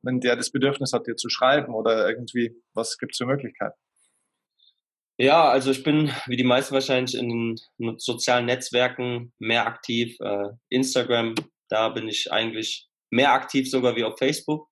wenn 0.03 0.21
der 0.21 0.37
das 0.37 0.51
Bedürfnis 0.51 0.93
hat, 0.93 1.07
dir 1.07 1.17
zu 1.17 1.29
schreiben 1.29 1.75
oder 1.75 2.09
irgendwie, 2.09 2.57
was 2.75 2.99
gibt 2.99 3.13
es 3.13 3.19
für 3.19 3.27
Möglichkeiten? 3.27 3.77
Ja, 5.19 5.49
also 5.51 5.71
ich 5.71 5.83
bin, 5.85 6.11
wie 6.27 6.37
die 6.37 6.45
meisten 6.45 6.75
wahrscheinlich, 6.75 7.17
in 7.17 7.57
den 7.79 7.99
sozialen 7.99 8.47
Netzwerken 8.47 9.33
mehr 9.39 9.67
aktiv. 9.67 10.17
Äh, 10.21 10.49
Instagram, 10.69 11.35
da 11.69 11.91
bin 11.91 12.09
ich 12.09 12.33
eigentlich 12.33 12.89
mehr 13.11 13.33
aktiv 13.33 13.71
sogar 13.71 13.95
wie 13.95 14.05
auf 14.05 14.19
Facebook. 14.19 14.69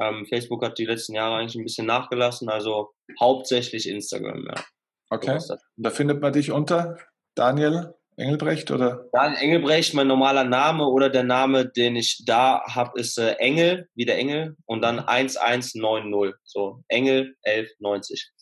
Ähm, 0.00 0.26
Facebook 0.28 0.64
hat 0.64 0.78
die 0.78 0.86
letzten 0.86 1.14
Jahre 1.14 1.36
eigentlich 1.36 1.56
ein 1.56 1.64
bisschen 1.64 1.86
nachgelassen, 1.86 2.48
also 2.48 2.90
hauptsächlich 3.20 3.88
Instagram, 3.88 4.46
ja. 4.46 4.64
Okay. 5.10 5.38
Da 5.76 5.90
findet 5.90 6.22
man 6.22 6.32
dich 6.32 6.50
unter 6.50 6.96
Daniel 7.34 7.94
Engelbrecht 8.16 8.70
oder? 8.70 9.06
Daniel 9.12 9.40
Engelbrecht, 9.40 9.94
mein 9.94 10.06
normaler 10.06 10.44
Name 10.44 10.86
oder 10.86 11.10
der 11.10 11.22
Name, 11.22 11.66
den 11.66 11.96
ich 11.96 12.24
da 12.26 12.62
habe, 12.66 12.98
ist 12.98 13.18
äh, 13.18 13.32
Engel, 13.32 13.88
wie 13.94 14.04
der 14.04 14.18
Engel 14.18 14.56
und 14.66 14.82
dann 14.82 15.00
1190. 15.00 16.34
So, 16.44 16.82
Engel 16.88 17.34
1190. 17.44 18.32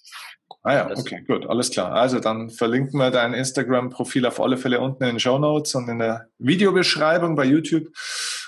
Ah 0.63 0.75
ja, 0.75 0.91
okay, 0.91 1.25
gut, 1.27 1.47
alles 1.47 1.71
klar. 1.71 1.93
Also 1.93 2.21
dann 2.21 2.51
verlinken 2.51 2.99
wir 2.99 3.11
dein 3.11 3.33
Instagram-Profil 3.33 4.27
auf 4.27 4.41
alle 4.41 4.59
Fälle 4.59 4.81
unten 4.81 5.05
in 5.05 5.11
den 5.11 5.21
Show 5.21 5.39
Notes 5.39 5.75
und 5.75 5.89
in 5.89 6.01
der 6.01 6.27
Videobeschreibung 6.39 7.35
bei 7.35 7.45
YouTube. 7.45 7.89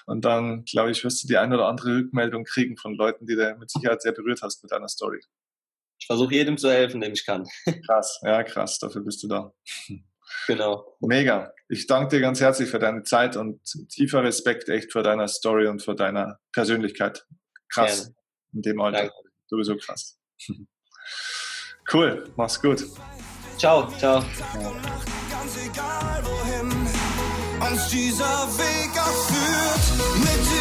Und 0.06 0.24
dann, 0.24 0.64
glaube 0.64 0.90
ich, 0.90 1.04
wirst 1.04 1.22
du 1.22 1.28
die 1.28 1.36
eine 1.36 1.54
oder 1.54 1.68
andere 1.68 1.96
Rückmeldung 1.96 2.44
kriegen 2.44 2.76
von 2.76 2.94
Leuten, 2.94 3.26
die 3.26 3.36
du 3.36 3.56
mit 3.58 3.70
Sicherheit 3.70 4.02
sehr 4.02 4.12
berührt 4.12 4.42
hast 4.42 4.62
mit 4.62 4.72
deiner 4.72 4.88
Story. 4.88 5.20
Ich 5.98 6.06
versuche 6.06 6.34
jedem 6.34 6.58
zu 6.58 6.70
helfen, 6.70 7.00
dem 7.00 7.12
ich 7.12 7.24
kann. 7.24 7.46
Krass, 7.86 8.20
ja, 8.22 8.42
krass, 8.42 8.78
dafür 8.80 9.02
bist 9.02 9.22
du 9.22 9.28
da. 9.28 9.52
Genau. 10.46 10.96
Mega. 11.00 11.52
Ich 11.68 11.86
danke 11.86 12.16
dir 12.16 12.20
ganz 12.20 12.40
herzlich 12.40 12.68
für 12.68 12.78
deine 12.78 13.02
Zeit 13.02 13.36
und 13.36 13.62
tiefer 13.88 14.24
Respekt 14.24 14.68
echt 14.68 14.92
für 14.92 15.02
deine 15.02 15.28
Story 15.28 15.68
und 15.68 15.82
für 15.82 15.94
deine 15.94 16.38
Persönlichkeit. 16.52 17.26
Krass. 17.68 18.04
Gerne. 18.04 18.16
In 18.54 18.62
dem 18.62 18.80
Alter. 18.80 18.98
Danke. 18.98 19.14
Sowieso 19.46 19.76
krass. 19.76 20.18
Cool. 21.92 22.30
Mach's 22.36 22.60
gut. 22.60 22.84
Ciao, 23.58 23.88
ciao. 23.98 24.24
Uns 27.70 27.88
dieser 27.88 28.48
Weg 28.58 28.90
auch 28.98 29.30
mit 30.18 30.51